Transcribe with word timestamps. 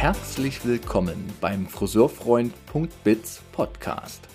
Herzlich 0.00 0.64
willkommen 0.64 1.16
beim 1.40 1.66
Friseurfreund.biz 1.66 3.42
Podcast. 3.50 4.28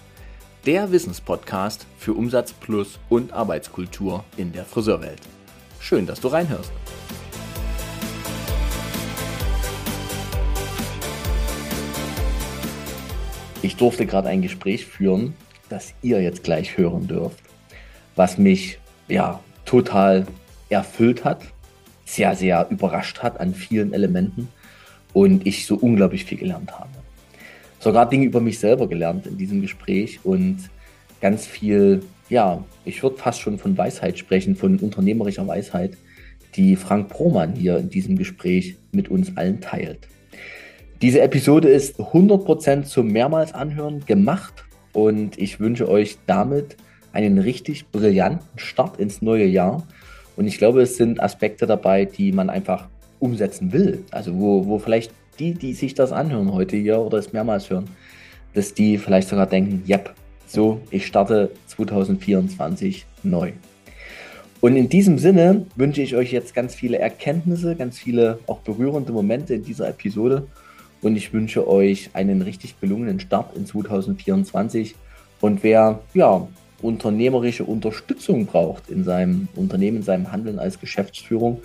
Der 0.66 0.91
Wissenspodcast 0.91 1.88
für 1.98 2.12
Umsatz 2.16 2.52
plus 2.52 3.00
und 3.07 3.32
Arbeitskultur 3.32 4.26
in 4.36 4.52
der 4.52 4.66
Friseurwelt. 4.66 5.21
Schön, 5.80 6.05
dass 6.05 6.20
du 6.20 6.27
reinhörst. 6.27 6.70
Ich 13.61 13.77
durfte 13.77 14.05
gerade 14.05 14.27
ein 14.27 14.41
Gespräch 14.41 14.86
führen, 14.86 15.34
das 15.70 15.94
ihr 16.02 16.22
jetzt 16.22 16.44
gleich 16.44 16.77
hören 16.77 17.08
dürft, 17.08 17.39
was 18.17 18.38
mich 18.38 18.80
ja 19.08 19.39
total 19.64 20.27
erfüllt 20.67 21.23
hat, 21.23 21.41
sehr, 22.03 22.36
sehr 22.36 22.67
überrascht 22.70 23.23
hat 23.23 23.39
an 23.39 23.53
vielen 23.53 23.94
Elementen 23.94 24.50
und 25.13 25.45
ich 25.45 25.66
so 25.66 25.76
unglaublich 25.76 26.26
viel 26.26 26.38
gelernt 26.38 26.72
habe. 26.77 26.90
Sogar 27.80 28.09
Dinge 28.09 28.26
über 28.26 28.41
mich 28.41 28.59
selber 28.59 28.88
gelernt 28.88 29.27
in 29.27 29.38
diesem 29.38 29.62
Gespräch 29.62 30.20
und 30.23 30.70
ganz 31.22 31.45
viel, 31.45 32.03
ja, 32.30 32.63
ich 32.86 33.02
würde 33.03 33.17
fast 33.17 33.41
schon 33.41 33.58
von 33.58 33.77
Weisheit 33.77 34.17
sprechen, 34.17 34.55
von 34.55 34.80
unternehmerischer 34.80 35.48
Weisheit, 35.48 35.98
die 36.55 36.76
Frank 36.76 37.09
Promann 37.09 37.53
hier 37.53 37.77
in 37.77 37.89
diesem 37.89 38.17
Gespräch 38.17 38.76
mit 38.91 39.09
uns 39.09 39.36
allen 39.38 39.62
teilt. 39.62 40.08
Diese 41.02 41.22
Episode 41.22 41.70
ist 41.70 42.00
100% 42.00 42.84
zum 42.84 43.08
mehrmals 43.08 43.53
anhören 43.53 44.05
gemacht 44.05 44.64
und 44.94 45.38
ich 45.38 45.59
wünsche 45.59 45.89
euch 45.89 46.17
damit 46.27 46.77
einen 47.11 47.38
richtig 47.38 47.88
brillanten 47.88 48.58
Start 48.58 48.97
ins 49.00 49.22
neue 49.22 49.45
Jahr. 49.45 49.86
Und 50.36 50.47
ich 50.47 50.58
glaube, 50.58 50.81
es 50.81 50.95
sind 50.95 51.22
Aspekte 51.22 51.67
dabei, 51.67 52.06
die 52.06 52.31
man 52.31 52.50
einfach 52.50 52.88
umsetzen 53.23 53.71
will. 53.71 54.03
Also 54.11 54.38
wo, 54.38 54.67
wo 54.67 54.79
vielleicht 54.79 55.11
die, 55.39 55.53
die 55.53 55.73
sich 55.73 55.93
das 55.95 56.11
anhören 56.11 56.53
heute 56.53 56.75
hier 56.75 56.99
oder 56.99 57.17
es 57.17 57.33
mehrmals 57.33 57.69
hören, 57.69 57.85
dass 58.53 58.73
die 58.73 58.97
vielleicht 58.97 59.29
sogar 59.29 59.47
denken, 59.47 59.83
yep, 59.88 60.13
so, 60.45 60.81
ich 60.91 61.07
starte 61.07 61.51
2024 61.67 63.05
neu. 63.23 63.53
Und 64.61 64.75
in 64.75 64.88
diesem 64.88 65.17
Sinne 65.17 65.66
wünsche 65.75 66.01
ich 66.01 66.16
euch 66.16 66.31
jetzt 66.31 66.53
ganz 66.53 66.75
viele 66.75 66.99
Erkenntnisse, 66.99 67.75
ganz 67.75 67.97
viele 67.97 68.39
auch 68.45 68.59
berührende 68.59 69.11
Momente 69.11 69.55
in 69.55 69.63
dieser 69.63 69.89
Episode. 69.89 70.47
Und 71.01 71.16
ich 71.16 71.33
wünsche 71.33 71.67
euch 71.67 72.11
einen 72.13 72.41
richtig 72.41 72.79
gelungenen 72.79 73.19
Start 73.19 73.57
in 73.57 73.66
2024. 73.66 74.95
Und 75.41 75.63
wer 75.63 75.99
ja, 76.13 76.47
unternehmerische 76.81 77.63
Unterstützung 77.63 78.45
braucht 78.45 78.89
in 78.89 79.03
seinem 79.03 79.47
Unternehmen, 79.55 79.97
in 79.97 80.03
seinem 80.03 80.31
Handeln 80.31 80.59
als 80.59 80.79
Geschäftsführung, 80.79 81.61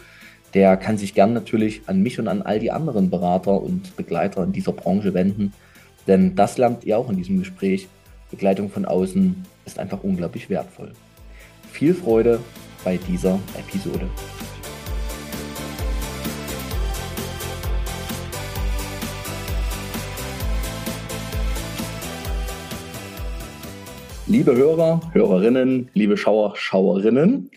der 0.54 0.76
kann 0.76 0.96
sich 0.96 1.14
gern 1.14 1.34
natürlich 1.34 1.82
an 1.86 2.02
mich 2.02 2.18
und 2.18 2.28
an 2.28 2.42
all 2.42 2.58
die 2.58 2.70
anderen 2.70 3.10
Berater 3.10 3.62
und 3.62 3.96
Begleiter 3.96 4.42
in 4.44 4.52
dieser 4.52 4.72
Branche 4.72 5.12
wenden. 5.12 5.52
Denn 6.06 6.36
das 6.36 6.56
lernt 6.56 6.84
ihr 6.84 6.98
auch 6.98 7.10
in 7.10 7.16
diesem 7.16 7.38
Gespräch. 7.38 7.88
Begleitung 8.30 8.70
von 8.70 8.84
außen 8.86 9.44
ist 9.66 9.78
einfach 9.78 10.02
unglaublich 10.02 10.48
wertvoll. 10.48 10.92
Viel 11.70 11.94
Freude 11.94 12.40
bei 12.82 12.98
dieser 13.08 13.38
Episode. 13.58 14.08
Liebe 24.26 24.54
Hörer, 24.54 25.00
Hörerinnen, 25.12 25.88
liebe 25.94 26.18
Schauer, 26.18 26.54
Schauerinnen, 26.54 27.50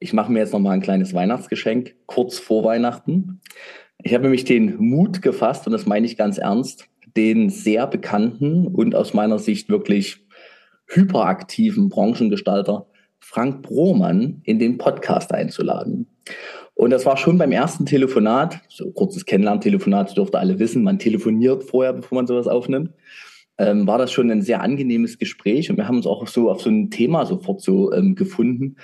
ich 0.00 0.12
mache 0.12 0.30
mir 0.30 0.40
jetzt 0.40 0.52
noch 0.52 0.60
mal 0.60 0.72
ein 0.72 0.80
kleines 0.80 1.14
Weihnachtsgeschenk 1.14 1.94
kurz 2.06 2.38
vor 2.38 2.64
Weihnachten. 2.64 3.40
Ich 4.02 4.14
habe 4.14 4.24
nämlich 4.24 4.44
den 4.44 4.76
Mut 4.76 5.22
gefasst, 5.22 5.66
und 5.66 5.72
das 5.72 5.86
meine 5.86 6.06
ich 6.06 6.16
ganz 6.16 6.38
ernst, 6.38 6.88
den 7.16 7.50
sehr 7.50 7.86
bekannten 7.86 8.66
und 8.66 8.94
aus 8.94 9.12
meiner 9.12 9.38
Sicht 9.38 9.68
wirklich 9.68 10.24
hyperaktiven 10.86 11.88
Branchengestalter 11.88 12.86
Frank 13.18 13.62
Brohmann 13.62 14.40
in 14.44 14.58
den 14.58 14.78
Podcast 14.78 15.34
einzuladen. 15.34 16.06
Und 16.74 16.90
das 16.90 17.04
war 17.04 17.16
schon 17.16 17.38
beim 17.38 17.50
ersten 17.50 17.86
Telefonat, 17.86 18.60
so 18.68 18.92
kurzes 18.92 19.26
Kennenlerntelefonat, 19.26 20.16
dürfte 20.16 20.38
alle 20.38 20.60
wissen, 20.60 20.84
man 20.84 21.00
telefoniert 21.00 21.64
vorher, 21.64 21.92
bevor 21.92 22.16
man 22.16 22.26
sowas 22.28 22.46
aufnimmt 22.46 22.92
ähm, 23.58 23.86
war 23.86 23.98
das 23.98 24.12
schon 24.12 24.30
ein 24.30 24.42
sehr 24.42 24.62
angenehmes 24.62 25.18
Gespräch 25.18 25.68
und 25.68 25.76
wir 25.76 25.88
haben 25.88 25.96
uns 25.96 26.06
auch 26.06 26.26
so 26.26 26.50
auf 26.50 26.62
so 26.62 26.70
ein 26.70 26.90
Thema 26.90 27.26
sofort 27.26 27.60
so 27.60 27.92
ähm, 27.92 28.14
gefunden. 28.14 28.76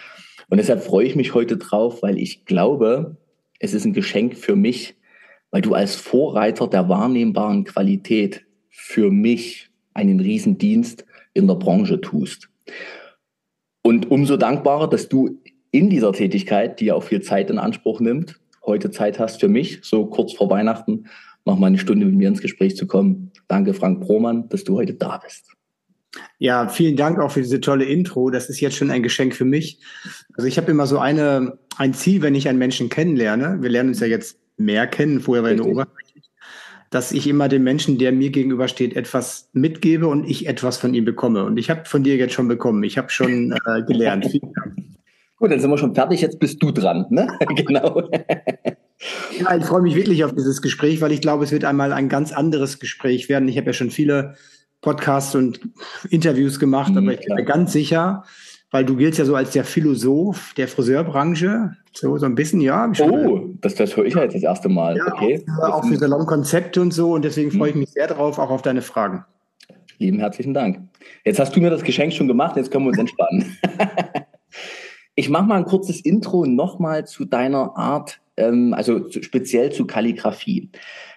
Und 0.48 0.58
deshalb 0.58 0.82
freue 0.82 1.06
ich 1.06 1.16
mich 1.16 1.34
heute 1.34 1.56
drauf, 1.56 2.02
weil 2.02 2.18
ich 2.18 2.44
glaube, 2.44 3.16
es 3.58 3.74
ist 3.74 3.84
ein 3.84 3.92
Geschenk 3.92 4.36
für 4.36 4.56
mich, 4.56 4.96
weil 5.50 5.62
du 5.62 5.74
als 5.74 5.94
Vorreiter 5.94 6.66
der 6.66 6.88
wahrnehmbaren 6.88 7.64
Qualität 7.64 8.44
für 8.68 9.10
mich 9.10 9.70
einen 9.94 10.20
Riesendienst 10.20 11.06
in 11.32 11.46
der 11.46 11.54
Branche 11.54 12.00
tust. 12.00 12.50
Und 13.82 14.10
umso 14.10 14.36
dankbarer, 14.36 14.88
dass 14.88 15.08
du 15.08 15.40
in 15.70 15.90
dieser 15.90 16.12
Tätigkeit, 16.12 16.80
die 16.80 16.86
ja 16.86 16.94
auch 16.94 17.02
viel 17.02 17.20
Zeit 17.20 17.50
in 17.50 17.58
Anspruch 17.58 18.00
nimmt, 18.00 18.40
heute 18.64 18.90
Zeit 18.90 19.18
hast 19.18 19.40
für 19.40 19.48
mich, 19.48 19.80
so 19.82 20.06
kurz 20.06 20.32
vor 20.32 20.50
Weihnachten, 20.50 21.06
noch 21.44 21.58
mal 21.58 21.66
eine 21.66 21.78
Stunde 21.78 22.06
mit 22.06 22.14
mir 22.14 22.28
ins 22.28 22.40
Gespräch 22.40 22.76
zu 22.76 22.86
kommen. 22.86 23.32
Danke, 23.48 23.74
Frank 23.74 24.00
Brohmann, 24.00 24.48
dass 24.48 24.64
du 24.64 24.76
heute 24.76 24.94
da 24.94 25.18
bist. 25.18 25.53
Ja, 26.38 26.68
vielen 26.68 26.96
Dank 26.96 27.18
auch 27.18 27.30
für 27.30 27.42
diese 27.42 27.60
tolle 27.60 27.84
Intro. 27.84 28.30
Das 28.30 28.48
ist 28.48 28.60
jetzt 28.60 28.76
schon 28.76 28.90
ein 28.90 29.02
Geschenk 29.02 29.34
für 29.34 29.44
mich. 29.44 29.80
Also 30.36 30.46
ich 30.46 30.58
habe 30.58 30.70
immer 30.70 30.86
so 30.86 30.98
eine, 30.98 31.58
ein 31.76 31.94
Ziel, 31.94 32.22
wenn 32.22 32.34
ich 32.34 32.48
einen 32.48 32.58
Menschen 32.58 32.88
kennenlerne. 32.88 33.58
Wir 33.60 33.70
lernen 33.70 33.90
uns 33.90 34.00
ja 34.00 34.06
jetzt 34.06 34.38
mehr 34.56 34.86
kennen, 34.86 35.20
vorher 35.20 35.42
war 35.42 35.52
nur 35.52 35.66
oberflächlich, 35.66 36.30
dass 36.90 37.12
ich 37.12 37.26
immer 37.26 37.48
dem 37.48 37.64
Menschen, 37.64 37.98
der 37.98 38.12
mir 38.12 38.30
gegenübersteht, 38.30 38.94
etwas 38.94 39.48
mitgebe 39.52 40.06
und 40.06 40.28
ich 40.28 40.46
etwas 40.46 40.76
von 40.76 40.94
ihm 40.94 41.04
bekomme. 41.04 41.44
Und 41.44 41.56
ich 41.56 41.70
habe 41.70 41.84
von 41.86 42.04
dir 42.04 42.16
jetzt 42.16 42.34
schon 42.34 42.48
bekommen. 42.48 42.82
Ich 42.84 42.98
habe 42.98 43.10
schon 43.10 43.52
äh, 43.52 43.82
gelernt. 43.82 44.26
Vielen 44.30 44.52
Dank. 44.52 44.76
Gut, 45.36 45.50
dann 45.50 45.60
sind 45.60 45.70
wir 45.70 45.78
schon 45.78 45.94
fertig. 45.94 46.20
Jetzt 46.20 46.38
bist 46.38 46.62
du 46.62 46.70
dran. 46.70 47.06
Ne? 47.10 47.26
genau. 47.56 48.08
Ja, 49.38 49.56
ich 49.56 49.64
freue 49.64 49.82
mich 49.82 49.96
wirklich 49.96 50.24
auf 50.24 50.34
dieses 50.34 50.62
Gespräch, 50.62 51.00
weil 51.00 51.12
ich 51.12 51.20
glaube, 51.20 51.44
es 51.44 51.52
wird 51.52 51.64
einmal 51.64 51.92
ein 51.92 52.08
ganz 52.08 52.32
anderes 52.32 52.78
Gespräch 52.78 53.28
werden. 53.28 53.48
Ich 53.48 53.56
habe 53.58 53.66
ja 53.66 53.72
schon 53.72 53.90
viele 53.90 54.36
Podcasts 54.84 55.34
und 55.34 55.60
Interviews 56.10 56.60
gemacht, 56.60 56.92
mhm, 56.92 56.98
aber 56.98 57.14
ich 57.14 57.20
bin 57.20 57.34
mir 57.34 57.44
ganz 57.44 57.72
sicher, 57.72 58.24
weil 58.70 58.84
du 58.84 58.96
giltst 58.96 59.18
ja 59.18 59.24
so 59.24 59.34
als 59.34 59.52
der 59.52 59.64
Philosoph 59.64 60.52
der 60.58 60.68
Friseurbranche, 60.68 61.74
so, 61.92 62.18
so 62.18 62.26
ein 62.26 62.34
bisschen, 62.34 62.60
ja. 62.60 62.92
Oh, 63.00 63.48
das, 63.62 63.76
das 63.76 63.96
höre 63.96 64.04
ich 64.04 64.14
jetzt 64.14 64.34
das 64.34 64.42
erste 64.42 64.68
Mal. 64.68 64.98
Ja, 64.98 65.06
okay. 65.14 65.42
Auch, 65.58 65.72
auch 65.72 65.84
für 65.86 65.96
Salonkonzepte 65.96 66.82
und 66.82 66.92
so 66.92 67.14
und 67.14 67.24
deswegen 67.24 67.50
freue 67.50 67.70
ich 67.70 67.74
mhm. 67.74 67.80
mich 67.80 67.92
sehr 67.92 68.08
drauf, 68.08 68.38
auch 68.38 68.50
auf 68.50 68.60
deine 68.60 68.82
Fragen. 68.82 69.24
Lieben 69.98 70.18
herzlichen 70.18 70.52
Dank. 70.52 70.82
Jetzt 71.24 71.38
hast 71.38 71.56
du 71.56 71.60
mir 71.60 71.70
das 71.70 71.82
Geschenk 71.82 72.12
schon 72.12 72.28
gemacht, 72.28 72.56
jetzt 72.56 72.70
können 72.70 72.84
wir 72.84 72.90
uns 72.90 72.98
entspannen. 72.98 73.56
ich 75.14 75.30
mache 75.30 75.46
mal 75.46 75.56
ein 75.56 75.64
kurzes 75.64 76.02
Intro 76.02 76.44
nochmal 76.44 77.06
zu 77.06 77.24
deiner 77.24 77.76
Art 77.76 78.20
ähm, 78.36 78.74
also 78.74 79.08
speziell 79.10 79.72
zu 79.72 79.86
Kalligrafie. 79.86 80.70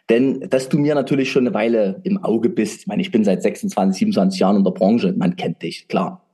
Denn 0.09 0.39
dass 0.49 0.69
du 0.69 0.77
mir 0.77 0.95
natürlich 0.95 1.31
schon 1.31 1.45
eine 1.45 1.53
Weile 1.53 1.99
im 2.03 2.23
Auge 2.23 2.49
bist, 2.49 2.81
ich 2.81 2.87
meine, 2.87 3.01
ich 3.01 3.11
bin 3.11 3.23
seit 3.23 3.41
26, 3.41 3.99
27 3.99 4.39
Jahren 4.39 4.57
in 4.57 4.63
der 4.63 4.71
Branche, 4.71 5.13
man 5.17 5.35
kennt 5.35 5.61
dich, 5.61 5.87
klar. 5.87 6.25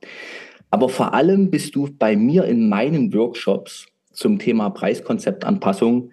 Aber 0.70 0.88
vor 0.88 1.14
allem 1.14 1.50
bist 1.50 1.74
du 1.74 1.88
bei 1.98 2.16
mir 2.16 2.44
in 2.44 2.68
meinen 2.68 3.12
Workshops 3.12 3.86
zum 4.12 4.38
Thema 4.38 4.70
Preiskonzeptanpassung 4.70 6.10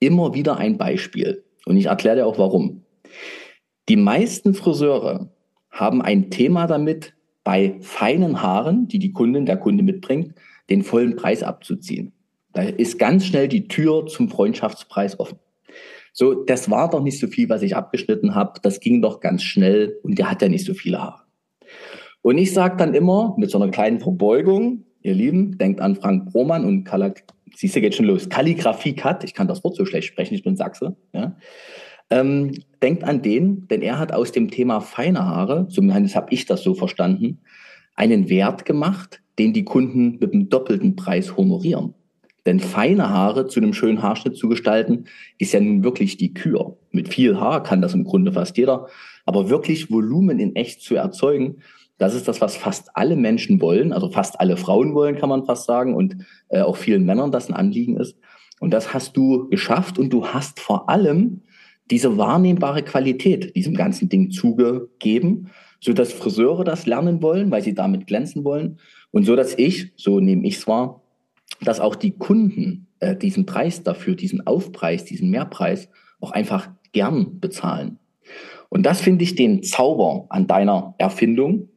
immer 0.00 0.34
wieder 0.34 0.56
ein 0.56 0.76
Beispiel. 0.76 1.44
Und 1.66 1.76
ich 1.76 1.86
erkläre 1.86 2.16
dir 2.16 2.26
auch 2.26 2.38
warum. 2.38 2.82
Die 3.88 3.96
meisten 3.96 4.54
Friseure 4.54 5.30
haben 5.70 6.02
ein 6.02 6.30
Thema 6.30 6.66
damit, 6.66 7.14
bei 7.44 7.76
feinen 7.80 8.40
Haaren, 8.40 8.88
die 8.88 8.98
die 8.98 9.12
Kundin, 9.12 9.44
der 9.44 9.58
Kunde 9.58 9.84
mitbringt, 9.84 10.34
den 10.70 10.82
vollen 10.82 11.14
Preis 11.14 11.42
abzuziehen. 11.42 12.12
Da 12.54 12.62
ist 12.62 12.98
ganz 12.98 13.26
schnell 13.26 13.48
die 13.48 13.68
Tür 13.68 14.06
zum 14.06 14.30
Freundschaftspreis 14.30 15.20
offen. 15.20 15.38
So, 16.16 16.32
das 16.32 16.70
war 16.70 16.88
doch 16.88 17.02
nicht 17.02 17.18
so 17.18 17.26
viel, 17.26 17.48
was 17.48 17.62
ich 17.62 17.74
abgeschnitten 17.74 18.36
habe. 18.36 18.60
Das 18.62 18.78
ging 18.78 19.02
doch 19.02 19.18
ganz 19.18 19.42
schnell 19.42 19.98
und 20.04 20.16
der 20.16 20.30
hat 20.30 20.42
ja 20.42 20.48
nicht 20.48 20.64
so 20.64 20.72
viele 20.72 21.02
Haare. 21.02 21.22
Und 22.22 22.38
ich 22.38 22.54
sage 22.54 22.76
dann 22.76 22.94
immer 22.94 23.34
mit 23.36 23.50
so 23.50 23.60
einer 23.60 23.70
kleinen 23.70 23.98
Verbeugung, 23.98 24.84
ihr 25.02 25.12
Lieben, 25.12 25.58
denkt 25.58 25.80
an 25.80 25.96
Frank 25.96 26.30
Broman 26.30 26.64
und 26.64 26.84
Kalak, 26.84 27.24
siehst 27.56 27.74
du, 27.74 27.80
geht 27.80 27.96
schon 27.96 28.06
los. 28.06 28.28
Kalligrafie 28.28 28.94
Cut, 28.94 29.24
ich 29.24 29.34
kann 29.34 29.48
das 29.48 29.64
Wort 29.64 29.74
so 29.74 29.84
schlecht 29.84 30.06
sprechen, 30.06 30.34
ich 30.34 30.44
bin 30.44 30.56
Sachse. 30.56 30.96
Ja. 31.12 31.36
Ähm, 32.10 32.52
denkt 32.80 33.02
an 33.02 33.20
den, 33.20 33.66
denn 33.66 33.82
er 33.82 33.98
hat 33.98 34.12
aus 34.12 34.30
dem 34.30 34.52
Thema 34.52 34.80
feine 34.80 35.26
Haare, 35.26 35.66
zumindest 35.68 36.14
habe 36.14 36.28
ich 36.30 36.46
das 36.46 36.62
so 36.62 36.74
verstanden, 36.74 37.40
einen 37.96 38.28
Wert 38.28 38.64
gemacht, 38.64 39.20
den 39.40 39.52
die 39.52 39.64
Kunden 39.64 40.18
mit 40.20 40.32
einem 40.32 40.48
doppelten 40.48 40.94
Preis 40.94 41.36
honorieren. 41.36 41.94
Denn 42.46 42.60
feine 42.60 43.10
Haare 43.10 43.46
zu 43.46 43.60
einem 43.60 43.72
schönen 43.72 44.02
Haarschnitt 44.02 44.36
zu 44.36 44.48
gestalten, 44.48 45.04
ist 45.38 45.52
ja 45.52 45.60
nun 45.60 45.82
wirklich 45.82 46.16
die 46.16 46.34
Kür. 46.34 46.76
Mit 46.90 47.08
viel 47.08 47.40
Haar 47.40 47.62
kann 47.62 47.80
das 47.80 47.94
im 47.94 48.04
Grunde 48.04 48.32
fast 48.32 48.56
jeder. 48.56 48.88
Aber 49.24 49.48
wirklich 49.48 49.90
Volumen 49.90 50.38
in 50.38 50.54
echt 50.54 50.82
zu 50.82 50.94
erzeugen, 50.94 51.56
das 51.98 52.14
ist 52.14 52.28
das, 52.28 52.40
was 52.40 52.56
fast 52.56 52.90
alle 52.94 53.16
Menschen 53.16 53.60
wollen, 53.60 53.92
also 53.92 54.10
fast 54.10 54.40
alle 54.40 54.56
Frauen 54.56 54.94
wollen, 54.94 55.16
kann 55.16 55.28
man 55.28 55.44
fast 55.44 55.64
sagen, 55.64 55.94
und 55.94 56.16
äh, 56.48 56.60
auch 56.60 56.76
vielen 56.76 57.04
Männern 57.04 57.30
das 57.30 57.48
ein 57.48 57.54
Anliegen 57.54 57.96
ist. 57.96 58.18
Und 58.60 58.72
das 58.72 58.92
hast 58.92 59.16
du 59.16 59.48
geschafft 59.48 59.98
und 59.98 60.12
du 60.12 60.26
hast 60.26 60.60
vor 60.60 60.88
allem 60.88 61.42
diese 61.90 62.16
wahrnehmbare 62.16 62.82
Qualität 62.82 63.54
diesem 63.54 63.74
ganzen 63.74 64.08
Ding 64.08 64.30
zugegeben, 64.30 65.50
so 65.80 65.92
dass 65.92 66.12
Friseure 66.12 66.64
das 66.64 66.86
lernen 66.86 67.22
wollen, 67.22 67.50
weil 67.50 67.62
sie 67.62 67.74
damit 67.74 68.06
glänzen 68.06 68.44
wollen 68.44 68.78
und 69.10 69.24
so 69.24 69.36
dass 69.36 69.56
ich, 69.56 69.92
so 69.96 70.18
nehme 70.18 70.46
ich 70.46 70.56
es 70.56 70.66
wahr, 70.66 71.03
dass 71.60 71.80
auch 71.80 71.94
die 71.94 72.12
Kunden 72.12 72.88
äh, 73.00 73.16
diesen 73.16 73.46
Preis 73.46 73.82
dafür, 73.82 74.14
diesen 74.14 74.46
Aufpreis, 74.46 75.04
diesen 75.04 75.30
Mehrpreis 75.30 75.88
auch 76.20 76.32
einfach 76.32 76.70
gern 76.92 77.40
bezahlen. 77.40 77.98
Und 78.68 78.84
das 78.84 79.00
finde 79.00 79.24
ich 79.24 79.34
den 79.34 79.62
Zauber 79.62 80.26
an 80.30 80.46
deiner 80.46 80.94
Erfindung, 80.98 81.68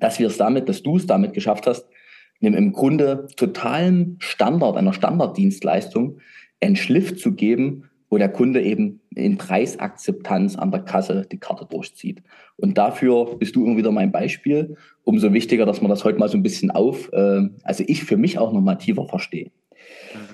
dass 0.00 0.18
wir 0.18 0.26
es 0.26 0.36
damit, 0.36 0.68
dass 0.68 0.82
du 0.82 0.96
es 0.96 1.06
damit 1.06 1.32
geschafft 1.32 1.66
hast, 1.66 1.86
einem 2.42 2.54
im 2.54 2.72
Grunde 2.72 3.28
totalen 3.36 4.16
Standard, 4.18 4.76
einer 4.76 4.92
Standarddienstleistung 4.92 6.18
einen 6.60 6.76
Schliff 6.76 7.16
zu 7.16 7.34
geben, 7.34 7.90
wo 8.14 8.18
der 8.18 8.28
Kunde 8.28 8.62
eben 8.62 9.00
in 9.16 9.38
Preisakzeptanz 9.38 10.54
an 10.54 10.70
der 10.70 10.82
Kasse 10.82 11.26
die 11.32 11.40
Karte 11.40 11.66
durchzieht. 11.68 12.22
Und 12.54 12.78
dafür 12.78 13.34
bist 13.40 13.56
du 13.56 13.66
immer 13.66 13.76
wieder 13.76 13.90
mein 13.90 14.12
Beispiel. 14.12 14.76
Umso 15.02 15.32
wichtiger, 15.32 15.66
dass 15.66 15.82
man 15.82 15.88
das 15.88 16.04
heute 16.04 16.20
mal 16.20 16.28
so 16.28 16.36
ein 16.38 16.44
bisschen 16.44 16.70
auf, 16.70 17.12
äh, 17.12 17.40
also 17.64 17.82
ich 17.88 18.04
für 18.04 18.16
mich 18.16 18.38
auch 18.38 18.52
nochmal 18.52 18.78
tiefer 18.78 19.08
verstehe. 19.08 19.50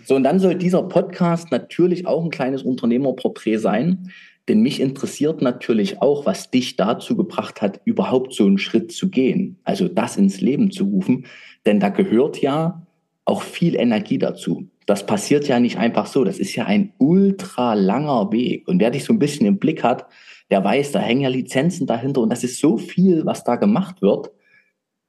So, 0.05 0.15
und 0.15 0.25
dann 0.25 0.41
soll 0.41 0.57
dieser 0.57 0.83
Podcast 0.83 1.51
natürlich 1.53 2.07
auch 2.07 2.23
ein 2.23 2.31
kleines 2.31 2.65
Unternehmerporträt 2.65 3.57
sein, 3.57 4.11
denn 4.47 4.61
mich 4.61 4.79
interessiert 4.79 5.41
natürlich 5.41 6.03
auch, 6.03 6.27
was 6.27 6.51
dich 6.51 6.77
dazu 6.77 7.17
gebracht 7.17 7.63
hat, 7.63 7.81
überhaupt 7.87 8.35
so 8.35 8.45
einen 8.45 8.59
Schritt 8.59 8.93
zu 8.93 9.09
gehen, 9.09 9.59
also 9.65 9.89
das 9.89 10.19
ins 10.19 10.43
Leben 10.43 10.71
zu 10.71 10.85
rufen, 10.85 11.25
denn 11.65 11.81
da 11.81 11.89
gehört 11.89 12.43
ja 12.43 12.87
auch 13.25 13.41
viel 13.41 13.75
Energie 13.75 14.19
dazu. 14.19 14.69
Das 14.91 15.07
passiert 15.07 15.47
ja 15.47 15.61
nicht 15.61 15.79
einfach 15.79 16.07
so. 16.07 16.25
Das 16.25 16.41
ist 16.41 16.57
ja 16.57 16.65
ein 16.65 16.93
ultra 16.99 17.75
langer 17.75 18.33
Weg. 18.33 18.67
Und 18.67 18.81
wer 18.81 18.91
dich 18.91 19.05
so 19.05 19.13
ein 19.13 19.21
bisschen 19.21 19.47
im 19.47 19.59
Blick 19.59 19.85
hat, 19.85 20.09
der 20.51 20.65
weiß, 20.65 20.91
da 20.91 20.99
hängen 20.99 21.21
ja 21.21 21.29
Lizenzen 21.29 21.87
dahinter 21.87 22.23
und 22.23 22.29
das 22.29 22.43
ist 22.43 22.59
so 22.59 22.77
viel, 22.77 23.25
was 23.25 23.45
da 23.45 23.55
gemacht 23.55 24.03
wird, 24.03 24.33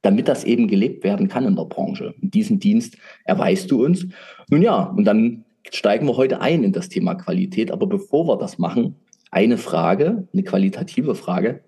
damit 0.02 0.28
das 0.28 0.44
eben 0.44 0.68
gelebt 0.68 1.02
werden 1.02 1.26
kann 1.26 1.46
in 1.46 1.56
der 1.56 1.64
Branche. 1.64 2.14
Und 2.22 2.32
diesen 2.32 2.60
Dienst 2.60 2.96
erweist 3.24 3.72
du 3.72 3.84
uns. 3.84 4.06
Nun 4.48 4.62
ja, 4.62 4.84
und 4.84 5.02
dann 5.02 5.44
steigen 5.68 6.06
wir 6.06 6.16
heute 6.16 6.40
ein 6.40 6.62
in 6.62 6.70
das 6.70 6.88
Thema 6.88 7.16
Qualität. 7.16 7.72
Aber 7.72 7.88
bevor 7.88 8.28
wir 8.28 8.36
das 8.36 8.58
machen, 8.58 8.94
eine 9.32 9.58
Frage, 9.58 10.28
eine 10.32 10.44
qualitative 10.44 11.16
Frage. 11.16 11.64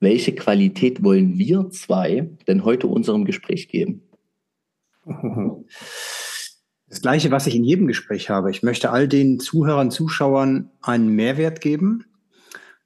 Welche 0.00 0.34
Qualität 0.34 1.04
wollen 1.04 1.38
wir 1.38 1.70
zwei 1.70 2.30
denn 2.48 2.64
heute 2.64 2.88
unserem 2.88 3.24
Gespräch 3.24 3.68
geben? 3.68 4.02
Das 6.94 7.02
Gleiche, 7.02 7.32
was 7.32 7.48
ich 7.48 7.56
in 7.56 7.64
jedem 7.64 7.88
Gespräch 7.88 8.30
habe. 8.30 8.52
Ich 8.52 8.62
möchte 8.62 8.90
all 8.90 9.08
den 9.08 9.40
Zuhörern, 9.40 9.90
Zuschauern 9.90 10.70
einen 10.80 11.08
Mehrwert 11.08 11.60
geben. 11.60 12.04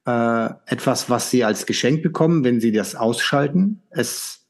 Äh, 0.07 0.49
etwas, 0.65 1.11
was 1.11 1.29
sie 1.29 1.43
als 1.43 1.67
Geschenk 1.67 2.01
bekommen, 2.01 2.43
wenn 2.43 2.59
sie 2.59 2.71
das 2.71 2.95
ausschalten. 2.95 3.83
Es, 3.91 4.47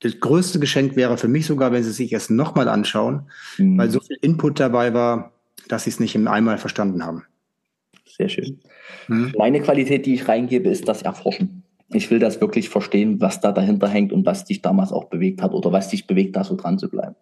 das 0.00 0.18
größte 0.18 0.60
Geschenk 0.60 0.96
wäre 0.96 1.18
für 1.18 1.28
mich 1.28 1.44
sogar, 1.44 1.72
wenn 1.72 1.82
sie 1.82 1.92
sich 1.92 2.14
es 2.14 2.30
nochmal 2.30 2.68
anschauen, 2.68 3.30
mhm. 3.58 3.76
weil 3.76 3.90
so 3.90 4.00
viel 4.00 4.16
Input 4.22 4.60
dabei 4.60 4.94
war, 4.94 5.34
dass 5.68 5.84
sie 5.84 5.90
es 5.90 6.00
nicht 6.00 6.14
im 6.14 6.26
einmal 6.26 6.56
verstanden 6.56 7.04
haben. 7.04 7.24
Sehr 8.06 8.30
schön. 8.30 8.60
Mhm. 9.08 9.34
Meine 9.36 9.60
Qualität, 9.60 10.06
die 10.06 10.14
ich 10.14 10.26
reingebe, 10.26 10.70
ist 10.70 10.88
das 10.88 11.02
Erforschen. 11.02 11.64
Ich 11.90 12.10
will 12.10 12.18
das 12.18 12.40
wirklich 12.40 12.70
verstehen, 12.70 13.20
was 13.20 13.42
da 13.42 13.52
dahinter 13.52 13.88
hängt 13.88 14.10
und 14.10 14.24
was 14.24 14.46
dich 14.46 14.62
damals 14.62 14.90
auch 14.90 15.10
bewegt 15.10 15.42
hat 15.42 15.52
oder 15.52 15.70
was 15.70 15.90
dich 15.90 16.06
bewegt, 16.06 16.34
da 16.34 16.44
so 16.44 16.56
dran 16.56 16.78
zu 16.78 16.88
bleiben. 16.88 17.14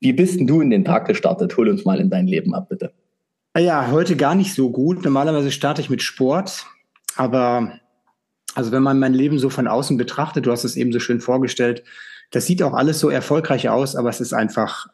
Wie 0.00 0.12
bist 0.12 0.40
denn 0.40 0.46
du 0.46 0.60
in 0.60 0.70
den 0.70 0.84
Tag 0.84 1.06
gestartet? 1.06 1.56
Hol 1.56 1.68
uns 1.68 1.84
mal 1.84 2.00
in 2.00 2.10
dein 2.10 2.26
Leben 2.26 2.54
ab, 2.54 2.68
bitte. 2.68 2.92
Ah 3.52 3.60
ja, 3.60 3.90
heute 3.90 4.16
gar 4.16 4.34
nicht 4.34 4.54
so 4.54 4.70
gut. 4.70 5.04
Normalerweise 5.04 5.50
starte 5.50 5.82
ich 5.82 5.90
mit 5.90 6.02
Sport, 6.02 6.66
aber 7.16 7.78
also 8.54 8.72
wenn 8.72 8.82
man 8.82 8.98
mein 8.98 9.14
Leben 9.14 9.38
so 9.38 9.50
von 9.50 9.68
außen 9.68 9.96
betrachtet, 9.96 10.46
du 10.46 10.52
hast 10.52 10.64
es 10.64 10.76
eben 10.76 10.92
so 10.92 11.00
schön 11.00 11.20
vorgestellt, 11.20 11.82
das 12.30 12.46
sieht 12.46 12.62
auch 12.62 12.74
alles 12.74 13.00
so 13.00 13.10
erfolgreich 13.10 13.68
aus, 13.68 13.96
aber 13.96 14.08
es 14.08 14.20
ist 14.20 14.32
einfach 14.32 14.86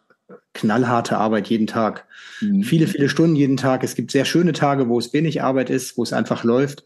knallharte 0.55 1.19
Arbeit 1.19 1.49
jeden 1.49 1.67
Tag. 1.67 2.06
Mhm. 2.41 2.62
Viele, 2.62 2.87
viele 2.87 3.09
Stunden 3.09 3.37
jeden 3.37 3.56
Tag. 3.56 3.85
Es 3.85 3.94
gibt 3.94 4.11
sehr 4.11 4.25
schöne 4.25 4.52
Tage, 4.52 4.88
wo 4.88 4.99
es 4.99 5.12
wenig 5.12 5.43
Arbeit 5.43 5.70
ist, 5.70 5.97
wo 5.97 6.02
es 6.02 6.12
einfach 6.12 6.44
läuft. 6.44 6.85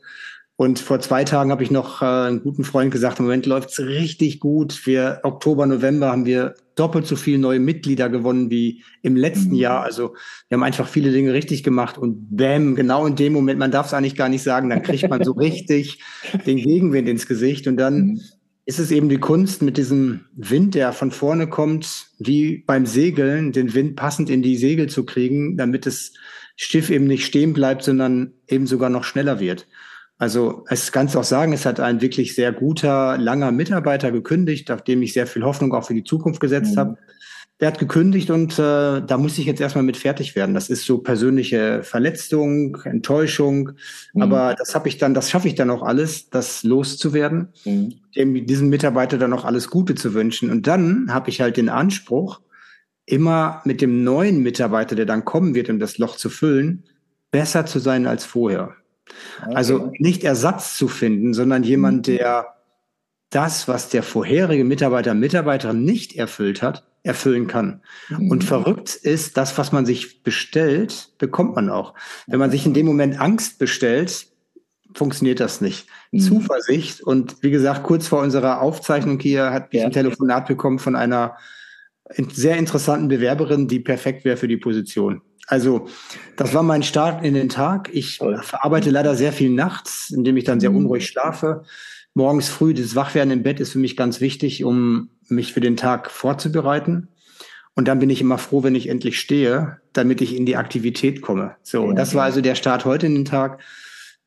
Und 0.56 0.78
vor 0.78 1.00
zwei 1.00 1.24
Tagen 1.24 1.50
habe 1.50 1.62
ich 1.62 1.70
noch 1.70 2.02
äh, 2.02 2.04
einen 2.04 2.42
guten 2.42 2.64
Freund 2.64 2.90
gesagt, 2.90 3.18
im 3.18 3.24
Moment 3.24 3.46
läuft 3.46 3.70
es 3.70 3.78
richtig 3.78 4.40
gut. 4.40 4.86
Wir 4.86 5.20
Oktober, 5.22 5.64
November 5.66 6.10
haben 6.10 6.26
wir 6.26 6.54
doppelt 6.80 7.06
so 7.06 7.16
viele 7.16 7.38
neue 7.38 7.60
Mitglieder 7.60 8.08
gewonnen 8.08 8.50
wie 8.50 8.82
im 9.02 9.16
letzten 9.16 9.50
mhm. 9.50 9.56
Jahr. 9.56 9.82
Also 9.82 10.14
wir 10.48 10.56
haben 10.56 10.62
einfach 10.62 10.88
viele 10.88 11.12
Dinge 11.12 11.32
richtig 11.32 11.62
gemacht 11.62 11.98
und 11.98 12.36
bam, 12.36 12.74
genau 12.74 13.06
in 13.06 13.16
dem 13.16 13.32
Moment, 13.32 13.58
man 13.58 13.70
darf 13.70 13.86
es 13.86 13.94
eigentlich 13.94 14.16
gar 14.16 14.28
nicht 14.28 14.42
sagen, 14.42 14.70
dann 14.70 14.82
kriegt 14.82 15.08
man 15.08 15.22
so 15.22 15.32
richtig 15.46 16.02
den 16.46 16.56
Gegenwind 16.56 17.08
ins 17.08 17.26
Gesicht 17.26 17.66
und 17.66 17.76
dann 17.76 17.94
mhm. 17.94 18.20
ist 18.64 18.78
es 18.78 18.90
eben 18.90 19.08
die 19.08 19.18
Kunst 19.18 19.62
mit 19.62 19.76
diesem 19.76 20.26
Wind, 20.34 20.74
der 20.74 20.92
von 20.92 21.10
vorne 21.10 21.48
kommt, 21.48 22.06
wie 22.18 22.64
beim 22.66 22.86
Segeln, 22.86 23.52
den 23.52 23.74
Wind 23.74 23.96
passend 23.96 24.30
in 24.30 24.42
die 24.42 24.56
Segel 24.56 24.88
zu 24.88 25.04
kriegen, 25.04 25.56
damit 25.56 25.84
das 25.86 26.12
Schiff 26.56 26.90
eben 26.90 27.06
nicht 27.06 27.24
stehen 27.24 27.52
bleibt, 27.52 27.82
sondern 27.82 28.32
eben 28.48 28.66
sogar 28.66 28.90
noch 28.90 29.04
schneller 29.04 29.40
wird. 29.40 29.66
Also 30.20 30.66
es 30.68 30.92
kannst 30.92 31.16
auch 31.16 31.24
sagen, 31.24 31.54
es 31.54 31.64
hat 31.64 31.80
ein 31.80 32.02
wirklich 32.02 32.34
sehr 32.34 32.52
guter, 32.52 33.16
langer 33.16 33.52
Mitarbeiter 33.52 34.12
gekündigt, 34.12 34.70
auf 34.70 34.84
dem 34.84 35.00
ich 35.00 35.14
sehr 35.14 35.26
viel 35.26 35.42
Hoffnung 35.44 35.72
auch 35.72 35.86
für 35.86 35.94
die 35.94 36.04
Zukunft 36.04 36.40
gesetzt 36.40 36.74
mhm. 36.74 36.78
habe. 36.78 36.98
Der 37.58 37.68
hat 37.68 37.78
gekündigt 37.78 38.30
und 38.30 38.52
äh, 38.58 39.00
da 39.00 39.16
muss 39.16 39.38
ich 39.38 39.46
jetzt 39.46 39.62
erstmal 39.62 39.82
mit 39.82 39.96
fertig 39.96 40.36
werden. 40.36 40.54
Das 40.54 40.68
ist 40.68 40.84
so 40.84 40.98
persönliche 40.98 41.82
Verletzung, 41.84 42.76
Enttäuschung. 42.84 43.72
Mhm. 44.12 44.20
Aber 44.20 44.54
das 44.58 44.74
habe 44.74 44.88
ich 44.88 44.98
dann, 44.98 45.14
das 45.14 45.30
schaffe 45.30 45.48
ich 45.48 45.54
dann 45.54 45.70
auch 45.70 45.82
alles, 45.82 46.28
das 46.28 46.64
loszuwerden, 46.64 47.48
mhm. 47.64 47.94
dem, 48.14 48.46
diesem 48.46 48.68
Mitarbeiter 48.68 49.16
dann 49.16 49.32
auch 49.32 49.46
alles 49.46 49.70
Gute 49.70 49.94
zu 49.94 50.12
wünschen. 50.12 50.50
Und 50.50 50.66
dann 50.66 51.14
habe 51.14 51.30
ich 51.30 51.40
halt 51.40 51.56
den 51.56 51.70
Anspruch, 51.70 52.42
immer 53.06 53.62
mit 53.64 53.80
dem 53.80 54.04
neuen 54.04 54.42
Mitarbeiter, 54.42 54.96
der 54.96 55.06
dann 55.06 55.24
kommen 55.24 55.54
wird, 55.54 55.70
um 55.70 55.78
das 55.78 55.96
Loch 55.96 56.16
zu 56.16 56.28
füllen, 56.28 56.84
besser 57.30 57.64
zu 57.64 57.78
sein 57.78 58.06
als 58.06 58.26
vorher. 58.26 58.74
Okay. 59.42 59.54
Also 59.54 59.92
nicht 59.98 60.24
Ersatz 60.24 60.76
zu 60.76 60.88
finden, 60.88 61.34
sondern 61.34 61.62
jemand, 61.62 62.08
mhm. 62.08 62.16
der 62.16 62.54
das, 63.30 63.68
was 63.68 63.88
der 63.88 64.02
vorherige 64.02 64.64
Mitarbeiter, 64.64 65.14
Mitarbeiterin 65.14 65.84
nicht 65.84 66.16
erfüllt 66.16 66.62
hat, 66.62 66.86
erfüllen 67.02 67.46
kann. 67.46 67.82
Mhm. 68.08 68.30
Und 68.30 68.44
verrückt 68.44 68.94
ist, 68.94 69.36
das, 69.36 69.56
was 69.56 69.72
man 69.72 69.86
sich 69.86 70.22
bestellt, 70.22 71.12
bekommt 71.18 71.54
man 71.54 71.70
auch. 71.70 71.94
Wenn 72.26 72.40
man 72.40 72.50
sich 72.50 72.66
in 72.66 72.74
dem 72.74 72.86
Moment 72.86 73.18
Angst 73.20 73.58
bestellt, 73.58 74.26
funktioniert 74.94 75.40
das 75.40 75.60
nicht. 75.60 75.86
Mhm. 76.10 76.20
Zuversicht 76.20 77.00
und 77.00 77.42
wie 77.42 77.50
gesagt, 77.50 77.84
kurz 77.84 78.08
vor 78.08 78.20
unserer 78.20 78.60
Aufzeichnung 78.60 79.20
hier 79.20 79.50
hat 79.50 79.72
mich 79.72 79.80
ja. 79.80 79.86
ein 79.86 79.92
Telefonat 79.92 80.46
bekommen 80.46 80.78
von 80.78 80.96
einer 80.96 81.36
sehr 82.32 82.56
interessanten 82.56 83.06
Bewerberin, 83.08 83.68
die 83.68 83.78
perfekt 83.78 84.24
wäre 84.24 84.36
für 84.36 84.48
die 84.48 84.56
Position. 84.56 85.22
Also, 85.46 85.88
das 86.36 86.54
war 86.54 86.62
mein 86.62 86.82
Start 86.82 87.24
in 87.24 87.34
den 87.34 87.48
Tag. 87.48 87.90
Ich 87.92 88.18
verarbeite 88.18 88.90
leider 88.90 89.14
sehr 89.14 89.32
viel 89.32 89.50
nachts, 89.50 90.10
indem 90.10 90.36
ich 90.36 90.44
dann 90.44 90.60
sehr 90.60 90.70
mhm. 90.70 90.76
unruhig 90.76 91.06
schlafe. 91.06 91.64
Morgens 92.14 92.48
früh, 92.48 92.74
das 92.74 92.94
Wachwerden 92.94 93.32
im 93.32 93.42
Bett 93.42 93.60
ist 93.60 93.72
für 93.72 93.78
mich 93.78 93.96
ganz 93.96 94.20
wichtig, 94.20 94.64
um 94.64 95.10
mich 95.28 95.52
für 95.52 95.60
den 95.60 95.76
Tag 95.76 96.10
vorzubereiten. 96.10 97.08
Und 97.74 97.88
dann 97.88 98.00
bin 98.00 98.10
ich 98.10 98.20
immer 98.20 98.38
froh, 98.38 98.62
wenn 98.62 98.74
ich 98.74 98.88
endlich 98.88 99.18
stehe, 99.18 99.80
damit 99.92 100.20
ich 100.20 100.36
in 100.36 100.44
die 100.44 100.56
Aktivität 100.56 101.22
komme. 101.22 101.56
So, 101.62 101.88
ja. 101.88 101.94
das 101.94 102.14
war 102.14 102.24
also 102.24 102.40
der 102.40 102.54
Start 102.56 102.84
heute 102.84 103.06
in 103.06 103.14
den 103.14 103.24
Tag. 103.24 103.60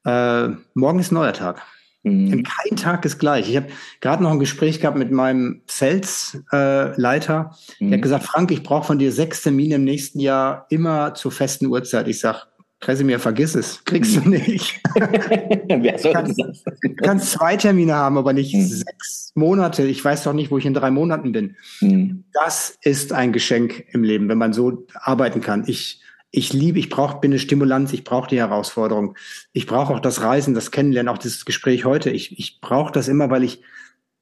Äh, 0.06 0.50
morgen 0.74 1.00
ist 1.00 1.12
neuer 1.12 1.34
Tag. 1.34 1.62
Mhm. 2.04 2.44
Kein 2.44 2.78
Tag 2.78 3.06
ist 3.06 3.18
gleich. 3.18 3.50
Ich 3.50 3.56
habe 3.56 3.68
gerade 4.02 4.22
noch 4.22 4.32
ein 4.32 4.40
Gespräch 4.40 4.80
gehabt 4.80 4.98
mit 4.98 5.12
meinem 5.12 5.62
Sales-Leiter. 5.68 7.52
Äh, 7.80 7.84
mhm. 7.84 7.90
Der 7.90 7.98
hat 7.98 8.04
gesagt, 8.04 8.24
Frank, 8.26 8.52
ich 8.52 8.62
brauche 8.62 8.88
von 8.88 9.00
dir 9.00 9.12
sechs 9.12 9.42
Termine 9.42 9.76
im 9.76 9.86
nächsten 9.86 10.20
Jahr 10.20 10.66
immer 10.70 11.16
zur 11.16 11.32
festen 11.32 11.68
Uhrzeit. 11.68 12.08
Ich 12.10 12.20
sag, 12.20 12.48
Kresimir, 12.82 13.20
vergiss 13.20 13.56
es, 13.56 13.82
kriegst 13.86 14.18
du 14.18 14.22
mhm. 14.22 14.32
nicht. 14.32 14.82
Wer 14.96 15.98
soll 15.98 16.12
kannst, 16.12 16.38
das? 16.38 16.64
kannst 16.98 17.32
zwei 17.32 17.56
Termine 17.56 17.96
haben, 17.96 18.18
aber 18.18 18.34
nicht 18.34 18.54
mhm. 18.54 18.66
sechs 18.66 19.32
Monate. 19.36 19.84
Ich 19.84 20.04
weiß 20.04 20.24
doch 20.24 20.34
nicht, 20.34 20.52
wo 20.52 20.58
ich 20.58 20.66
in 20.66 20.74
drei 20.74 20.92
Monaten 20.92 21.32
bin. 21.32 21.56
Mhm. 21.80 22.26
Das 22.34 22.78
ist 22.82 23.14
ein 23.14 23.32
Geschenk 23.32 23.86
im 23.94 24.04
Leben, 24.04 24.28
wenn 24.28 24.38
man 24.38 24.52
so 24.52 24.86
arbeiten 24.96 25.40
kann. 25.40 25.64
Ich 25.68 26.03
ich 26.36 26.52
liebe, 26.52 26.80
ich 26.80 26.90
brauche, 26.90 27.20
bin 27.20 27.32
eine 27.32 27.38
Stimulanz, 27.38 27.94
ich 27.94 28.04
brauche 28.04 28.28
die 28.28 28.40
Herausforderung. 28.40 29.16
Ich 29.54 29.68
brauche 29.68 29.94
auch 29.94 30.00
das 30.00 30.22
Reisen, 30.22 30.56
das 30.56 30.72
Kennenlernen, 30.72 31.14
auch 31.14 31.20
das 31.20 31.46
Gespräch 31.46 31.86
heute. 31.86 32.10
Ich, 32.10 32.38
ich 32.40 32.60
brauche 32.60 32.92
das 32.92 33.08
immer, 33.08 33.30
weil 33.30 33.44
ich 33.44 33.62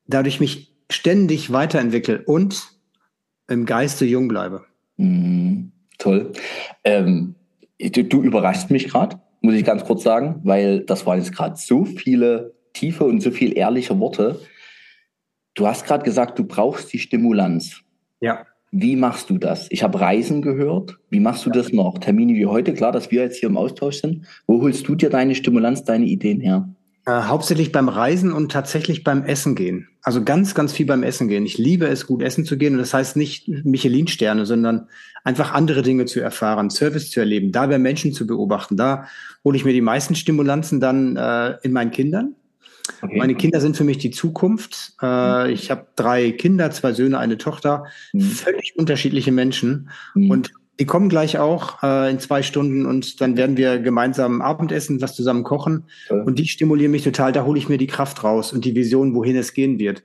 dadurch 0.08 0.42
mich 0.42 0.76
ständig 0.92 1.54
weiterentwickle 1.54 2.22
und 2.24 2.68
im 3.48 3.66
Geiste 3.66 4.04
jung 4.04 4.28
bleibe. 4.28 4.66
Mhm, 4.98 5.72
toll. 6.00 6.34
Ähm, 6.84 7.36
du, 7.80 8.04
du 8.04 8.22
überraschst 8.22 8.72
mich 8.72 8.90
gerade, 8.90 9.22
muss 9.40 9.56
ich 9.56 9.64
ganz 9.64 9.86
kurz 9.86 10.04
sagen, 10.04 10.42
weil 10.44 10.82
das 10.82 11.06
waren 11.06 11.18
jetzt 11.18 11.34
gerade 11.34 11.56
so 11.56 11.86
viele 11.86 12.54
tiefe 12.74 13.06
und 13.06 13.22
so 13.22 13.32
viel 13.32 13.58
ehrliche 13.58 13.98
Worte. 14.00 14.42
Du 15.54 15.66
hast 15.66 15.86
gerade 15.86 16.04
gesagt, 16.04 16.38
du 16.38 16.44
brauchst 16.44 16.92
die 16.92 17.00
Stimulanz. 17.00 17.80
Ja. 18.20 18.46
Wie 18.72 18.96
machst 18.96 19.30
du 19.30 19.38
das? 19.38 19.68
Ich 19.70 19.84
habe 19.84 20.00
Reisen 20.00 20.42
gehört. 20.42 20.98
Wie 21.10 21.20
machst 21.20 21.46
du 21.46 21.50
das 21.50 21.74
noch? 21.74 21.98
Termine 21.98 22.34
wie 22.36 22.46
heute, 22.46 22.74
klar, 22.74 22.94
dass 22.94 23.12
wir 23.12 23.22
jetzt 23.22 23.38
hier 23.38 23.50
im 23.50 23.58
Austausch 23.58 23.98
sind. 23.98 24.26
Wo 24.48 24.62
holst 24.62 24.88
du 24.88 24.96
dir 24.96 25.10
deine 25.10 25.36
Stimulanz, 25.36 25.84
deine 25.84 26.06
Ideen 26.06 26.40
her? 26.40 26.70
Äh, 27.06 27.24
hauptsächlich 27.24 27.74
beim 27.74 27.90
Reisen 27.90 28.32
und 28.32 28.52
tatsächlich 28.52 29.04
beim 29.04 29.24
Essen 29.24 29.56
gehen. 29.56 29.90
Also 30.04 30.24
ganz, 30.24 30.56
ganz 30.56 30.72
viel 30.72 30.86
beim 30.86 31.04
Essen 31.04 31.28
gehen. 31.28 31.46
Ich 31.46 31.58
liebe 31.58 31.88
es, 31.88 32.08
gut 32.08 32.22
essen 32.22 32.46
zu 32.46 32.58
gehen. 32.58 32.74
Und 32.74 32.80
das 32.80 32.94
heißt 32.94 33.18
nicht 33.18 33.48
Michelin-Sterne, 33.48 34.46
sondern 34.46 34.88
einfach 35.26 35.54
andere 35.54 35.82
Dinge 35.82 36.06
zu 36.06 36.22
erfahren, 36.22 36.70
Service 36.70 37.10
zu 37.10 37.20
erleben, 37.20 37.52
da 37.52 37.68
bei 37.68 37.78
Menschen 37.78 38.14
zu 38.14 38.26
beobachten. 38.26 38.78
Da 38.78 39.08
hole 39.44 39.58
ich 39.58 39.66
mir 39.66 39.74
die 39.74 39.82
meisten 39.82 40.16
Stimulanzen 40.16 40.80
dann 40.80 41.18
äh, 41.18 41.58
in 41.64 41.74
meinen 41.74 41.92
Kindern. 41.92 42.36
Okay. 43.02 43.18
Meine 43.18 43.36
Kinder 43.36 43.62
sind 43.62 43.78
für 43.78 43.84
mich 43.84 43.98
die 43.98 44.12
Zukunft. 44.12 44.94
Äh, 45.02 45.46
mhm. 45.46 45.54
ich 45.54 45.72
habe 45.72 45.88
drei 45.96 46.32
Kinder, 46.32 46.72
zwei 46.72 46.94
Söhne, 46.94 47.18
eine 47.18 47.38
Tochter, 47.38 47.86
mhm. 48.14 48.22
völlig 48.22 48.74
unterschiedliche 48.78 49.32
Menschen. 49.32 49.90
Mhm. 50.14 50.32
Und 50.32 50.52
die 50.80 50.86
kommen 50.86 51.10
gleich 51.10 51.38
auch 51.38 51.84
äh, 51.84 52.10
in 52.10 52.20
zwei 52.20 52.42
Stunden 52.42 52.86
und 52.86 53.22
dann 53.22 53.38
werden 53.38 53.56
wir 53.58 53.80
gemeinsam 53.80 54.42
Abendessen, 54.42 55.02
was 55.02 55.16
zusammen 55.16 55.44
kochen. 55.44 55.86
Ja. 56.10 56.24
Und 56.24 56.40
die 56.40 56.48
stimulieren 56.48 56.92
mich 56.92 57.04
total. 57.04 57.32
Da 57.32 57.46
hole 57.46 57.60
ich 57.60 57.70
mir 57.70 57.78
die 57.78 57.88
Kraft 57.88 58.24
raus 58.24 58.52
und 58.52 58.66
die 58.66 58.74
Vision, 58.74 59.14
wohin 59.14 59.36
es 59.36 59.54
gehen 59.54 59.78
wird. 59.78 60.04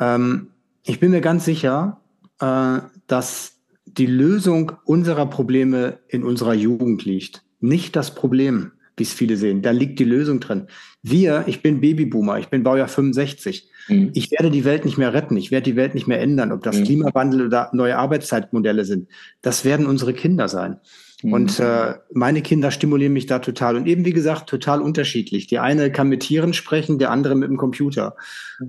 Ähm, 0.00 0.48
ich 0.84 0.98
bin 0.98 1.10
mir 1.10 1.20
ganz 1.20 1.44
sicher, 1.44 2.00
äh, 2.40 2.78
dass 3.06 3.58
die 3.84 4.06
Lösung 4.06 4.72
unserer 4.84 5.26
Probleme 5.26 5.98
in 6.08 6.24
unserer 6.24 6.54
Jugend 6.54 7.04
liegt. 7.04 7.44
Nicht 7.60 7.96
das 7.96 8.14
Problem, 8.14 8.72
wie 8.98 9.04
es 9.04 9.12
viele 9.12 9.36
sehen. 9.36 9.62
Da 9.62 9.70
liegt 9.70 9.98
die 9.98 10.04
Lösung 10.04 10.40
drin. 10.40 10.66
Wir, 11.02 11.44
ich 11.46 11.62
bin 11.62 11.80
Babyboomer, 11.80 12.38
ich 12.38 12.48
bin 12.48 12.62
Baujahr 12.62 12.88
65. 12.88 13.70
Mhm. 13.88 14.10
Ich 14.14 14.30
werde 14.30 14.50
die 14.50 14.64
Welt 14.64 14.84
nicht 14.84 14.98
mehr 14.98 15.14
retten, 15.14 15.36
ich 15.36 15.50
werde 15.50 15.70
die 15.70 15.76
Welt 15.76 15.94
nicht 15.94 16.06
mehr 16.06 16.20
ändern, 16.20 16.52
ob 16.52 16.62
das 16.62 16.78
mhm. 16.78 16.84
Klimawandel 16.84 17.46
oder 17.46 17.70
neue 17.72 17.96
Arbeitszeitmodelle 17.96 18.84
sind. 18.84 19.08
Das 19.42 19.64
werden 19.64 19.86
unsere 19.86 20.14
Kinder 20.14 20.48
sein. 20.48 20.78
Mhm. 21.22 21.32
Und 21.32 21.60
äh, 21.60 21.94
meine 22.12 22.42
Kinder 22.42 22.70
stimulieren 22.70 23.12
mich 23.12 23.26
da 23.26 23.40
total. 23.40 23.76
Und 23.76 23.86
eben, 23.86 24.04
wie 24.04 24.12
gesagt, 24.12 24.48
total 24.48 24.80
unterschiedlich. 24.80 25.46
Die 25.46 25.58
eine 25.58 25.90
kann 25.90 26.08
mit 26.08 26.20
Tieren 26.20 26.52
sprechen, 26.52 26.98
der 26.98 27.10
andere 27.10 27.34
mit 27.34 27.48
dem 27.48 27.56
Computer. 27.56 28.14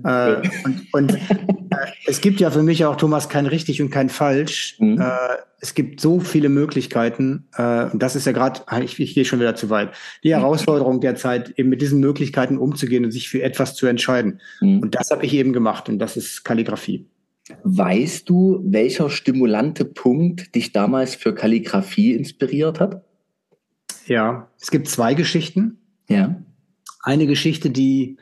Äh, 0.04 0.36
und 0.64 0.80
und 0.92 1.14
äh, 1.14 1.18
es 2.06 2.20
gibt 2.20 2.40
ja 2.40 2.50
für 2.50 2.62
mich 2.62 2.84
auch, 2.84 2.96
Thomas, 2.96 3.28
kein 3.28 3.46
richtig 3.46 3.80
und 3.80 3.90
kein 3.90 4.08
falsch. 4.08 4.76
Mhm. 4.78 5.00
Äh, 5.00 5.36
es 5.60 5.74
gibt 5.74 6.00
so 6.00 6.20
viele 6.20 6.48
Möglichkeiten. 6.48 7.46
Äh, 7.54 7.84
und 7.84 8.02
das 8.02 8.16
ist 8.16 8.26
ja 8.26 8.32
gerade, 8.32 8.62
ich, 8.82 8.98
ich 8.98 9.14
gehe 9.14 9.24
schon 9.24 9.40
wieder 9.40 9.54
zu 9.54 9.70
weit, 9.70 9.90
die 10.24 10.34
Herausforderung 10.34 11.00
derzeit, 11.00 11.50
eben 11.56 11.68
mit 11.68 11.80
diesen 11.80 12.00
Möglichkeiten 12.00 12.58
umzugehen 12.58 13.04
und 13.04 13.12
sich 13.12 13.28
für 13.28 13.42
etwas 13.42 13.74
zu 13.74 13.86
entscheiden. 13.86 14.40
Mhm. 14.60 14.80
Und 14.80 14.94
das 14.94 15.10
habe 15.10 15.24
ich 15.24 15.34
eben 15.34 15.52
gemacht. 15.52 15.88
Und 15.88 15.98
das 15.98 16.16
ist 16.16 16.44
Kalligrafie. 16.44 17.06
Weißt 17.64 18.28
du, 18.28 18.60
welcher 18.64 19.10
stimulante 19.10 19.84
Punkt 19.84 20.54
dich 20.54 20.72
damals 20.72 21.14
für 21.14 21.34
Kalligrafie 21.34 22.14
inspiriert 22.14 22.80
hat? 22.80 23.04
Ja, 24.06 24.48
es 24.60 24.70
gibt 24.70 24.88
zwei 24.88 25.14
Geschichten. 25.14 25.78
Ja. 26.08 26.42
Eine 27.02 27.26
Geschichte, 27.26 27.70
die 27.70 28.18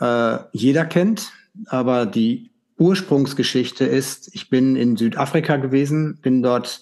äh, 0.00 0.38
jeder 0.52 0.84
kennt, 0.84 1.32
aber 1.66 2.06
die 2.06 2.50
Ursprungsgeschichte 2.78 3.84
ist, 3.84 4.34
ich 4.34 4.50
bin 4.50 4.76
in 4.76 4.96
Südafrika 4.96 5.56
gewesen, 5.56 6.18
bin 6.20 6.42
dort 6.42 6.80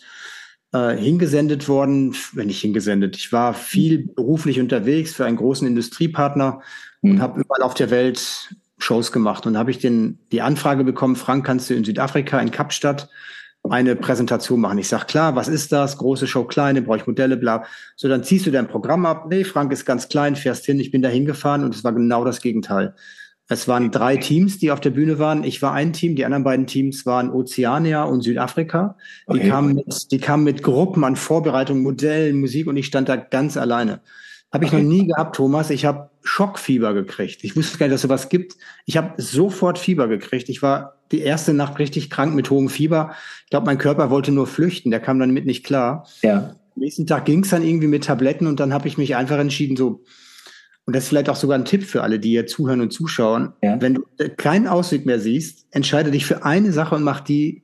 äh, 0.73 0.97
hingesendet 0.97 1.69
worden, 1.69 2.17
wenn 2.33 2.47
nicht 2.47 2.63
hingesendet, 2.63 3.17
ich 3.17 3.33
war 3.33 3.53
viel 3.55 4.09
beruflich 4.09 4.59
unterwegs 4.59 5.15
für 5.15 5.27
einen 5.27 5.37
großen 5.37 5.67
Industriepartner 5.67 6.63
mhm. 7.03 7.11
und 7.11 7.21
habe 7.21 7.41
überall 7.41 7.63
auf 7.63 7.75
der 7.75 7.91
Welt 7.91 8.55
Shows 8.83 9.13
gemacht. 9.13 9.47
Und 9.47 9.57
habe 9.57 9.71
ich 9.71 9.79
den, 9.79 10.19
die 10.33 10.43
Anfrage 10.43 10.85
bekommen, 10.85 11.17
Frank, 11.17 11.47
kannst 11.47 11.71
du 11.71 11.75
in 11.75 11.85
Südafrika, 11.85 12.39
in 12.41 12.51
Kapstadt, 12.51 13.09
eine 13.69 13.95
Präsentation 13.95 14.61
machen. 14.61 14.79
Ich 14.79 14.89
sag 14.89 15.07
klar, 15.07 15.37
was 15.37 15.47
ist 15.47 15.71
das? 15.71 15.97
Große 15.97 16.27
Show, 16.27 16.45
kleine, 16.45 16.83
brauche 16.83 16.97
ich 16.97 17.07
Modelle, 17.07 17.37
bla. 17.37 17.65
So, 17.95 18.09
dann 18.09 18.25
ziehst 18.25 18.47
du 18.47 18.51
dein 18.51 18.67
Programm 18.67 19.07
ab. 19.07 19.27
Nee, 19.31 19.45
Frank 19.45 19.73
ist 19.73 19.85
ganz 19.85 20.09
klein, 20.09 20.35
fährst 20.35 20.67
hin. 20.67 20.81
Ich 20.81 20.91
bin 20.91 21.01
da 21.01 21.09
hingefahren 21.09 21.63
und 21.63 21.75
es 21.75 21.85
war 21.85 21.93
genau 21.93 22.25
das 22.25 22.41
Gegenteil. 22.41 22.95
Es 23.49 23.69
waren 23.69 23.91
drei 23.91 24.17
Teams, 24.17 24.59
die 24.59 24.71
auf 24.71 24.81
der 24.81 24.91
Bühne 24.91 25.19
waren. 25.19 25.45
Ich 25.45 25.63
war 25.63 25.73
ein 25.75 25.93
Team, 25.93 26.17
die 26.17 26.25
anderen 26.25 26.43
beiden 26.43 26.67
Teams 26.67 27.07
waren 27.07 27.31
Ozeania 27.31 28.05
und 28.05 28.23
Südafrika. 28.23 28.97
Die, 29.29 29.39
okay. 29.39 29.49
kamen, 29.49 29.75
mit, 29.75 30.11
die 30.11 30.19
kamen 30.19 30.43
mit 30.43 30.63
Gruppen 30.63 31.05
an 31.05 31.17
Vorbereitung, 31.17 31.83
Modellen, 31.83 32.41
Musik 32.41 32.67
und 32.67 32.77
ich 32.77 32.87
stand 32.87 33.09
da 33.09 33.17
ganz 33.17 33.57
alleine. 33.57 34.01
Habe 34.53 34.67
ich 34.67 34.73
okay. 34.73 34.83
noch 34.83 34.89
nie 34.89 35.07
gehabt, 35.07 35.37
Thomas. 35.37 35.71
Ich 35.71 35.85
habe 35.85 36.11
Schockfieber 36.23 36.93
gekriegt. 36.93 37.43
Ich 37.43 37.57
wusste 37.57 37.79
gar 37.79 37.87
nicht, 37.87 37.95
dass 37.95 38.01
es 38.01 38.03
sowas 38.03 38.29
gibt. 38.29 38.57
Ich 38.85 38.97
habe 38.97 39.15
sofort 39.17 39.79
Fieber 39.79 40.09
gekriegt. 40.09 40.49
Ich 40.49 40.61
war 40.63 40.99
die 41.11 41.21
erste 41.21 41.55
Nacht 41.55 41.79
richtig 41.79 42.11
krank 42.11 42.35
mit 42.35 42.51
hohem 42.51 42.69
Fieber. 42.69 43.15
Ich 43.45 43.51
glaube, 43.51 43.67
mein 43.67 43.79
Körper 43.79 44.11
wollte 44.11 44.31
nur 44.31 44.47
flüchten. 44.47 44.91
Der 44.91 45.01
kam 45.01 45.19
dann 45.19 45.31
mit 45.31 45.47
nicht 45.47 45.65
klar. 45.65 46.07
Ja. 46.21 46.55
Am 46.75 46.81
nächsten 46.81 47.07
Tag 47.07 47.25
ging 47.25 47.45
es 47.45 47.51
dann 47.51 47.63
irgendwie 47.63 47.87
mit 47.87 48.05
Tabletten 48.05 48.47
und 48.47 48.61
dann 48.61 48.75
habe 48.75 48.89
ich 48.89 48.99
mich 48.99 49.17
einfach 49.17 49.39
entschieden, 49.39 49.77
so, 49.77 50.05
und 50.85 50.97
das 50.97 51.05
ist 51.05 51.09
vielleicht 51.11 51.29
auch 51.29 51.37
sogar 51.37 51.59
ein 51.59 51.65
Tipp 51.65 51.85
für 51.85 52.03
alle, 52.03 52.19
die 52.19 52.31
hier 52.31 52.47
zuhören 52.47 52.81
und 52.81 52.93
zuschauen. 52.93 53.53
Ja. 53.63 53.81
Wenn 53.81 53.95
du 53.95 54.03
keinen 54.37 54.67
Ausweg 54.67 55.07
mehr 55.07 55.21
siehst, 55.21 55.67
entscheide 55.71 56.11
dich 56.11 56.27
für 56.27 56.45
eine 56.45 56.73
Sache 56.73 56.95
und 56.95 57.03
mach 57.03 57.21
die 57.21 57.63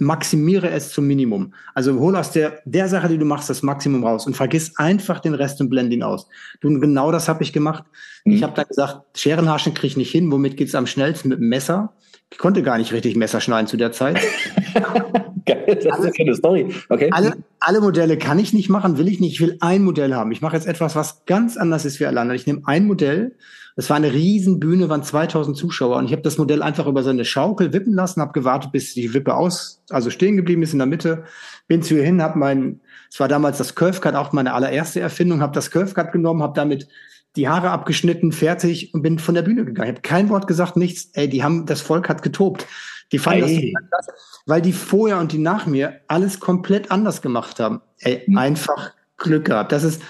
maximiere 0.00 0.70
es 0.70 0.90
zum 0.90 1.06
Minimum. 1.06 1.54
Also 1.74 1.98
hol 1.98 2.16
aus 2.16 2.32
der, 2.32 2.60
der 2.64 2.88
Sache, 2.88 3.08
die 3.08 3.18
du 3.18 3.24
machst, 3.24 3.50
das 3.50 3.62
Maximum 3.62 4.04
raus 4.04 4.26
und 4.26 4.34
vergiss 4.34 4.76
einfach 4.76 5.20
den 5.20 5.34
Rest 5.34 5.60
und 5.60 5.68
blend 5.68 5.92
ihn 5.92 6.02
aus. 6.02 6.26
Du, 6.60 6.80
genau 6.80 7.12
das 7.12 7.28
habe 7.28 7.42
ich 7.42 7.52
gemacht. 7.52 7.84
Mhm. 8.24 8.32
Ich 8.32 8.42
habe 8.42 8.54
dann 8.54 8.66
gesagt, 8.66 9.18
Scherenhaschen 9.18 9.74
kriege 9.74 9.88
ich 9.88 9.96
nicht 9.96 10.10
hin. 10.10 10.32
Womit 10.32 10.56
geht's 10.56 10.74
am 10.74 10.86
schnellsten? 10.86 11.28
Mit 11.28 11.38
dem 11.38 11.48
Messer. 11.48 11.92
Ich 12.30 12.38
konnte 12.38 12.62
gar 12.62 12.78
nicht 12.78 12.92
richtig 12.92 13.16
Messer 13.16 13.40
schneiden 13.40 13.66
zu 13.66 13.76
der 13.76 13.92
Zeit. 13.92 14.18
Geil, 15.46 15.78
das 15.82 15.86
alle, 15.86 16.08
ist 16.08 16.20
eine 16.20 16.34
Story. 16.34 16.72
Okay. 16.88 17.10
Alle, 17.12 17.36
alle 17.58 17.80
Modelle 17.80 18.18
kann 18.18 18.38
ich 18.38 18.52
nicht 18.52 18.68
machen, 18.68 18.98
will 18.98 19.08
ich 19.08 19.20
nicht. 19.20 19.32
Ich 19.32 19.40
will 19.40 19.56
ein 19.60 19.82
Modell 19.82 20.14
haben. 20.14 20.30
Ich 20.32 20.40
mache 20.40 20.56
jetzt 20.56 20.66
etwas, 20.66 20.94
was 20.94 21.24
ganz 21.24 21.56
anders 21.56 21.84
ist 21.84 21.98
wie 21.98 22.06
alle 22.06 22.20
anderen. 22.20 22.36
Ich 22.36 22.46
nehme 22.46 22.62
ein 22.66 22.86
Modell 22.86 23.36
es 23.76 23.88
war 23.88 23.96
eine 23.96 24.12
Riesenbühne, 24.12 24.88
waren 24.88 25.02
2000 25.02 25.56
Zuschauer 25.56 25.96
und 25.96 26.06
ich 26.06 26.12
habe 26.12 26.22
das 26.22 26.38
Modell 26.38 26.62
einfach 26.62 26.86
über 26.86 27.02
so 27.02 27.10
eine 27.10 27.24
Schaukel 27.24 27.72
wippen 27.72 27.94
lassen, 27.94 28.20
habe 28.20 28.32
gewartet, 28.32 28.72
bis 28.72 28.94
die 28.94 29.14
Wippe 29.14 29.34
aus, 29.34 29.82
also 29.90 30.10
stehen 30.10 30.36
geblieben 30.36 30.62
ist 30.62 30.72
in 30.72 30.80
der 30.80 30.86
Mitte, 30.86 31.24
bin 31.66 31.82
zu 31.82 31.94
ihr 31.94 32.02
hin, 32.02 32.22
habe 32.22 32.38
mein, 32.38 32.80
es 33.10 33.20
war 33.20 33.28
damals 33.28 33.58
das 33.58 33.74
Curvecut, 33.74 34.16
auch 34.16 34.32
meine 34.32 34.54
allererste 34.54 35.00
Erfindung, 35.00 35.40
habe 35.40 35.54
das 35.54 35.70
Curvecut 35.70 36.12
genommen, 36.12 36.42
habe 36.42 36.52
damit 36.54 36.88
die 37.36 37.48
Haare 37.48 37.70
abgeschnitten, 37.70 38.32
fertig 38.32 38.92
und 38.92 39.02
bin 39.02 39.18
von 39.18 39.34
der 39.34 39.42
Bühne 39.42 39.64
gegangen. 39.64 39.90
Ich 39.90 39.96
habe 39.96 40.02
kein 40.02 40.28
Wort 40.28 40.46
gesagt, 40.46 40.76
nichts. 40.76 41.10
Ey, 41.14 41.28
die 41.28 41.42
haben, 41.42 41.66
das 41.66 41.80
Volk 41.80 42.08
hat 42.08 42.22
getobt. 42.22 42.66
Die 43.12 43.18
fanden 43.18 43.46
hey. 43.46 43.74
das, 43.90 44.08
weil 44.46 44.62
die 44.62 44.72
vorher 44.72 45.18
und 45.18 45.32
die 45.32 45.38
nach 45.38 45.66
mir 45.66 46.00
alles 46.08 46.40
komplett 46.40 46.90
anders 46.90 47.22
gemacht 47.22 47.60
haben. 47.60 47.80
Ey, 47.98 48.22
mhm. 48.26 48.38
einfach 48.38 48.92
Glück 49.16 49.46
gehabt. 49.46 49.72
Das 49.72 49.84
ist, 49.84 50.02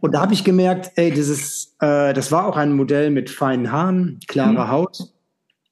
und 0.00 0.14
da 0.14 0.20
habe 0.20 0.34
ich 0.34 0.44
gemerkt, 0.44 0.92
ey, 0.96 1.12
dieses, 1.12 1.76
äh, 1.80 2.12
das 2.12 2.32
war 2.32 2.46
auch 2.46 2.56
ein 2.56 2.72
Modell 2.72 3.10
mit 3.10 3.30
feinen 3.30 3.70
Haaren, 3.70 4.18
klarer 4.26 4.66
mhm. 4.66 4.70
Haut. 4.70 4.98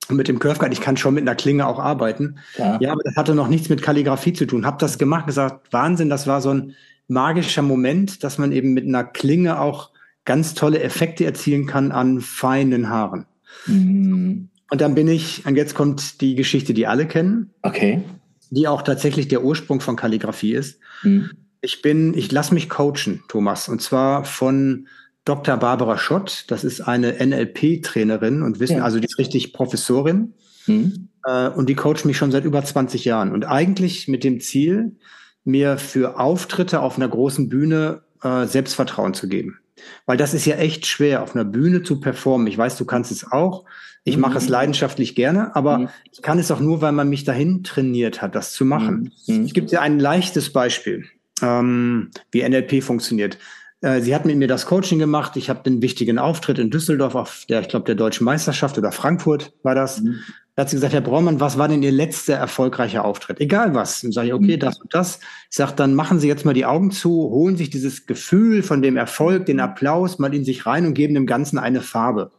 Und 0.08 0.16
mit 0.16 0.28
dem 0.28 0.38
Curvecut, 0.38 0.72
ich 0.72 0.80
kann 0.80 0.96
schon 0.96 1.14
mit 1.14 1.22
einer 1.22 1.36
Klinge 1.36 1.66
auch 1.66 1.78
arbeiten. 1.78 2.38
Ja. 2.58 2.78
ja, 2.80 2.92
aber 2.92 3.02
das 3.04 3.16
hatte 3.16 3.34
noch 3.34 3.48
nichts 3.48 3.68
mit 3.68 3.82
Kalligrafie 3.82 4.32
zu 4.32 4.46
tun. 4.46 4.66
Hab 4.66 4.78
das 4.80 4.98
gemacht, 4.98 5.26
gesagt, 5.26 5.72
Wahnsinn, 5.72 6.10
das 6.10 6.26
war 6.26 6.40
so 6.40 6.50
ein 6.50 6.74
magischer 7.08 7.62
Moment, 7.62 8.24
dass 8.24 8.36
man 8.36 8.52
eben 8.52 8.74
mit 8.74 8.86
einer 8.86 9.04
Klinge 9.04 9.60
auch 9.60 9.91
ganz 10.24 10.54
tolle 10.54 10.80
Effekte 10.82 11.24
erzielen 11.24 11.66
kann 11.66 11.92
an 11.92 12.20
feinen 12.20 12.88
Haaren. 12.88 13.26
Mhm. 13.66 14.48
Und 14.70 14.80
dann 14.80 14.94
bin 14.94 15.08
ich, 15.08 15.44
und 15.44 15.56
jetzt 15.56 15.74
kommt 15.74 16.20
die 16.20 16.34
Geschichte, 16.34 16.74
die 16.74 16.86
alle 16.86 17.06
kennen. 17.06 17.50
Okay. 17.62 18.02
Die 18.50 18.68
auch 18.68 18.82
tatsächlich 18.82 19.28
der 19.28 19.44
Ursprung 19.44 19.80
von 19.80 19.96
Kalligrafie 19.96 20.54
ist. 20.54 20.78
Mhm. 21.02 21.30
Ich 21.60 21.82
bin, 21.82 22.16
ich 22.16 22.32
lasse 22.32 22.54
mich 22.54 22.68
coachen, 22.68 23.22
Thomas, 23.28 23.68
und 23.68 23.82
zwar 23.82 24.24
von 24.24 24.88
Dr. 25.24 25.56
Barbara 25.56 25.98
Schott. 25.98 26.44
Das 26.48 26.64
ist 26.64 26.80
eine 26.80 27.24
NLP-Trainerin 27.24 28.42
und 28.42 28.60
Wissen, 28.60 28.78
ja. 28.78 28.84
also 28.84 28.98
die 28.98 29.06
ist 29.06 29.18
richtig 29.18 29.52
Professorin. 29.52 30.34
Mhm. 30.66 31.08
Äh, 31.24 31.48
und 31.50 31.68
die 31.68 31.74
coacht 31.74 32.04
mich 32.04 32.16
schon 32.16 32.32
seit 32.32 32.44
über 32.44 32.64
20 32.64 33.04
Jahren. 33.04 33.32
Und 33.32 33.44
eigentlich 33.44 34.08
mit 34.08 34.24
dem 34.24 34.40
Ziel, 34.40 34.96
mir 35.44 35.76
für 35.76 36.18
Auftritte 36.18 36.80
auf 36.80 36.96
einer 36.96 37.08
großen 37.08 37.48
Bühne 37.48 38.02
äh, 38.22 38.46
Selbstvertrauen 38.46 39.14
zu 39.14 39.28
geben. 39.28 39.58
Weil 40.06 40.16
das 40.16 40.34
ist 40.34 40.44
ja 40.44 40.56
echt 40.56 40.86
schwer, 40.86 41.22
auf 41.22 41.34
einer 41.34 41.44
Bühne 41.44 41.82
zu 41.82 42.00
performen. 42.00 42.46
Ich 42.46 42.56
weiß, 42.56 42.76
du 42.76 42.84
kannst 42.84 43.10
es 43.10 43.30
auch. 43.30 43.64
Ich 44.04 44.16
mache 44.16 44.38
es 44.38 44.44
mhm. 44.44 44.50
leidenschaftlich 44.50 45.14
gerne, 45.14 45.54
aber 45.54 45.78
mhm. 45.78 45.88
ich 46.10 46.22
kann 46.22 46.38
es 46.38 46.50
auch 46.50 46.60
nur, 46.60 46.80
weil 46.80 46.92
man 46.92 47.08
mich 47.08 47.24
dahin 47.24 47.62
trainiert 47.62 48.20
hat, 48.20 48.34
das 48.34 48.52
zu 48.52 48.64
machen. 48.64 49.12
Mhm. 49.26 49.44
Ich 49.44 49.54
gebe 49.54 49.66
dir 49.66 49.80
ein 49.80 50.00
leichtes 50.00 50.52
Beispiel 50.52 51.06
ähm, 51.42 52.10
wie 52.30 52.48
NLP 52.48 52.82
funktioniert. 52.82 53.38
Äh, 53.82 54.00
sie 54.00 54.14
hat 54.14 54.24
mit 54.24 54.36
mir 54.36 54.48
das 54.48 54.64
Coaching 54.64 54.98
gemacht. 54.98 55.36
Ich 55.36 55.50
habe 55.50 55.62
den 55.64 55.82
wichtigen 55.82 56.18
Auftritt 56.18 56.58
in 56.58 56.70
Düsseldorf 56.70 57.14
auf 57.14 57.44
der, 57.48 57.60
ich 57.60 57.68
glaube, 57.68 57.84
der 57.84 57.96
deutschen 57.96 58.24
Meisterschaft 58.24 58.78
oder 58.78 58.92
Frankfurt 58.92 59.52
war 59.62 59.74
das. 59.74 60.00
Mhm. 60.00 60.20
Da 60.54 60.62
hat 60.62 60.70
sie 60.70 60.76
gesagt, 60.76 60.92
Herr 60.92 61.00
Braumann, 61.00 61.40
was 61.40 61.56
war 61.56 61.66
denn 61.66 61.82
Ihr 61.82 61.92
letzter 61.92 62.34
erfolgreicher 62.34 63.04
Auftritt? 63.04 63.40
Egal 63.40 63.74
was. 63.74 64.02
Dann 64.02 64.12
sage 64.12 64.28
ich, 64.28 64.34
okay, 64.34 64.56
mhm. 64.56 64.60
das 64.60 64.80
und 64.80 64.94
das. 64.94 65.18
Ich 65.50 65.56
sage, 65.56 65.72
dann 65.74 65.94
machen 65.94 66.20
Sie 66.20 66.28
jetzt 66.28 66.44
mal 66.44 66.54
die 66.54 66.66
Augen 66.66 66.90
zu, 66.90 67.10
holen 67.10 67.56
sich 67.56 67.70
dieses 67.70 68.06
Gefühl 68.06 68.62
von 68.62 68.82
dem 68.82 68.96
Erfolg, 68.96 69.46
den 69.46 69.60
Applaus 69.60 70.18
mal 70.18 70.34
in 70.34 70.44
sich 70.44 70.64
rein 70.66 70.86
und 70.86 70.94
geben 70.94 71.14
dem 71.14 71.26
Ganzen 71.26 71.58
eine 71.58 71.80
Farbe. 71.80 72.30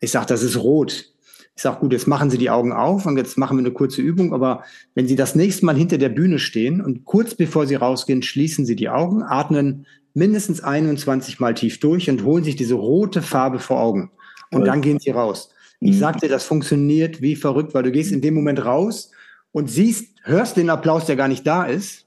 Ich 0.00 0.10
sage, 0.10 0.26
das 0.26 0.42
ist 0.42 0.56
rot. 0.56 0.92
Ich 0.92 1.12
Ich 1.56 1.62
sage, 1.62 1.80
gut, 1.80 1.92
jetzt 1.92 2.06
machen 2.06 2.30
Sie 2.30 2.38
die 2.38 2.50
Augen 2.50 2.72
auf 2.72 3.06
und 3.06 3.16
jetzt 3.16 3.38
machen 3.38 3.56
wir 3.56 3.64
eine 3.64 3.72
kurze 3.72 4.02
Übung, 4.02 4.34
aber 4.34 4.64
wenn 4.94 5.08
Sie 5.08 5.16
das 5.16 5.34
nächste 5.34 5.64
Mal 5.64 5.76
hinter 5.76 5.98
der 5.98 6.10
Bühne 6.10 6.38
stehen 6.38 6.80
und 6.80 7.04
kurz 7.04 7.34
bevor 7.34 7.66
Sie 7.66 7.74
rausgehen, 7.74 8.22
schließen 8.22 8.66
Sie 8.66 8.76
die 8.76 8.90
Augen, 8.90 9.22
atmen 9.22 9.86
mindestens 10.14 10.62
21 10.62 11.40
Mal 11.40 11.54
tief 11.54 11.80
durch 11.80 12.10
und 12.10 12.24
holen 12.24 12.44
sich 12.44 12.56
diese 12.56 12.74
rote 12.74 13.22
Farbe 13.22 13.58
vor 13.58 13.80
Augen. 13.80 14.10
Und 14.50 14.66
dann 14.66 14.82
gehen 14.82 14.98
Sie 14.98 15.10
raus. 15.10 15.50
Ich 15.80 15.92
mhm. 15.92 15.98
sagte, 15.98 16.28
das 16.28 16.44
funktioniert 16.44 17.22
wie 17.22 17.36
verrückt, 17.36 17.74
weil 17.74 17.82
du 17.82 17.90
gehst 17.90 18.12
in 18.12 18.20
dem 18.20 18.34
Moment 18.34 18.64
raus 18.64 19.10
und 19.50 19.70
siehst, 19.70 20.14
hörst 20.22 20.56
den 20.56 20.70
Applaus, 20.70 21.06
der 21.06 21.16
gar 21.16 21.28
nicht 21.28 21.46
da 21.46 21.64
ist. 21.64 22.06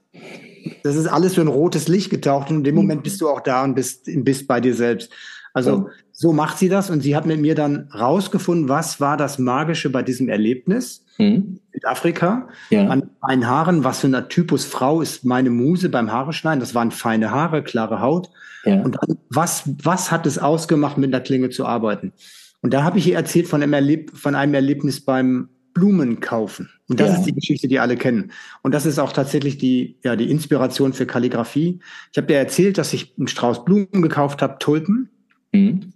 Das 0.84 0.96
ist 0.96 1.08
alles 1.08 1.36
für 1.36 1.42
ein 1.42 1.48
rotes 1.48 1.88
Licht 1.88 2.10
getaucht 2.10 2.50
und 2.50 2.58
in 2.58 2.64
dem 2.64 2.76
mhm. 2.76 2.82
Moment 2.82 3.04
bist 3.04 3.20
du 3.20 3.30
auch 3.30 3.42
da 3.42 3.64
und 3.64 3.76
bist, 3.76 4.04
bist 4.06 4.48
bei 4.48 4.62
dir 4.62 4.74
selbst. 4.74 5.12
Also 5.54 5.90
so 6.18 6.32
macht 6.32 6.58
sie 6.58 6.70
das 6.70 6.90
und 6.90 7.02
sie 7.02 7.14
hat 7.14 7.26
mit 7.26 7.42
mir 7.42 7.56
dann 7.56 7.90
rausgefunden, 7.94 8.70
was 8.70 9.02
war 9.02 9.18
das 9.18 9.38
Magische 9.38 9.90
bei 9.90 10.02
diesem 10.02 10.30
Erlebnis. 10.30 11.06
Mhm. 11.18 11.60
Südafrika, 11.74 12.48
ja. 12.70 12.88
an 12.88 13.10
meinen 13.22 13.48
Haaren, 13.48 13.84
was 13.84 14.00
für 14.00 14.08
eine 14.08 14.30
Typus 14.30 14.64
Frau 14.64 15.02
ist 15.02 15.26
meine 15.26 15.50
Muse 15.50 15.90
beim 15.90 16.14
Haare 16.14 16.32
schneiden. 16.32 16.62
Das 16.62 16.74
waren 16.74 16.92
feine 16.92 17.32
Haare, 17.32 17.64
klare 17.64 18.00
Haut. 18.00 18.30
Ja. 18.64 18.82
Und 18.82 18.96
dann, 18.96 19.18
was, 19.30 19.64
was 19.84 20.10
hat 20.10 20.26
es 20.26 20.40
ausgemacht, 20.40 20.98
mit 20.98 21.14
einer 21.14 21.22
Klinge 21.22 21.50
zu 21.50 21.66
arbeiten? 21.66 22.14
Und 22.62 22.74
da 22.74 22.84
habe 22.84 22.98
ich 22.98 23.08
ihr 23.08 23.16
erzählt 23.16 23.48
von 23.48 23.62
einem, 23.62 23.74
Erleb 23.74 24.16
von 24.16 24.36
einem 24.36 24.54
Erlebnis 24.54 25.04
beim 25.04 25.50
Blumen 25.74 26.22
kaufen. 26.22 26.70
Und 26.88 27.02
das 27.02 27.10
ja. 27.10 27.16
ist 27.18 27.26
die 27.26 27.34
Geschichte, 27.34 27.68
die 27.68 27.80
alle 27.80 27.98
kennen. 27.98 28.32
Und 28.62 28.74
das 28.74 28.86
ist 28.86 29.00
auch 29.00 29.12
tatsächlich 29.12 29.58
die, 29.58 30.00
ja, 30.04 30.16
die 30.16 30.32
Inspiration 30.32 30.94
für 30.94 31.06
Kalligrafie. 31.06 31.82
Ich 32.14 32.18
habe 32.18 32.28
dir 32.28 32.38
erzählt, 32.38 32.78
dass 32.78 32.94
ich 32.94 33.14
einen 33.18 33.28
Strauß 33.28 33.66
Blumen 33.66 34.02
gekauft 34.02 34.42
habe, 34.42 34.58
Tulpen. 34.60 35.10
Mhm. 35.52 35.92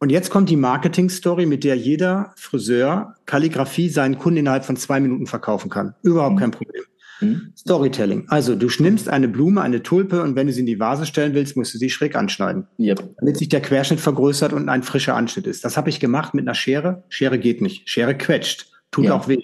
Und 0.00 0.10
jetzt 0.10 0.30
kommt 0.30 0.48
die 0.48 0.56
Marketing-Story, 0.56 1.46
mit 1.46 1.64
der 1.64 1.76
jeder 1.76 2.32
Friseur 2.36 3.16
Kalligrafie 3.26 3.88
seinen 3.88 4.18
Kunden 4.18 4.38
innerhalb 4.38 4.64
von 4.64 4.76
zwei 4.76 5.00
Minuten 5.00 5.26
verkaufen 5.26 5.70
kann. 5.70 5.94
Überhaupt 6.02 6.36
mhm. 6.36 6.40
kein 6.40 6.50
Problem. 6.52 6.82
Mhm. 7.20 7.52
Storytelling. 7.56 8.26
Also 8.28 8.54
du 8.54 8.68
nimmst 8.78 9.08
eine 9.08 9.26
Blume, 9.26 9.60
eine 9.60 9.82
Tulpe 9.82 10.22
und 10.22 10.36
wenn 10.36 10.46
du 10.46 10.52
sie 10.52 10.60
in 10.60 10.66
die 10.66 10.78
Vase 10.78 11.04
stellen 11.04 11.34
willst, 11.34 11.56
musst 11.56 11.74
du 11.74 11.78
sie 11.78 11.90
schräg 11.90 12.14
anschneiden. 12.14 12.68
Yep. 12.78 13.16
Damit 13.18 13.38
sich 13.38 13.48
der 13.48 13.60
Querschnitt 13.60 13.98
vergrößert 13.98 14.52
und 14.52 14.68
ein 14.68 14.84
frischer 14.84 15.16
Anschnitt 15.16 15.48
ist. 15.48 15.64
Das 15.64 15.76
habe 15.76 15.90
ich 15.90 15.98
gemacht 15.98 16.32
mit 16.32 16.46
einer 16.46 16.54
Schere. 16.54 17.02
Schere 17.08 17.40
geht 17.40 17.60
nicht. 17.60 17.88
Schere 17.88 18.16
quetscht. 18.16 18.70
Tut 18.92 19.06
ja. 19.06 19.14
auch 19.14 19.26
weh. 19.26 19.42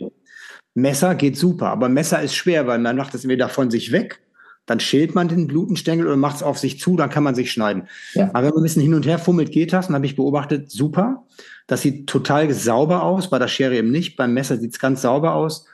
Messer 0.75 1.14
geht 1.14 1.37
super, 1.37 1.68
aber 1.68 1.88
Messer 1.88 2.20
ist 2.23 2.34
schwer, 2.34 2.66
weil 2.66 2.78
man 2.78 2.96
macht 2.96 3.14
es 3.14 3.25
entweder 3.25 3.49
von 3.49 3.70
sich 3.70 3.92
weg 3.92 4.20
dann 4.66 4.80
schält 4.80 5.14
man 5.14 5.28
den 5.28 5.47
Blutenstängel 5.47 6.06
oder 6.06 6.16
macht 6.16 6.37
es 6.37 6.42
auf 6.42 6.59
sich 6.59 6.80
zu, 6.80 6.97
dann 6.97 7.11
kann 7.11 7.23
man 7.23 7.35
sich 7.35 7.52
schneiden. 7.52 7.88
Ja. 8.14 8.30
Aber 8.33 8.44
wenn 8.44 8.50
man 8.50 8.61
ein 8.61 8.62
bisschen 8.64 8.83
hin 8.83 8.94
und 8.94 9.06
her 9.06 9.18
fummelt, 9.18 9.52
geht 9.52 9.73
das. 9.73 9.88
Und 9.88 9.94
habe 9.94 10.06
ich 10.06 10.16
beobachtet, 10.16 10.71
super. 10.71 11.25
Das 11.66 11.83
sieht 11.83 12.06
total 12.06 12.50
sauber 12.52 13.02
aus, 13.02 13.30
bei 13.30 13.38
der 13.38 13.49
Schere 13.49 13.76
eben 13.76 13.90
nicht. 13.90 14.16
Beim 14.16 14.35
Messer 14.35 14.56
sieht 14.56 14.73
es 14.73 14.78
ganz 14.78 15.02
sauber 15.02 15.35
aus. 15.35 15.66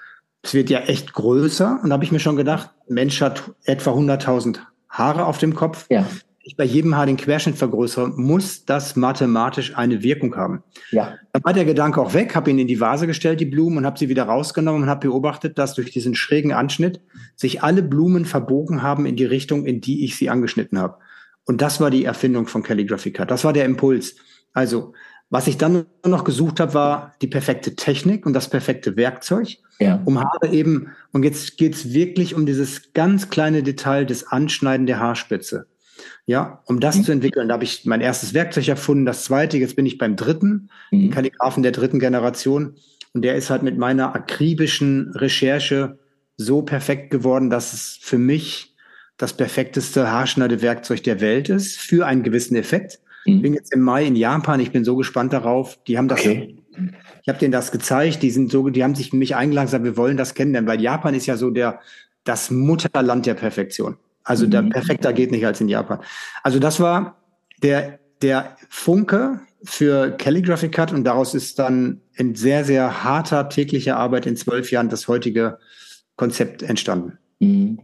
Es 0.43 0.55
wird 0.55 0.71
ja 0.71 0.81
echt 0.81 1.13
größer. 1.13 1.81
Und 1.83 1.91
da 1.91 1.95
habe 1.95 2.05
ich 2.05 2.13
mir 2.13 2.21
schon 2.21 2.37
gedacht, 2.37 2.71
Mensch 2.89 3.21
hat 3.21 3.53
etwa 3.65 3.91
100.000 3.93 4.59
Haare 4.89 5.27
auf 5.27 5.39
dem 5.39 5.55
Kopf. 5.55 5.87
Ja 5.91 6.07
ich 6.43 6.57
bei 6.57 6.65
jedem 6.65 6.97
Haar 6.97 7.07
den 7.07 7.17
Querschnitt 7.17 7.57
vergrößere, 7.57 8.09
muss 8.09 8.65
das 8.65 8.97
mathematisch 8.97 9.77
eine 9.77 10.03
Wirkung 10.03 10.37
haben. 10.37 10.63
Ja. 10.91 11.15
Dann 11.33 11.45
war 11.45 11.53
der 11.53 11.67
Gedanke 11.67 12.01
auch 12.01 12.15
weg, 12.15 12.35
habe 12.35 12.51
ihn 12.51 12.59
in 12.59 12.67
die 12.67 12.81
Vase 12.81 13.07
gestellt, 13.07 13.41
die 13.41 13.47
Blumen, 13.47 13.79
und 13.79 13.87
habe 13.87 13.99
sie 13.99 14.09
wieder 14.09 14.25
rausgenommen 14.25 14.83
und 14.83 14.89
habe 14.89 15.09
beobachtet, 15.09 15.59
dass 15.59 15.75
durch 15.75 15.91
diesen 15.91 16.15
schrägen 16.15 16.53
Anschnitt 16.53 17.01
sich 17.37 17.63
alle 17.63 17.83
Blumen 17.83 18.25
verbogen 18.25 18.83
haben 18.83 19.05
in 19.05 19.17
die 19.17 19.27
Richtung, 19.27 19.67
in 19.67 19.81
die 19.81 20.05
ich 20.05 20.17
sie 20.17 20.31
angeschnitten 20.31 20.79
habe. 20.79 20.97
Und 21.45 21.61
das 21.61 21.81
war 21.81 21.91
die 21.91 22.05
Erfindung 22.05 22.47
von 22.47 22.63
Calligraphy 22.63 23.13
Cut. 23.13 23.31
Das 23.31 23.45
war 23.45 23.53
der 23.53 23.67
Impuls. 23.67 24.17
Also, 24.53 24.95
was 25.29 25.47
ich 25.47 25.59
dann 25.59 25.87
noch 26.05 26.25
gesucht 26.25 26.59
habe, 26.59 26.75
war 26.75 27.15
die 27.23 27.29
perfekte 27.29 27.77
Technik 27.77 28.27
und 28.27 28.33
das 28.33 28.49
perfekte 28.49 28.97
Werkzeug, 28.97 29.59
ja. 29.79 30.01
um 30.05 30.19
Haare 30.19 30.49
eben, 30.49 30.89
und 31.13 31.23
jetzt 31.23 31.57
geht's 31.57 31.93
wirklich 31.93 32.35
um 32.35 32.47
dieses 32.47 32.93
ganz 32.95 33.31
kleine 33.31 33.63
Detail 33.63 34.07
des 34.07 34.27
Anschneiden 34.27 34.87
der 34.87 34.99
Haarspitze. 34.99 35.67
Ja, 36.31 36.63
um 36.67 36.79
das 36.79 36.97
mhm. 36.97 37.03
zu 37.03 37.11
entwickeln, 37.11 37.49
da 37.49 37.55
habe 37.55 37.65
ich 37.65 37.87
mein 37.87 38.01
erstes 38.01 38.35
Werkzeug 38.35 38.69
erfunden, 38.69 39.05
das 39.05 39.25
zweite, 39.25 39.59
jetzt 39.59 39.75
bin 39.75 39.85
ich 39.85 39.99
beim 39.99 40.15
dritten, 40.15 40.71
mhm. 40.93 41.11
Kalligraphen 41.11 41.65
der 41.65 41.73
dritten 41.73 41.99
Generation. 41.99 42.77
Und 43.13 43.23
der 43.23 43.35
ist 43.35 43.51
halt 43.51 43.65
mit 43.65 43.77
meiner 43.77 44.15
akribischen 44.15 45.11
Recherche 45.17 45.99
so 46.37 46.63
perfekt 46.63 47.11
geworden, 47.11 47.51
dass 47.51 47.73
es 47.73 47.99
für 48.01 48.17
mich 48.17 48.77
das 49.17 49.33
perfekteste 49.33 50.13
Haarschneidewerkzeug 50.13 51.03
der 51.03 51.21
Welt 51.21 51.49
ist, 51.49 51.79
für 51.79 52.07
einen 52.07 52.23
gewissen 52.23 52.55
Effekt. 52.55 53.01
Mhm. 53.27 53.35
Ich 53.35 53.43
bin 53.43 53.55
jetzt 53.55 53.75
im 53.75 53.81
Mai 53.81 54.07
in 54.07 54.15
Japan, 54.15 54.61
ich 54.61 54.71
bin 54.71 54.85
so 54.85 54.95
gespannt 54.95 55.33
darauf. 55.33 55.83
Die 55.89 55.99
haben 55.99 56.07
das, 56.07 56.21
okay. 56.21 56.63
ich 57.23 57.29
habe 57.29 57.41
denen 57.41 57.51
das 57.51 57.73
gezeigt, 57.73 58.23
die 58.23 58.31
sind 58.31 58.53
so, 58.53 58.69
die 58.69 58.85
haben 58.85 58.95
sich 58.95 59.13
mich 59.13 59.35
eingeladen, 59.35 59.67
gesagt, 59.67 59.83
wir 59.83 59.97
wollen 59.97 60.17
das 60.17 60.35
kennenlernen, 60.35 60.69
weil 60.69 60.81
Japan 60.81 61.13
ist 61.13 61.27
ja 61.27 61.37
so 61.37 61.51
der, 61.51 61.81
das 62.23 62.53
Mutterland 62.53 63.27
der 63.27 63.35
Perfektion. 63.35 63.97
Also 64.25 64.47
mhm. 64.47 64.51
der 64.51 64.63
perfekter 64.63 65.13
geht 65.13 65.31
nicht 65.31 65.47
als 65.47 65.61
in 65.61 65.69
Japan. 65.69 66.01
Also 66.43 66.59
das 66.59 66.81
war 66.81 67.17
der, 67.63 67.99
der 68.23 68.57
Funke 68.69 69.41
für 69.63 70.11
Calligraphy 70.13 70.71
Cut 70.71 70.93
und 70.93 71.05
daraus 71.05 71.35
ist 71.35 71.59
dann 71.59 72.01
in 72.15 72.35
sehr, 72.35 72.65
sehr 72.65 73.05
harter 73.05 73.49
täglicher 73.49 73.97
Arbeit 73.97 74.27
in 74.27 74.37
zwölf 74.37 74.71
Jahren 74.71 74.89
das 74.89 75.09
heutige 75.09 75.59
Konzept 76.17 76.63
entstanden. 76.63 77.19
Mhm. 77.41 77.81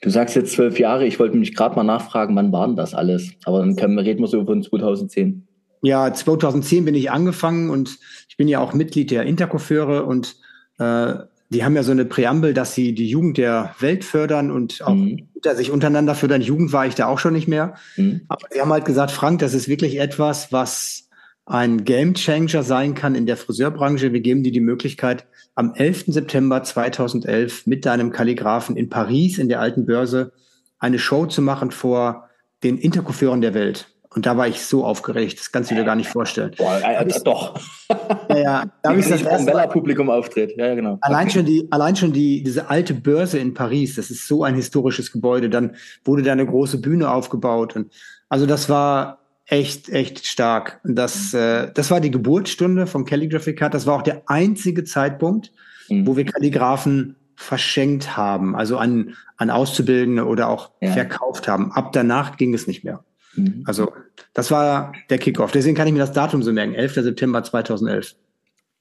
Du 0.00 0.10
sagst 0.10 0.36
jetzt 0.36 0.52
zwölf 0.52 0.78
Jahre, 0.78 1.06
ich 1.06 1.18
wollte 1.18 1.36
mich 1.36 1.54
gerade 1.54 1.76
mal 1.76 1.84
nachfragen, 1.84 2.34
wann 2.36 2.52
waren 2.52 2.76
das 2.76 2.94
alles? 2.94 3.30
Aber 3.44 3.60
dann 3.60 3.76
können, 3.76 3.98
reden 3.98 4.20
wir 4.20 4.28
so 4.28 4.44
von 4.44 4.62
2010. 4.62 5.46
Ja, 5.82 6.12
2010 6.12 6.84
bin 6.84 6.94
ich 6.94 7.10
angefangen 7.10 7.70
und 7.70 7.98
ich 8.28 8.36
bin 8.36 8.48
ja 8.48 8.60
auch 8.60 8.74
Mitglied 8.74 9.10
der 9.10 9.24
Intercoiffeure 9.24 10.04
und 10.04 10.36
äh, 10.78 11.14
die 11.50 11.64
haben 11.64 11.74
ja 11.74 11.82
so 11.82 11.90
eine 11.90 12.04
Präambel, 12.04 12.54
dass 12.54 12.74
sie 12.74 12.94
die 12.94 13.08
Jugend 13.08 13.36
der 13.36 13.74
Welt 13.80 14.04
fördern 14.04 14.50
und 14.52 14.82
auch 14.82 14.94
mhm. 14.94 15.28
sich 15.54 15.70
untereinander 15.70 16.14
fördern. 16.14 16.42
Jugend 16.42 16.72
war 16.72 16.86
ich 16.86 16.94
da 16.94 17.06
auch 17.06 17.18
schon 17.18 17.32
nicht 17.32 17.48
mehr. 17.48 17.74
Mhm. 17.96 18.22
Aber 18.28 18.46
sie 18.50 18.60
haben 18.60 18.72
halt 18.72 18.84
gesagt, 18.84 19.10
Frank, 19.10 19.40
das 19.40 19.52
ist 19.52 19.68
wirklich 19.68 19.98
etwas, 19.98 20.52
was 20.52 21.08
ein 21.46 21.84
Game 21.84 22.14
Changer 22.14 22.62
sein 22.62 22.94
kann 22.94 23.16
in 23.16 23.26
der 23.26 23.36
Friseurbranche. 23.36 24.12
Wir 24.12 24.20
geben 24.20 24.44
dir 24.44 24.52
die 24.52 24.60
Möglichkeit, 24.60 25.26
am 25.56 25.74
11. 25.74 26.04
September 26.06 26.62
2011 26.62 27.66
mit 27.66 27.84
deinem 27.84 28.12
Kalligraphen 28.12 28.76
in 28.76 28.88
Paris 28.88 29.38
in 29.38 29.48
der 29.48 29.60
alten 29.60 29.86
Börse 29.86 30.32
eine 30.78 31.00
Show 31.00 31.26
zu 31.26 31.42
machen 31.42 31.72
vor 31.72 32.28
den 32.62 32.78
Intercoiffeuren 32.78 33.40
der 33.40 33.54
Welt. 33.54 33.88
Und 34.12 34.26
da 34.26 34.36
war 34.36 34.48
ich 34.48 34.60
so 34.62 34.84
aufgeregt, 34.84 35.38
das 35.38 35.52
kannst 35.52 35.70
du 35.70 35.76
dir 35.76 35.84
gar 35.84 35.94
nicht 35.94 36.08
vorstellen. 36.08 36.52
Boah, 36.56 36.80
äh, 36.82 37.04
äh, 37.04 37.22
doch. 37.22 37.60
Ja, 38.28 38.38
ja. 38.38 38.64
Da 38.82 38.90
habe 38.90 39.00
ich 39.00 39.08
das 39.08 39.22
erste 39.22 39.52
Mal 39.52 39.68
Publikum 39.68 40.10
auftritt. 40.10 40.56
Ja, 40.56 40.74
genau. 40.74 40.98
Allein 41.00 41.26
okay. 41.26 41.30
schon 41.30 41.44
die, 41.44 41.68
allein 41.70 41.94
schon 41.94 42.12
die, 42.12 42.42
diese 42.42 42.68
alte 42.68 42.92
Börse 42.92 43.38
in 43.38 43.54
Paris, 43.54 43.94
das 43.94 44.10
ist 44.10 44.26
so 44.26 44.42
ein 44.42 44.56
historisches 44.56 45.12
Gebäude. 45.12 45.48
Dann 45.48 45.76
wurde 46.04 46.22
da 46.22 46.32
eine 46.32 46.44
große 46.44 46.80
Bühne 46.80 47.08
aufgebaut 47.10 47.76
und 47.76 47.92
also 48.28 48.46
das 48.46 48.68
war 48.68 49.18
echt, 49.46 49.88
echt 49.88 50.26
stark. 50.26 50.80
Und 50.84 50.96
das, 50.96 51.32
äh, 51.32 51.70
das 51.72 51.90
war 51.90 52.00
die 52.00 52.10
Geburtsstunde 52.10 52.86
vom 52.86 53.04
Calligraphy 53.04 53.54
Cut. 53.54 53.74
Das 53.74 53.86
war 53.86 53.96
auch 53.96 54.02
der 54.02 54.22
einzige 54.26 54.84
Zeitpunkt, 54.84 55.52
mhm. 55.88 56.06
wo 56.06 56.16
wir 56.16 56.24
Kalligraphen 56.24 57.16
verschenkt 57.36 58.16
haben, 58.16 58.54
also 58.54 58.76
an, 58.76 59.14
an 59.36 59.50
Auszubildende 59.50 60.26
oder 60.26 60.48
auch 60.48 60.70
ja. 60.80 60.92
verkauft 60.92 61.48
haben. 61.48 61.72
Ab 61.72 61.92
danach 61.92 62.36
ging 62.36 62.54
es 62.54 62.66
nicht 62.66 62.84
mehr. 62.84 63.02
Mhm. 63.34 63.62
Also 63.66 63.92
das 64.34 64.50
war 64.50 64.92
der 65.08 65.18
Kickoff. 65.18 65.52
Deswegen 65.52 65.76
kann 65.76 65.86
ich 65.86 65.92
mir 65.92 66.00
das 66.00 66.12
Datum 66.12 66.42
so 66.42 66.52
merken, 66.52 66.74
11. 66.74 66.94
September 66.94 67.42
2011. 67.42 68.16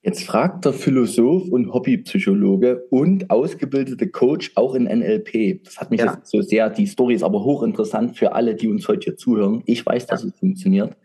Jetzt 0.01 0.23
fragt 0.23 0.63
der 0.63 0.71
Philosoph 0.71 1.49
und 1.49 1.73
Hobbypsychologe 1.73 2.85
und 2.89 3.29
ausgebildete 3.29 4.07
Coach 4.07 4.51
auch 4.55 4.73
in 4.73 4.85
NLP. 4.85 5.62
Das 5.65 5.77
hat 5.77 5.91
mich 5.91 5.99
ja. 5.99 6.13
jetzt 6.13 6.31
so 6.31 6.41
sehr, 6.41 6.69
die 6.69 6.85
Story 6.85 7.15
ist 7.15 7.23
aber 7.23 7.43
hochinteressant 7.43 8.17
für 8.17 8.31
alle, 8.31 8.55
die 8.55 8.69
uns 8.69 8.88
heute 8.88 9.05
hier 9.05 9.17
zuhören. 9.17 9.62
Ich 9.65 9.85
weiß, 9.85 10.07
dass 10.07 10.23
es 10.23 10.33
funktioniert. 10.39 10.95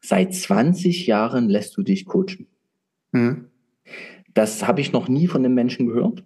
Seit 0.00 0.34
20 0.34 1.06
Jahren 1.06 1.50
lässt 1.50 1.76
du 1.76 1.82
dich 1.82 2.06
coachen. 2.06 2.46
Mhm. 3.12 3.50
Das 4.32 4.66
habe 4.66 4.80
ich 4.80 4.92
noch 4.92 5.08
nie 5.08 5.26
von 5.26 5.42
den 5.42 5.52
Menschen 5.52 5.86
gehört. 5.88 6.24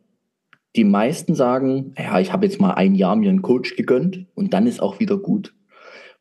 Die 0.76 0.84
meisten 0.84 1.34
sagen, 1.34 1.92
ja, 1.98 2.20
ich 2.20 2.32
habe 2.32 2.46
jetzt 2.46 2.60
mal 2.60 2.74
ein 2.74 2.94
Jahr 2.94 3.16
mir 3.16 3.30
einen 3.30 3.42
Coach 3.42 3.74
gegönnt 3.74 4.26
und 4.34 4.54
dann 4.54 4.68
ist 4.68 4.80
auch 4.80 5.00
wieder 5.00 5.16
gut. 5.16 5.54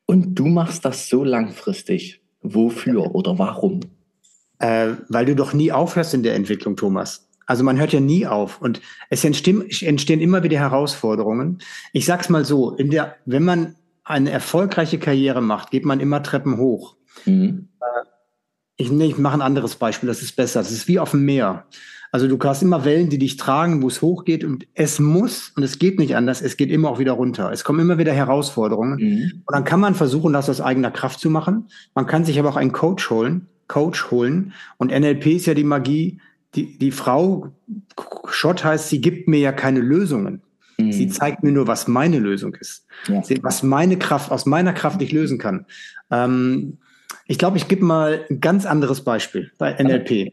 Und 0.06 0.36
du 0.36 0.46
machst 0.46 0.84
das 0.84 1.08
so 1.08 1.24
langfristig. 1.24 2.22
Wofür 2.42 3.14
oder 3.14 3.38
warum? 3.38 3.80
Äh, 4.58 4.94
weil 5.08 5.26
du 5.26 5.34
doch 5.34 5.52
nie 5.52 5.72
aufhörst 5.72 6.14
in 6.14 6.22
der 6.22 6.34
Entwicklung, 6.34 6.76
Thomas. 6.76 7.28
Also 7.44 7.62
man 7.62 7.78
hört 7.78 7.92
ja 7.92 8.00
nie 8.00 8.26
auf 8.26 8.60
und 8.60 8.80
es 9.10 9.24
entstehen, 9.24 9.68
entstehen 9.80 10.20
immer 10.20 10.42
wieder 10.42 10.58
Herausforderungen. 10.58 11.58
Ich 11.92 12.04
sag's 12.04 12.28
mal 12.28 12.44
so, 12.44 12.72
in 12.72 12.90
der, 12.90 13.16
wenn 13.24 13.44
man 13.44 13.76
eine 14.04 14.30
erfolgreiche 14.30 14.98
Karriere 14.98 15.40
macht, 15.40 15.70
geht 15.70 15.84
man 15.84 16.00
immer 16.00 16.22
Treppen 16.22 16.58
hoch. 16.58 16.96
Mhm. 17.24 17.68
Äh, 17.80 18.08
ich, 18.76 18.90
nee, 18.90 19.06
ich 19.06 19.18
mache 19.18 19.34
ein 19.34 19.42
anderes 19.42 19.76
Beispiel, 19.76 20.08
das 20.08 20.22
ist 20.22 20.36
besser. 20.36 20.60
Das 20.60 20.70
ist 20.70 20.88
wie 20.88 20.98
auf 20.98 21.12
dem 21.12 21.24
Meer. 21.24 21.66
Also 22.12 22.28
du 22.28 22.38
hast 22.42 22.62
immer 22.62 22.84
Wellen, 22.84 23.08
die 23.08 23.18
dich 23.18 23.36
tragen, 23.36 23.82
wo 23.82 23.88
es 23.88 24.02
hochgeht 24.02 24.44
und 24.44 24.66
es 24.74 24.98
muss, 24.98 25.52
und 25.56 25.62
es 25.62 25.78
geht 25.78 25.98
nicht 25.98 26.16
anders, 26.16 26.42
es 26.42 26.56
geht 26.56 26.70
immer 26.70 26.90
auch 26.90 26.98
wieder 26.98 27.12
runter. 27.12 27.50
Es 27.52 27.64
kommen 27.64 27.80
immer 27.80 27.98
wieder 27.98 28.12
Herausforderungen. 28.12 28.98
Mhm. 28.98 29.42
Und 29.44 29.54
dann 29.54 29.64
kann 29.64 29.80
man 29.80 29.94
versuchen, 29.94 30.32
das 30.32 30.48
aus 30.48 30.60
eigener 30.60 30.90
Kraft 30.90 31.20
zu 31.20 31.30
machen. 31.30 31.68
Man 31.94 32.06
kann 32.06 32.24
sich 32.24 32.38
aber 32.38 32.50
auch 32.50 32.56
einen 32.56 32.72
Coach 32.72 33.10
holen, 33.10 33.48
Coach 33.68 34.10
holen. 34.10 34.52
Und 34.76 34.92
NLP 34.92 35.26
ist 35.26 35.46
ja 35.46 35.54
die 35.54 35.64
Magie, 35.64 36.20
die, 36.54 36.78
die 36.78 36.90
Frau 36.90 37.52
Schott 38.28 38.64
heißt, 38.64 38.88
sie 38.88 39.00
gibt 39.00 39.28
mir 39.28 39.40
ja 39.40 39.52
keine 39.52 39.80
Lösungen. 39.80 40.42
Mhm. 40.78 40.92
Sie 40.92 41.08
zeigt 41.08 41.42
mir 41.42 41.52
nur, 41.52 41.66
was 41.66 41.88
meine 41.88 42.18
Lösung 42.18 42.54
ist. 42.54 42.86
Ja. 43.08 43.22
Was 43.42 43.62
meine 43.62 43.98
Kraft, 43.98 44.30
aus 44.30 44.46
meiner 44.46 44.72
Kraft 44.72 45.00
ich 45.02 45.12
lösen 45.12 45.38
kann. 45.38 45.66
Ähm, 46.10 46.78
ich 47.26 47.38
glaube, 47.38 47.56
ich 47.56 47.68
gebe 47.68 47.84
mal 47.84 48.24
ein 48.30 48.40
ganz 48.40 48.66
anderes 48.66 49.02
Beispiel 49.02 49.50
bei 49.58 49.72
NLP. 49.72 50.32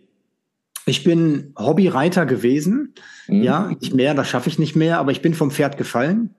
Ich 0.85 1.03
bin 1.03 1.53
Hobbyreiter 1.57 2.25
gewesen. 2.25 2.93
Mhm. 3.27 3.43
Ja, 3.43 3.67
nicht 3.67 3.93
mehr, 3.93 4.13
das 4.13 4.27
schaffe 4.27 4.49
ich 4.49 4.59
nicht 4.59 4.75
mehr, 4.75 4.99
aber 4.99 5.11
ich 5.11 5.21
bin 5.21 5.33
vom 5.33 5.51
Pferd 5.51 5.77
gefallen 5.77 6.35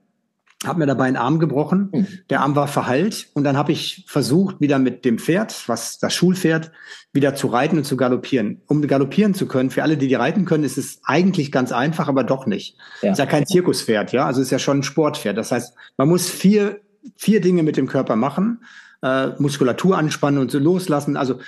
habe 0.63 0.79
mir 0.79 0.85
dabei 0.87 1.05
einen 1.05 1.17
Arm 1.17 1.39
gebrochen. 1.39 1.89
Mhm. 1.91 2.07
Der 2.29 2.41
Arm 2.41 2.55
war 2.55 2.67
verheilt 2.67 3.27
und 3.33 3.43
dann 3.43 3.57
habe 3.57 3.71
ich 3.71 4.05
versucht, 4.07 4.59
wieder 4.59 4.79
mit 4.79 5.05
dem 5.05 5.19
Pferd, 5.19 5.67
was 5.67 5.99
das 5.99 6.13
Schulpferd, 6.13 6.71
wieder 7.13 7.35
zu 7.35 7.47
reiten 7.47 7.77
und 7.77 7.83
zu 7.83 7.97
galoppieren. 7.97 8.61
Um 8.67 8.81
galoppieren 8.81 9.33
zu 9.33 9.47
können, 9.47 9.69
für 9.69 9.83
alle, 9.83 9.97
die 9.97 10.07
die 10.07 10.15
reiten 10.15 10.45
können, 10.45 10.63
ist 10.63 10.77
es 10.77 11.01
eigentlich 11.03 11.51
ganz 11.51 11.71
einfach, 11.71 12.07
aber 12.07 12.23
doch 12.23 12.45
nicht. 12.45 12.77
Ja. 13.01 13.11
Ist 13.11 13.19
ja 13.19 13.25
kein 13.25 13.45
Zirkuspferd, 13.45 14.11
ja, 14.11 14.25
also 14.25 14.41
ist 14.41 14.51
ja 14.51 14.59
schon 14.59 14.79
ein 14.79 14.83
Sportpferd. 14.83 15.37
Das 15.37 15.51
heißt, 15.51 15.75
man 15.97 16.09
muss 16.09 16.29
vier 16.29 16.79
vier 17.17 17.41
Dinge 17.41 17.63
mit 17.63 17.77
dem 17.77 17.87
Körper 17.87 18.15
machen, 18.15 18.63
äh, 19.01 19.27
Muskulatur 19.37 19.97
anspannen 19.97 20.39
und 20.39 20.51
so 20.51 20.59
loslassen, 20.59 21.17
also 21.17 21.39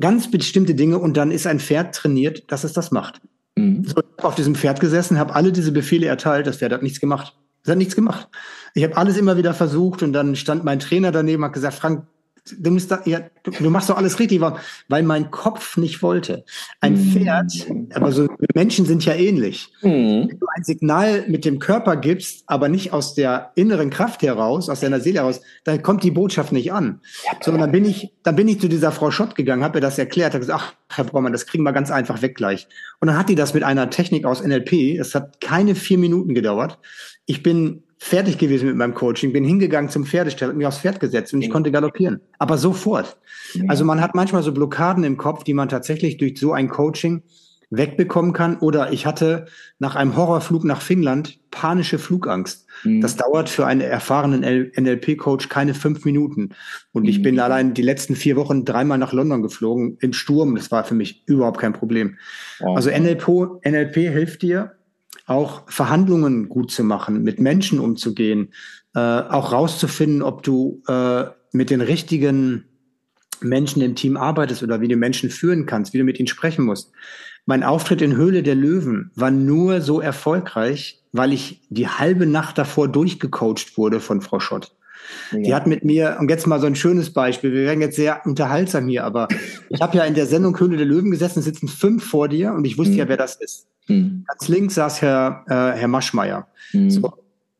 ganz 0.00 0.30
bestimmte 0.30 0.74
Dinge 0.74 0.98
und 0.98 1.16
dann 1.16 1.30
ist 1.30 1.46
ein 1.46 1.60
Pferd 1.60 1.94
trainiert, 1.94 2.50
dass 2.50 2.64
es 2.64 2.72
das 2.72 2.90
macht. 2.90 3.20
Mhm. 3.56 3.84
So, 3.84 4.02
auf 4.18 4.34
diesem 4.34 4.54
Pferd 4.54 4.80
gesessen, 4.80 5.18
habe 5.18 5.34
alle 5.34 5.52
diese 5.52 5.72
Befehle 5.72 6.06
erteilt, 6.06 6.46
das 6.46 6.58
Pferd 6.58 6.72
hat 6.72 6.82
nichts 6.82 7.00
gemacht. 7.00 7.34
Es 7.62 7.70
hat 7.70 7.78
nichts 7.78 7.94
gemacht. 7.94 8.28
Ich 8.74 8.84
habe 8.84 8.96
alles 8.96 9.16
immer 9.16 9.36
wieder 9.36 9.54
versucht 9.54 10.02
und 10.02 10.12
dann 10.12 10.36
stand 10.36 10.64
mein 10.64 10.80
Trainer 10.80 11.12
daneben 11.12 11.42
und 11.42 11.46
hat 11.46 11.54
gesagt, 11.54 11.74
Frank, 11.74 12.06
du, 12.58 12.70
musst 12.70 12.90
da, 12.90 13.00
ja, 13.04 13.20
du, 13.42 13.50
du, 13.50 13.70
machst 13.70 13.88
doch 13.88 13.96
alles 13.96 14.18
richtig, 14.18 14.40
weil 14.40 15.02
mein 15.02 15.30
Kopf 15.30 15.76
nicht 15.76 16.02
wollte. 16.02 16.44
Ein 16.80 16.94
mhm. 16.94 17.12
Pferd, 17.12 17.52
aber 17.94 18.12
so 18.12 18.28
Menschen 18.54 18.84
sind 18.86 19.04
ja 19.04 19.14
ähnlich. 19.14 19.72
Mhm. 19.82 20.28
Wenn 20.28 20.38
du 20.38 20.46
ein 20.54 20.64
Signal 20.64 21.24
mit 21.28 21.44
dem 21.44 21.58
Körper 21.58 21.96
gibst, 21.96 22.44
aber 22.46 22.68
nicht 22.68 22.92
aus 22.92 23.14
der 23.14 23.52
inneren 23.54 23.90
Kraft 23.90 24.22
heraus, 24.22 24.68
aus 24.68 24.80
deiner 24.80 25.00
Seele 25.00 25.20
heraus, 25.20 25.40
dann 25.64 25.82
kommt 25.82 26.02
die 26.02 26.10
Botschaft 26.10 26.52
nicht 26.52 26.72
an. 26.72 27.00
So, 27.40 27.52
und 27.52 27.58
dann 27.58 27.72
bin 27.72 27.84
ich, 27.84 28.12
dann 28.22 28.36
bin 28.36 28.48
ich 28.48 28.60
zu 28.60 28.68
dieser 28.68 28.92
Frau 28.92 29.10
Schott 29.10 29.34
gegangen, 29.34 29.64
habe 29.64 29.78
ihr 29.78 29.82
das 29.82 29.98
erklärt, 29.98 30.34
habe 30.34 30.40
gesagt, 30.40 30.60
ach, 30.62 30.74
Herr 30.94 31.04
Braumann, 31.04 31.32
das 31.32 31.46
kriegen 31.46 31.64
wir 31.64 31.72
ganz 31.72 31.90
einfach 31.90 32.22
weg 32.22 32.34
gleich. 32.34 32.68
Und 33.00 33.08
dann 33.08 33.18
hat 33.18 33.28
die 33.28 33.34
das 33.34 33.54
mit 33.54 33.62
einer 33.62 33.90
Technik 33.90 34.26
aus 34.26 34.42
NLP, 34.42 34.98
es 34.98 35.14
hat 35.14 35.40
keine 35.40 35.74
vier 35.74 35.98
Minuten 35.98 36.34
gedauert. 36.34 36.78
Ich 37.26 37.42
bin 37.42 37.83
fertig 37.98 38.38
gewesen 38.38 38.66
mit 38.66 38.76
meinem 38.76 38.94
Coaching, 38.94 39.32
bin 39.32 39.44
hingegangen 39.44 39.90
zum 39.90 40.04
Pferdestall, 40.04 40.52
mich 40.54 40.66
aufs 40.66 40.78
Pferd 40.78 41.00
gesetzt 41.00 41.32
und 41.32 41.42
ich 41.42 41.50
konnte 41.50 41.70
galoppieren. 41.70 42.20
Aber 42.38 42.58
sofort. 42.58 43.16
Also 43.68 43.84
man 43.84 44.00
hat 44.00 44.14
manchmal 44.14 44.42
so 44.42 44.52
Blockaden 44.52 45.04
im 45.04 45.16
Kopf, 45.16 45.44
die 45.44 45.54
man 45.54 45.68
tatsächlich 45.68 46.16
durch 46.16 46.38
so 46.38 46.52
ein 46.52 46.68
Coaching 46.68 47.22
wegbekommen 47.70 48.32
kann. 48.32 48.58
Oder 48.58 48.92
ich 48.92 49.06
hatte 49.06 49.46
nach 49.78 49.96
einem 49.96 50.16
Horrorflug 50.16 50.64
nach 50.64 50.80
Finnland 50.80 51.38
panische 51.50 51.98
Flugangst. 51.98 52.66
Mhm. 52.84 53.00
Das 53.00 53.16
dauert 53.16 53.48
für 53.48 53.66
einen 53.66 53.80
erfahrenen 53.80 54.42
NLP-Coach 54.76 55.48
keine 55.48 55.74
fünf 55.74 56.04
Minuten. 56.04 56.50
Und 56.92 57.06
ich 57.06 57.22
bin 57.22 57.36
mhm. 57.36 57.40
allein 57.40 57.74
die 57.74 57.82
letzten 57.82 58.16
vier 58.16 58.36
Wochen 58.36 58.64
dreimal 58.64 58.98
nach 58.98 59.12
London 59.12 59.42
geflogen 59.42 59.98
im 60.00 60.12
Sturm. 60.12 60.56
Das 60.56 60.70
war 60.70 60.84
für 60.84 60.94
mich 60.94 61.22
überhaupt 61.26 61.60
kein 61.60 61.72
Problem. 61.72 62.16
Also 62.60 62.90
NLP, 62.90 63.64
NLP 63.64 63.94
hilft 63.94 64.42
dir, 64.42 64.72
auch 65.26 65.70
Verhandlungen 65.70 66.48
gut 66.48 66.70
zu 66.70 66.84
machen, 66.84 67.22
mit 67.22 67.40
Menschen 67.40 67.80
umzugehen, 67.80 68.52
äh, 68.94 69.00
auch 69.00 69.52
rauszufinden, 69.52 70.22
ob 70.22 70.42
du 70.42 70.82
äh, 70.86 71.24
mit 71.52 71.70
den 71.70 71.80
richtigen 71.80 72.64
Menschen 73.40 73.82
im 73.82 73.94
Team 73.94 74.16
arbeitest 74.16 74.62
oder 74.62 74.80
wie 74.80 74.88
du 74.88 74.96
Menschen 74.96 75.30
führen 75.30 75.66
kannst, 75.66 75.92
wie 75.92 75.98
du 75.98 76.04
mit 76.04 76.18
ihnen 76.18 76.28
sprechen 76.28 76.64
musst. 76.64 76.92
Mein 77.46 77.62
Auftritt 77.62 78.00
in 78.00 78.16
Höhle 78.16 78.42
der 78.42 78.54
Löwen 78.54 79.10
war 79.14 79.30
nur 79.30 79.82
so 79.82 80.00
erfolgreich, 80.00 81.02
weil 81.12 81.32
ich 81.32 81.60
die 81.68 81.88
halbe 81.88 82.26
Nacht 82.26 82.56
davor 82.56 82.88
durchgecoacht 82.88 83.76
wurde 83.76 84.00
von 84.00 84.22
Frau 84.22 84.40
Schott. 84.40 84.74
Ja. 85.32 85.38
Die 85.38 85.54
hat 85.54 85.66
mit 85.66 85.84
mir, 85.84 86.16
und 86.20 86.30
jetzt 86.30 86.46
mal 86.46 86.60
so 86.60 86.66
ein 86.66 86.76
schönes 86.76 87.12
Beispiel, 87.12 87.52
wir 87.52 87.64
werden 87.64 87.80
jetzt 87.80 87.96
sehr 87.96 88.24
unterhaltsam 88.24 88.88
hier, 88.88 89.04
aber 89.04 89.28
ich 89.68 89.80
habe 89.80 89.96
ja 89.96 90.04
in 90.04 90.14
der 90.14 90.26
Sendung 90.26 90.58
Höhle 90.58 90.76
der 90.76 90.86
Löwen 90.86 91.10
gesessen, 91.10 91.42
sitzen 91.42 91.68
fünf 91.68 92.04
vor 92.04 92.28
dir 92.28 92.52
und 92.52 92.64
ich 92.64 92.78
wusste 92.78 92.92
mhm. 92.92 92.98
ja, 92.98 93.08
wer 93.08 93.16
das 93.16 93.36
ist. 93.36 93.66
Mhm. 93.88 94.24
Ganz 94.26 94.48
links 94.48 94.74
saß 94.74 95.02
Herr, 95.02 95.44
äh, 95.48 95.78
Herr 95.78 95.88
Maschmeyer. 95.88 96.48
Mhm. 96.72 96.90
So. 96.90 97.12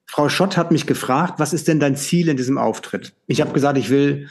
Frau 0.07 0.29
Schott 0.29 0.57
hat 0.57 0.71
mich 0.71 0.87
gefragt, 0.87 1.35
was 1.39 1.53
ist 1.53 1.67
denn 1.67 1.81
dein 1.81 1.97
Ziel 1.97 2.29
in 2.29 2.37
diesem 2.37 2.57
Auftritt? 2.57 3.15
Ich 3.27 3.41
habe 3.41 3.53
gesagt, 3.53 3.79
ich 3.79 3.91
will 3.91 4.29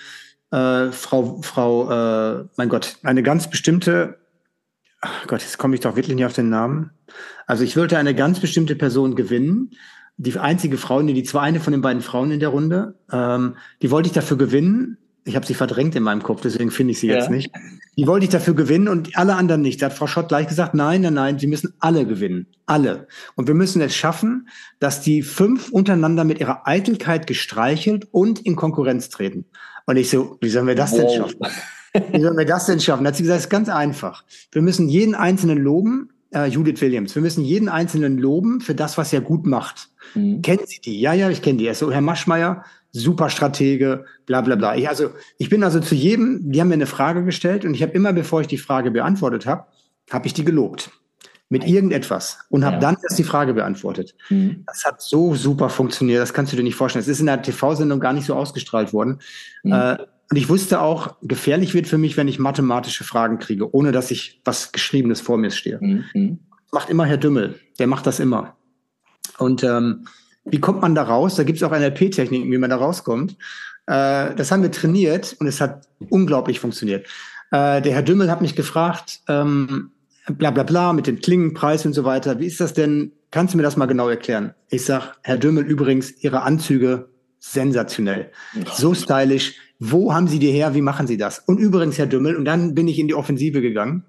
äh, 0.51 0.91
Frau, 0.91 1.41
Frau, 1.41 1.91
äh, 1.91 2.45
mein 2.55 2.69
Gott, 2.69 2.97
eine 3.03 3.23
ganz 3.23 3.49
bestimmte, 3.49 4.17
ach 5.01 5.27
Gott, 5.27 5.41
jetzt 5.41 5.57
komme 5.57 5.75
ich 5.75 5.81
doch 5.81 5.95
wirklich 5.95 6.15
nicht 6.15 6.25
auf 6.25 6.33
den 6.33 6.49
Namen. 6.49 6.91
Also 7.47 7.63
ich 7.63 7.75
wollte 7.75 7.97
eine 7.97 8.15
ganz 8.15 8.39
bestimmte 8.39 8.75
Person 8.75 9.15
gewinnen. 9.15 9.71
Die 10.17 10.37
einzige 10.37 10.77
Frau, 10.77 11.01
die, 11.01 11.13
die 11.13 11.23
zwar 11.23 11.41
eine 11.41 11.59
von 11.59 11.71
den 11.71 11.81
beiden 11.81 12.01
Frauen 12.01 12.31
in 12.31 12.39
der 12.39 12.49
Runde, 12.49 12.95
ähm, 13.11 13.55
die 13.81 13.91
wollte 13.91 14.07
ich 14.07 14.13
dafür 14.13 14.37
gewinnen, 14.37 14.97
ich 15.25 15.35
habe 15.35 15.45
sie 15.45 15.53
verdrängt 15.53 15.95
in 15.95 16.03
meinem 16.03 16.21
Kopf, 16.21 16.41
deswegen 16.41 16.71
finde 16.71 16.91
ich 16.91 16.99
sie 16.99 17.07
ja. 17.07 17.15
jetzt 17.15 17.29
nicht. 17.29 17.51
Die 17.97 18.07
wollte 18.07 18.25
ich 18.25 18.29
dafür 18.29 18.55
gewinnen 18.55 18.87
und 18.87 19.17
alle 19.17 19.35
anderen 19.35 19.61
nicht. 19.61 19.81
Da 19.81 19.85
hat 19.85 19.93
Frau 19.93 20.07
Schott 20.07 20.27
gleich 20.27 20.47
gesagt, 20.47 20.73
nein, 20.73 21.01
nein, 21.01 21.13
nein, 21.13 21.39
sie 21.39 21.47
müssen 21.47 21.73
alle 21.79 22.05
gewinnen. 22.05 22.47
Alle. 22.65 23.07
Und 23.35 23.47
wir 23.47 23.55
müssen 23.55 23.81
es 23.81 23.95
schaffen, 23.95 24.49
dass 24.79 25.01
die 25.01 25.21
fünf 25.21 25.69
untereinander 25.69 26.23
mit 26.23 26.39
ihrer 26.39 26.67
Eitelkeit 26.67 27.27
gestreichelt 27.27 28.07
und 28.11 28.39
in 28.39 28.55
Konkurrenz 28.55 29.09
treten. 29.09 29.45
Und 29.85 29.97
ich 29.97 30.09
so, 30.09 30.37
wie 30.41 30.49
sollen 30.49 30.67
wir 30.67 30.75
das 30.75 30.93
denn 30.93 31.09
schaffen? 31.09 31.37
Wie 32.11 32.21
sollen 32.21 32.37
wir 32.37 32.45
das 32.45 32.65
denn 32.65 32.79
schaffen? 32.79 33.03
Da 33.03 33.09
hat 33.09 33.15
sie 33.15 33.23
gesagt, 33.23 33.39
es 33.39 33.45
ist 33.45 33.49
ganz 33.49 33.69
einfach. 33.69 34.23
Wir 34.51 34.61
müssen 34.61 34.89
jeden 34.89 35.15
Einzelnen 35.15 35.59
loben, 35.59 36.09
äh, 36.33 36.47
Judith 36.47 36.81
Williams, 36.81 37.13
wir 37.15 37.21
müssen 37.21 37.43
jeden 37.43 37.69
Einzelnen 37.69 38.17
loben 38.17 38.61
für 38.61 38.73
das, 38.75 38.97
was 38.97 39.13
er 39.13 39.21
gut 39.21 39.45
macht. 39.45 39.89
Mhm. 40.15 40.41
Kennen 40.41 40.65
Sie 40.65 40.81
die? 40.81 40.99
Ja, 40.99 41.13
ja, 41.13 41.29
ich 41.29 41.41
kenne 41.41 41.57
die. 41.57 41.67
Also 41.67 41.91
Herr 41.91 42.01
Maschmeyer, 42.01 42.63
super 42.91 43.29
Stratege, 43.29 44.05
bla 44.25 44.41
bla 44.41 44.55
bla. 44.55 44.75
Ich, 44.75 44.87
also 44.87 45.09
ich 45.37 45.49
bin 45.49 45.63
also 45.63 45.79
zu 45.79 45.95
jedem, 45.95 46.51
die 46.51 46.61
haben 46.61 46.69
mir 46.69 46.75
eine 46.75 46.85
Frage 46.85 47.23
gestellt 47.25 47.65
und 47.65 47.73
ich 47.73 47.81
habe 47.81 47.93
immer, 47.93 48.13
bevor 48.13 48.41
ich 48.41 48.47
die 48.47 48.57
Frage 48.57 48.91
beantwortet 48.91 49.45
habe, 49.45 49.65
habe 50.11 50.27
ich 50.27 50.33
die 50.33 50.45
gelobt 50.45 50.91
mit 51.49 51.67
irgendetwas 51.67 52.39
und 52.49 52.65
habe 52.65 52.75
ja. 52.75 52.79
dann 52.79 52.97
erst 53.03 53.19
die 53.19 53.23
Frage 53.23 53.53
beantwortet. 53.53 54.15
Mhm. 54.29 54.63
Das 54.65 54.85
hat 54.85 55.01
so 55.01 55.35
super 55.35 55.69
funktioniert, 55.69 56.21
das 56.21 56.33
kannst 56.33 56.51
du 56.51 56.57
dir 56.57 56.63
nicht 56.63 56.75
vorstellen. 56.75 57.01
Es 57.01 57.07
ist 57.07 57.19
in 57.19 57.27
der 57.27 57.41
TV-Sendung 57.41 57.99
gar 57.99 58.13
nicht 58.13 58.25
so 58.25 58.35
ausgestrahlt 58.35 58.93
worden. 58.93 59.19
Mhm. 59.63 59.71
Äh, 59.71 59.97
und 60.31 60.37
ich 60.37 60.49
wusste 60.49 60.81
auch, 60.81 61.15
gefährlich 61.21 61.75
wird 61.75 61.87
für 61.87 61.99
mich, 61.99 62.17
wenn 62.17 62.27
ich 62.27 62.39
mathematische 62.39 63.03
Fragen 63.03 63.37
kriege, 63.37 63.71
ohne 63.71 63.91
dass 63.91 64.09
ich 64.09 64.41
was 64.45 64.71
Geschriebenes 64.71 65.21
vor 65.21 65.37
mir 65.37 65.51
stehe. 65.51 65.77
Mhm. 65.79 66.39
Macht 66.71 66.89
immer 66.89 67.05
Herr 67.05 67.17
Dümmel, 67.17 67.59
der 67.77 67.85
macht 67.85 68.07
das 68.07 68.19
immer. 68.19 68.55
Und 69.37 69.63
ähm, 69.63 70.07
wie 70.45 70.59
kommt 70.59 70.81
man 70.81 70.95
da 70.95 71.03
raus? 71.03 71.35
Da 71.35 71.43
gibt 71.43 71.57
es 71.57 71.63
auch 71.63 71.71
NLP-Techniken, 71.71 72.51
wie 72.51 72.57
man 72.57 72.69
da 72.69 72.77
rauskommt. 72.77 73.37
Äh, 73.87 74.35
das 74.35 74.51
haben 74.51 74.61
wir 74.61 74.71
trainiert 74.71 75.35
und 75.39 75.47
es 75.47 75.61
hat 75.61 75.87
unglaublich 76.09 76.59
funktioniert. 76.59 77.07
Äh, 77.51 77.81
der 77.81 77.93
Herr 77.93 78.01
Dümmel 78.01 78.29
hat 78.29 78.41
mich 78.41 78.55
gefragt, 78.55 79.21
ähm, 79.27 79.91
bla 80.27 80.51
bla 80.51 80.63
bla, 80.63 80.93
mit 80.93 81.07
dem 81.07 81.19
Klingenpreis 81.19 81.85
und 81.85 81.93
so 81.93 82.03
weiter. 82.03 82.39
Wie 82.39 82.47
ist 82.47 82.59
das 82.59 82.73
denn? 82.73 83.11
Kannst 83.31 83.53
du 83.53 83.57
mir 83.57 83.63
das 83.63 83.77
mal 83.77 83.87
genau 83.87 84.09
erklären? 84.09 84.53
Ich 84.69 84.85
sag, 84.85 85.15
Herr 85.23 85.37
Dümmel, 85.37 85.65
übrigens, 85.65 86.11
Ihre 86.23 86.43
Anzüge 86.43 87.09
sensationell. 87.39 88.31
So 88.73 88.93
stylisch. 88.93 89.55
Wo 89.79 90.13
haben 90.13 90.27
Sie 90.27 90.39
die 90.39 90.51
her? 90.51 90.75
Wie 90.75 90.81
machen 90.81 91.07
Sie 91.07 91.17
das? 91.17 91.39
Und 91.39 91.57
übrigens, 91.57 91.97
Herr 91.97 92.05
Dümmel, 92.05 92.35
und 92.35 92.45
dann 92.45 92.73
bin 92.73 92.87
ich 92.87 92.99
in 92.99 93.07
die 93.07 93.15
Offensive 93.15 93.61
gegangen. 93.61 94.05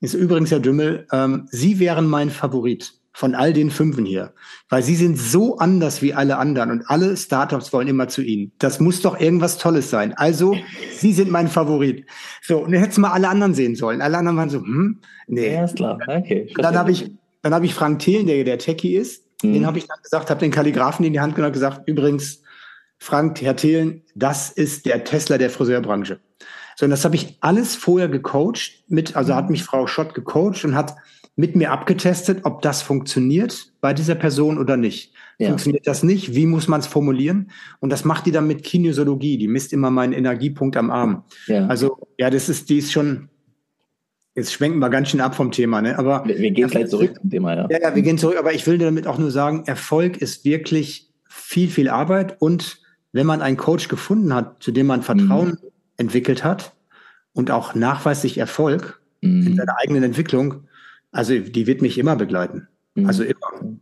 Ist 0.00 0.14
übrigens, 0.14 0.50
Herr 0.50 0.60
Dümmel, 0.60 1.06
ähm, 1.12 1.48
Sie 1.50 1.78
wären 1.78 2.06
mein 2.06 2.30
Favorit 2.30 2.97
von 3.18 3.34
all 3.34 3.52
den 3.52 3.72
Fünfen 3.72 4.04
hier. 4.04 4.32
Weil 4.68 4.84
sie 4.84 4.94
sind 4.94 5.18
so 5.18 5.58
anders 5.58 6.02
wie 6.02 6.14
alle 6.14 6.38
anderen 6.38 6.70
und 6.70 6.84
alle 6.88 7.16
Startups 7.16 7.72
wollen 7.72 7.88
immer 7.88 8.06
zu 8.06 8.22
ihnen. 8.22 8.52
Das 8.60 8.78
muss 8.78 9.02
doch 9.02 9.18
irgendwas 9.18 9.58
Tolles 9.58 9.90
sein. 9.90 10.14
Also, 10.16 10.54
sie 10.92 11.12
sind 11.12 11.28
mein 11.28 11.48
Favorit. 11.48 12.06
So, 12.42 12.58
und 12.58 12.70
dann 12.70 12.80
hättest 12.80 12.98
du 12.98 13.00
mal 13.00 13.10
alle 13.10 13.28
anderen 13.28 13.54
sehen 13.54 13.74
sollen. 13.74 14.02
Alle 14.02 14.18
anderen 14.18 14.36
waren 14.36 14.50
so, 14.50 14.60
hm, 14.60 15.00
nee. 15.26 15.52
Ja, 15.52 15.64
ist 15.64 15.74
klar. 15.74 15.98
Okay. 16.06 16.48
Dann 16.58 16.76
habe 16.76 16.92
ich, 16.92 17.10
dann 17.42 17.52
habe 17.52 17.66
ich 17.66 17.74
Frank 17.74 17.98
Thelen, 17.98 18.28
der 18.28 18.44
der 18.44 18.58
Techie 18.58 18.94
ist, 18.94 19.24
mhm. 19.42 19.52
den 19.52 19.66
habe 19.66 19.78
ich 19.78 19.88
dann 19.88 19.98
gesagt, 20.00 20.30
habe 20.30 20.38
den 20.38 20.52
Kalligraphen 20.52 21.04
in 21.04 21.12
die 21.12 21.18
Hand 21.18 21.34
genommen 21.34 21.48
und 21.48 21.54
gesagt, 21.54 21.88
übrigens, 21.88 22.42
Frank, 22.98 23.42
Herr 23.42 23.56
Thelen, 23.56 24.02
das 24.14 24.50
ist 24.50 24.86
der 24.86 25.02
Tesla 25.02 25.38
der 25.38 25.50
Friseurbranche. 25.50 26.20
So, 26.78 26.84
und 26.84 26.90
das 26.90 27.04
habe 27.04 27.16
ich 27.16 27.38
alles 27.40 27.74
vorher 27.74 28.08
gecoacht 28.08 28.84
mit, 28.86 29.16
also 29.16 29.34
hat 29.34 29.50
mich 29.50 29.64
Frau 29.64 29.88
Schott 29.88 30.14
gecoacht 30.14 30.64
und 30.64 30.76
hat 30.76 30.94
mit 31.34 31.56
mir 31.56 31.72
abgetestet, 31.72 32.44
ob 32.44 32.62
das 32.62 32.82
funktioniert 32.82 33.72
bei 33.80 33.92
dieser 33.92 34.14
Person 34.14 34.58
oder 34.58 34.76
nicht. 34.76 35.12
Ja. 35.38 35.48
Funktioniert 35.48 35.88
das 35.88 36.04
nicht? 36.04 36.36
Wie 36.36 36.46
muss 36.46 36.68
man 36.68 36.78
es 36.78 36.86
formulieren? 36.86 37.50
Und 37.80 37.90
das 37.90 38.04
macht 38.04 38.26
die 38.26 38.30
dann 38.30 38.46
mit 38.46 38.62
Kinesiologie. 38.62 39.38
Die 39.38 39.48
misst 39.48 39.72
immer 39.72 39.90
meinen 39.90 40.12
Energiepunkt 40.12 40.76
am 40.76 40.92
Arm. 40.92 41.24
Ja. 41.48 41.66
Also, 41.66 41.98
ja, 42.16 42.30
das 42.30 42.48
ist, 42.48 42.70
die 42.70 42.78
ist 42.78 42.92
schon, 42.92 43.28
jetzt 44.36 44.52
schwenken 44.52 44.78
wir 44.78 44.88
ganz 44.88 45.08
schön 45.08 45.20
ab 45.20 45.34
vom 45.34 45.50
Thema, 45.50 45.82
ne? 45.82 45.98
Aber. 45.98 46.24
Wir, 46.26 46.38
wir 46.38 46.52
gehen 46.52 46.68
vielleicht 46.68 46.90
zurück 46.90 47.16
zum 47.20 47.28
Thema, 47.28 47.56
ja. 47.56 47.66
Ja, 47.70 47.78
ja, 47.82 47.94
wir 47.96 48.02
gehen 48.02 48.18
zurück. 48.18 48.38
Aber 48.38 48.52
ich 48.52 48.64
will 48.68 48.78
damit 48.78 49.08
auch 49.08 49.18
nur 49.18 49.32
sagen, 49.32 49.64
Erfolg 49.66 50.18
ist 50.18 50.44
wirklich 50.44 51.10
viel, 51.28 51.70
viel 51.70 51.88
Arbeit. 51.88 52.40
Und 52.40 52.82
wenn 53.10 53.26
man 53.26 53.42
einen 53.42 53.56
Coach 53.56 53.88
gefunden 53.88 54.32
hat, 54.32 54.62
zu 54.62 54.70
dem 54.70 54.86
man 54.86 55.02
Vertrauen 55.02 55.48
mhm. 55.60 55.68
Entwickelt 55.98 56.44
hat 56.44 56.72
und 57.34 57.50
auch 57.50 57.74
nachweislich 57.74 58.38
Erfolg 58.38 59.00
mhm. 59.20 59.46
in 59.46 59.56
seiner 59.56 59.78
eigenen 59.78 60.02
Entwicklung, 60.02 60.64
Also 61.12 61.38
die 61.38 61.66
wird 61.66 61.82
mich 61.82 61.98
immer 61.98 62.16
begleiten. 62.16 62.68
Mhm. 62.94 63.06
Also 63.06 63.24
immer. 63.24 63.78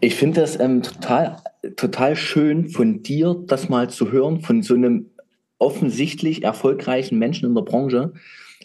Ich 0.00 0.16
finde 0.16 0.40
das 0.40 0.58
ähm, 0.58 0.82
total, 0.82 1.36
total 1.76 2.16
schön 2.16 2.68
von 2.68 3.02
dir, 3.02 3.36
das 3.46 3.68
mal 3.68 3.88
zu 3.88 4.10
hören, 4.10 4.40
von 4.40 4.62
so 4.62 4.74
einem 4.74 5.10
offensichtlich 5.58 6.42
erfolgreichen 6.42 7.18
Menschen 7.18 7.48
in 7.48 7.54
der 7.54 7.62
Branche, 7.62 8.12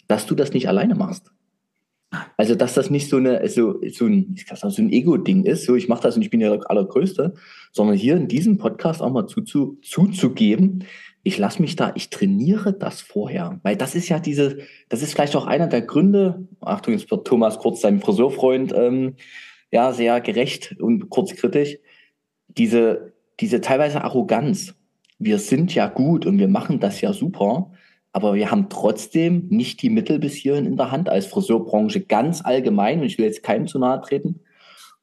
dass 0.08 0.26
du 0.26 0.34
das 0.34 0.52
nicht 0.52 0.68
alleine 0.68 0.96
machst. 0.96 1.30
Also, 2.38 2.54
dass 2.54 2.74
das 2.74 2.88
nicht 2.88 3.10
so, 3.10 3.18
eine, 3.18 3.46
so, 3.48 3.80
so 3.92 4.06
ein, 4.06 4.34
so 4.34 4.82
ein 4.82 4.90
Ego-Ding 4.90 5.44
ist, 5.44 5.64
so 5.64 5.76
ich 5.76 5.88
mache 5.88 6.02
das 6.02 6.16
und 6.16 6.22
ich 6.22 6.30
bin 6.30 6.40
ja 6.40 6.56
der 6.56 6.70
Allergrößte, 6.70 7.34
sondern 7.70 7.96
hier 7.96 8.16
in 8.16 8.28
diesem 8.28 8.56
Podcast 8.56 9.02
auch 9.02 9.12
mal 9.12 9.26
zu, 9.26 9.42
zu, 9.42 9.78
zuzugeben, 9.82 10.84
ich 11.22 11.38
lasse 11.38 11.60
mich 11.60 11.76
da, 11.76 11.92
ich 11.94 12.10
trainiere 12.10 12.72
das 12.72 13.00
vorher. 13.00 13.60
Weil 13.62 13.76
das 13.76 13.94
ist 13.94 14.08
ja 14.08 14.18
diese, 14.18 14.58
das 14.88 15.02
ist 15.02 15.12
vielleicht 15.12 15.36
auch 15.36 15.46
einer 15.46 15.66
der 15.66 15.82
Gründe, 15.82 16.46
Achtung, 16.60 16.94
jetzt 16.94 17.10
wird 17.10 17.26
Thomas 17.26 17.58
kurz 17.58 17.80
sein 17.80 18.00
Friseurfreund, 18.00 18.72
ähm, 18.74 19.16
ja, 19.70 19.92
sehr 19.92 20.20
gerecht 20.20 20.76
und 20.80 21.10
kurz 21.10 21.34
kritisch, 21.34 21.78
diese, 22.48 23.12
diese 23.40 23.60
teilweise 23.60 24.02
Arroganz. 24.02 24.74
Wir 25.18 25.38
sind 25.38 25.74
ja 25.74 25.88
gut 25.88 26.26
und 26.26 26.38
wir 26.38 26.48
machen 26.48 26.80
das 26.80 27.00
ja 27.00 27.12
super 27.12 27.70
aber 28.12 28.34
wir 28.34 28.50
haben 28.50 28.68
trotzdem 28.68 29.46
nicht 29.48 29.82
die 29.82 29.90
Mittel 29.90 30.18
bis 30.18 30.34
hierhin 30.34 30.66
in 30.66 30.76
der 30.76 30.90
Hand 30.90 31.08
als 31.08 31.26
Friseurbranche 31.26 32.00
ganz 32.00 32.44
allgemein, 32.44 33.00
und 33.00 33.06
ich 33.06 33.18
will 33.18 33.26
jetzt 33.26 33.42
keinem 33.42 33.66
zu 33.66 33.78
nahe 33.78 34.00
treten, 34.00 34.40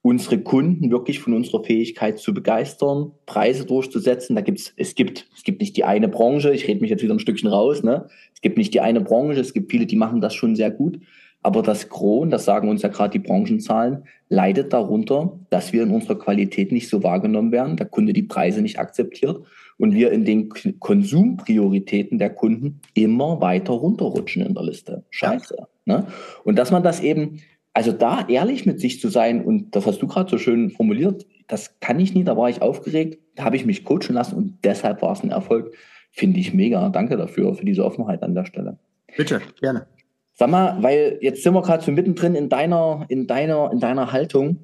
unsere 0.06 0.38
Kunden 0.38 0.92
wirklich 0.92 1.18
von 1.18 1.34
unserer 1.34 1.64
Fähigkeit 1.64 2.20
zu 2.20 2.32
begeistern, 2.32 3.14
Preise 3.26 3.66
durchzusetzen. 3.66 4.36
Da 4.36 4.44
gibt's, 4.44 4.72
es 4.78 4.94
gibt, 4.94 5.28
es 5.36 5.42
gibt 5.42 5.62
nicht 5.62 5.76
die 5.78 5.84
eine 5.84 6.08
Branche, 6.08 6.54
ich 6.54 6.68
rede 6.68 6.80
mich 6.82 6.92
jetzt 6.92 7.02
wieder 7.02 7.16
ein 7.16 7.20
Stückchen 7.20 7.50
raus, 7.50 7.82
ne? 7.82 8.06
Es 8.32 8.42
gibt 8.42 8.56
nicht 8.56 8.72
die 8.76 8.82
eine 8.82 9.02
Branche, 9.02 9.40
es 9.40 9.52
gibt 9.52 9.72
viele, 9.72 9.88
die 9.88 9.96
machen 9.96 10.22
das 10.22 10.36
schon 10.36 10.56
sehr 10.56 10.70
gut. 10.70 11.00
Aber 11.42 11.64
das 11.64 11.86
und 11.86 12.30
das 12.30 12.46
sagen 12.46 12.70
uns 12.70 12.84
ja 12.84 12.90
gerade 12.90 13.14
die 13.14 13.26
Branchenzahlen, 13.28 14.04
leidet 14.30 14.74
darunter, 14.74 15.40
dass 15.50 15.74
wir 15.74 15.82
in 15.82 15.90
unserer 15.90 16.20
Qualität 16.20 16.72
nicht 16.72 16.88
so 16.88 17.02
wahrgenommen 17.02 17.52
werden, 17.52 17.76
der 17.76 17.88
Kunde 17.88 18.14
die 18.14 18.24
Preise 18.24 18.62
nicht 18.62 18.78
akzeptiert 18.78 19.40
und 19.80 19.96
wir 19.96 20.12
in 20.12 20.24
den 20.24 20.50
Konsumprioritäten 20.80 22.20
der 22.20 22.30
Kunden 22.30 22.80
immer 22.94 23.42
weiter 23.42 23.74
runterrutschen 23.74 24.46
in 24.46 24.54
der 24.54 24.64
Liste. 24.64 25.04
Scheiße. 25.10 25.68
Ne? 25.86 26.06
Und 26.44 26.58
dass 26.58 26.70
man 26.70 26.84
das 26.84 27.00
eben, 27.00 27.40
also 27.76 27.92
da 27.92 28.26
ehrlich 28.30 28.66
mit 28.66 28.80
sich 28.80 29.02
zu 29.02 29.10
sein, 29.10 29.44
und 29.44 29.76
das 29.76 29.86
hast 29.86 30.02
du 30.02 30.08
gerade 30.08 30.32
so 30.32 30.38
schön 30.38 30.72
formuliert, 30.72 31.28
das 31.48 31.80
kann 31.82 32.00
ich 32.00 32.14
nie, 32.14 32.24
da 32.24 32.38
war 32.38 32.50
ich 32.50 32.62
aufgeregt, 32.62 33.20
da 33.36 33.44
habe 33.44 33.58
ich 33.58 33.66
mich 33.66 33.84
coachen 33.84 34.14
lassen 34.14 34.36
und 34.38 34.60
deshalb 34.64 35.02
war 35.02 35.12
es 35.12 35.24
ein 35.24 35.30
Erfolg. 35.30 35.76
Finde 36.12 36.40
ich 36.40 36.54
mega. 36.54 36.88
Danke 36.88 37.18
dafür, 37.18 37.54
für 37.54 37.66
diese 37.66 37.84
Offenheit 37.84 38.24
an 38.24 38.34
der 38.34 38.46
Stelle. 38.46 38.80
Bitte, 39.18 39.42
gerne. 39.60 39.88
Sag 40.34 40.50
mal, 40.50 40.82
weil 40.82 41.18
jetzt 41.22 41.44
sind 41.44 41.54
wir 41.54 41.62
gerade 41.62 41.84
so 41.84 41.92
mittendrin 41.92 42.34
in 42.36 42.48
deiner, 42.48 43.06
in 43.10 43.28
deiner, 43.28 43.70
in 43.74 43.82
deiner 43.82 44.14
Haltung. 44.14 44.64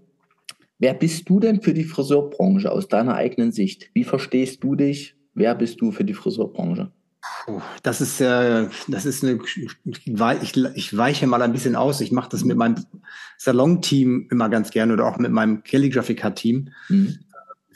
Wer 0.80 0.94
bist 0.94 1.28
du 1.30 1.42
denn 1.42 1.62
für 1.62 1.74
die 1.74 1.84
Friseurbranche 1.84 2.72
aus 2.72 2.88
deiner 2.88 3.16
eigenen 3.16 3.52
Sicht? 3.52 3.90
Wie 3.94 4.06
verstehst 4.06 4.64
du 4.64 4.76
dich? 4.76 5.16
Wer 5.34 5.54
bist 5.54 5.82
du 5.82 5.92
für 5.92 6.06
die 6.06 6.14
Friseurbranche? 6.14 6.92
Das 7.84 8.02
ist, 8.02 8.20
äh, 8.22 8.68
das 8.88 9.06
ist 9.06 9.24
eine, 9.24 9.40
ich, 9.86 10.58
ich 10.76 10.98
weiche 10.98 11.28
mal 11.28 11.42
ein 11.42 11.54
bisschen 11.54 11.76
aus. 11.76 12.02
Ich 12.02 12.12
mache 12.12 12.30
das 12.30 12.44
mit 12.44 12.58
meinem 12.58 12.76
Salon-Team 13.38 14.28
immer 14.32 14.50
ganz 14.50 14.72
gerne 14.72 14.94
oder 14.94 15.06
auch 15.06 15.18
mit 15.18 15.32
meinem 15.32 15.64
Calligraphica-Team. 15.64 16.70
Mhm. 16.90 17.20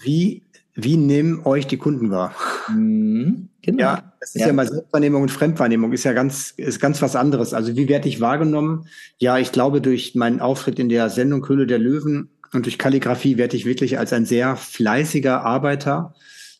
Wie, 0.01 0.43
wie 0.73 0.97
nehmen 0.97 1.45
euch 1.45 1.67
die 1.67 1.77
Kunden 1.77 2.11
wahr? 2.11 2.33
Mhm, 2.69 3.49
genau. 3.61 3.81
Ja, 3.81 4.13
das 4.19 4.35
ist 4.35 4.41
ja. 4.41 4.47
ja 4.47 4.53
mal 4.53 4.67
Selbstwahrnehmung 4.67 5.21
und 5.23 5.31
Fremdwahrnehmung 5.31 5.93
ist 5.93 6.03
ja 6.03 6.13
ganz, 6.13 6.53
ist 6.57 6.79
ganz 6.79 7.01
was 7.01 7.15
anderes. 7.15 7.53
Also 7.53 7.75
wie 7.75 7.87
werde 7.87 8.09
ich 8.09 8.21
wahrgenommen? 8.21 8.87
Ja, 9.17 9.37
ich 9.37 9.51
glaube, 9.51 9.81
durch 9.81 10.15
meinen 10.15 10.41
Auftritt 10.41 10.79
in 10.79 10.89
der 10.89 11.09
Sendung 11.09 11.47
Höhle 11.47 11.67
der 11.67 11.79
Löwen 11.79 12.29
und 12.51 12.65
durch 12.65 12.77
Kalligrafie 12.77 13.37
werde 13.37 13.55
ich 13.57 13.65
wirklich 13.65 13.99
als 13.99 14.13
ein 14.13 14.25
sehr 14.25 14.55
fleißiger 14.55 15.43
Arbeiter 15.43 16.13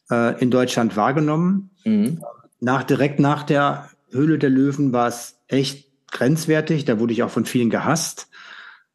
äh, 0.10 0.40
in 0.42 0.52
Deutschland 0.52 0.96
wahrgenommen. 0.96 1.72
Mhm. 1.84 2.22
Nach, 2.60 2.84
direkt 2.84 3.20
nach 3.20 3.44
der 3.44 3.90
Höhle 4.12 4.38
der 4.38 4.50
Löwen 4.50 4.94
war 4.94 5.08
es 5.08 5.40
echt 5.48 5.90
grenzwertig. 6.12 6.86
Da 6.86 7.00
wurde 7.00 7.14
ich 7.14 7.24
auch 7.24 7.30
von 7.30 7.46
vielen 7.46 7.70
gehasst. 7.70 8.28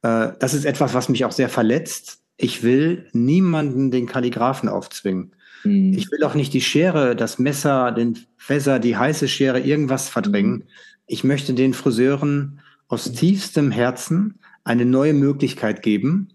Äh, 0.03 0.33
das 0.39 0.55
ist 0.55 0.65
etwas, 0.65 0.95
was 0.95 1.09
mich 1.09 1.25
auch 1.25 1.33
sehr 1.33 1.49
verletzt. 1.49 2.19
Ich 2.37 2.63
will 2.63 3.09
niemanden 3.13 3.91
den 3.91 4.07
Kalligraphen 4.07 4.69
aufzwingen. 4.69 5.33
Mhm. 5.65 5.93
Ich 5.93 6.11
will 6.11 6.25
auch 6.25 6.35
nicht 6.35 6.55
die 6.55 6.61
Schere, 6.61 7.15
das 7.15 7.39
Messer, 7.39 7.93
den 7.93 8.19
Fässer, 8.37 8.79
die 8.79 8.97
heiße 8.97 9.29
Schere, 9.29 9.61
irgendwas 9.61 10.09
verdrängen. 10.09 10.53
Mhm. 10.53 10.63
Ich 11.07 11.25
möchte 11.25 11.55
den 11.55 11.75
Friseuren 11.75 12.61
aus 12.89 13.13
tiefstem 13.13 13.71
Herzen 13.71 14.39
eine 14.65 14.85
neue 14.85 15.13
Möglichkeit 15.13 15.83
geben, 15.83 16.29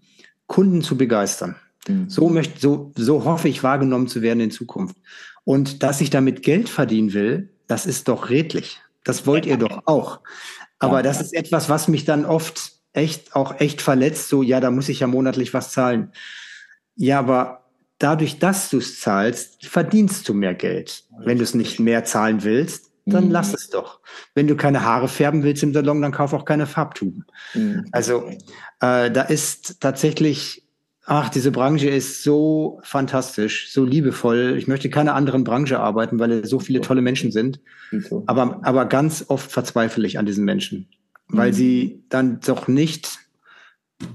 Kunden 0.46 0.82
zu 0.82 0.96
begeistern. 0.96 1.56
Mhm. 1.88 2.08
So 2.08 2.28
möchte, 2.28 2.60
so, 2.60 2.92
so 2.96 3.24
hoffe 3.24 3.48
ich 3.48 3.62
wahrgenommen 3.62 4.08
zu 4.08 4.22
werden 4.22 4.40
in 4.40 4.50
Zukunft. 4.50 4.96
Und 5.46 5.84
dass 5.84 6.00
ich 6.00 6.10
damit 6.10 6.42
Geld 6.42 6.68
verdienen 6.68 7.12
will, 7.12 7.50
das 7.68 7.86
ist 7.86 8.08
doch 8.08 8.30
redlich. 8.30 8.80
Das 9.04 9.26
wollt 9.26 9.46
ihr 9.46 9.56
doch 9.56 9.82
auch. 9.86 10.20
Aber 10.80 11.04
das 11.04 11.20
ist 11.20 11.32
etwas, 11.32 11.68
was 11.68 11.86
mich 11.86 12.04
dann 12.04 12.24
oft 12.24 12.72
echt, 12.92 13.36
auch 13.36 13.60
echt 13.60 13.80
verletzt. 13.80 14.28
So, 14.28 14.42
ja, 14.42 14.58
da 14.58 14.72
muss 14.72 14.88
ich 14.88 15.00
ja 15.00 15.06
monatlich 15.06 15.54
was 15.54 15.70
zahlen. 15.70 16.10
Ja, 16.96 17.20
aber 17.20 17.64
dadurch, 17.98 18.40
dass 18.40 18.70
du 18.70 18.78
es 18.78 18.98
zahlst, 18.98 19.66
verdienst 19.66 20.28
du 20.28 20.34
mehr 20.34 20.54
Geld. 20.54 21.04
Wenn 21.16 21.38
du 21.38 21.44
es 21.44 21.54
nicht 21.54 21.78
mehr 21.78 22.04
zahlen 22.04 22.42
willst, 22.42 22.90
dann 23.04 23.26
mhm. 23.26 23.30
lass 23.30 23.54
es 23.54 23.70
doch. 23.70 24.00
Wenn 24.34 24.48
du 24.48 24.56
keine 24.56 24.82
Haare 24.84 25.06
färben 25.06 25.44
willst 25.44 25.62
im 25.62 25.72
Salon, 25.72 26.02
dann 26.02 26.10
kauf 26.10 26.32
auch 26.32 26.44
keine 26.44 26.66
Farbtuben. 26.66 27.24
Mhm. 27.54 27.86
Also 27.92 28.28
äh, 28.80 29.12
da 29.12 29.22
ist 29.22 29.80
tatsächlich, 29.80 30.65
ach, 31.06 31.28
diese 31.28 31.52
Branche 31.52 31.88
ist 31.88 32.24
so 32.24 32.80
fantastisch, 32.82 33.72
so 33.72 33.84
liebevoll. 33.84 34.56
Ich 34.58 34.66
möchte 34.66 34.90
keine 34.90 35.14
anderen 35.14 35.44
Branche 35.44 35.78
arbeiten, 35.78 36.18
weil 36.18 36.32
es 36.32 36.50
so 36.50 36.58
viele 36.58 36.80
tolle 36.80 37.00
Menschen 37.00 37.30
sind. 37.30 37.60
Aber, 38.26 38.60
aber 38.62 38.86
ganz 38.86 39.24
oft 39.28 39.50
verzweifle 39.50 40.06
ich 40.06 40.18
an 40.18 40.26
diesen 40.26 40.44
Menschen, 40.44 40.88
weil 41.28 41.50
mhm. 41.50 41.54
sie 41.54 42.04
dann 42.08 42.40
doch 42.40 42.66
nicht 42.68 43.20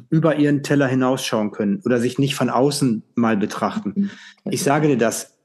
über 0.09 0.35
ihren 0.35 0.61
Teller 0.61 0.85
hinausschauen 0.85 1.51
können 1.51 1.81
oder 1.85 1.99
sich 1.99 2.19
nicht 2.19 2.35
von 2.35 2.49
außen 2.49 3.03
mal 3.15 3.37
betrachten. 3.37 3.93
Mhm. 3.95 4.51
Ich 4.51 4.61
sage 4.61 4.89
dir 4.89 4.97
das, 4.97 5.37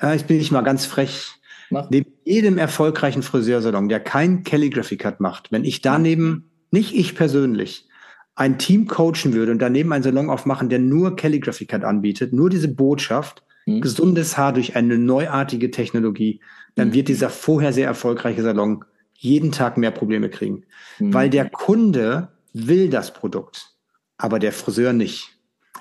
ja, 0.00 0.14
ich 0.14 0.24
bin 0.24 0.38
nicht 0.38 0.52
mal 0.52 0.62
ganz 0.62 0.86
frech. 0.86 1.32
Mach. 1.68 1.90
Neben 1.90 2.12
jedem 2.24 2.58
erfolgreichen 2.58 3.24
Friseursalon, 3.24 3.88
der 3.88 3.98
kein 3.98 4.44
Calligraphy 4.44 4.96
Cut 4.96 5.18
macht, 5.18 5.50
wenn 5.50 5.64
ich 5.64 5.82
daneben, 5.82 6.50
nicht 6.70 6.94
ich 6.94 7.16
persönlich, 7.16 7.88
ein 8.36 8.58
Team 8.58 8.86
coachen 8.86 9.32
würde 9.32 9.50
und 9.50 9.58
daneben 9.60 9.92
einen 9.92 10.04
Salon 10.04 10.30
aufmachen, 10.30 10.68
der 10.68 10.78
nur 10.78 11.16
Calligraphy 11.16 11.64
Cut 11.66 11.84
anbietet, 11.84 12.32
nur 12.32 12.50
diese 12.50 12.68
Botschaft, 12.68 13.42
mhm. 13.64 13.80
gesundes 13.80 14.36
Haar 14.36 14.52
durch 14.52 14.76
eine 14.76 14.98
neuartige 14.98 15.70
Technologie, 15.70 16.40
dann 16.74 16.88
mhm. 16.88 16.92
wird 16.92 17.08
dieser 17.08 17.30
vorher 17.30 17.72
sehr 17.72 17.86
erfolgreiche 17.86 18.42
Salon 18.42 18.84
jeden 19.14 19.52
Tag 19.52 19.78
mehr 19.78 19.90
Probleme 19.90 20.28
kriegen. 20.28 20.64
Mhm. 20.98 21.14
Weil 21.14 21.30
der 21.30 21.48
Kunde 21.48 22.28
will 22.52 22.90
das 22.90 23.12
Produkt, 23.12 23.74
aber 24.18 24.38
der 24.38 24.52
Friseur 24.52 24.92
nicht. 24.92 25.30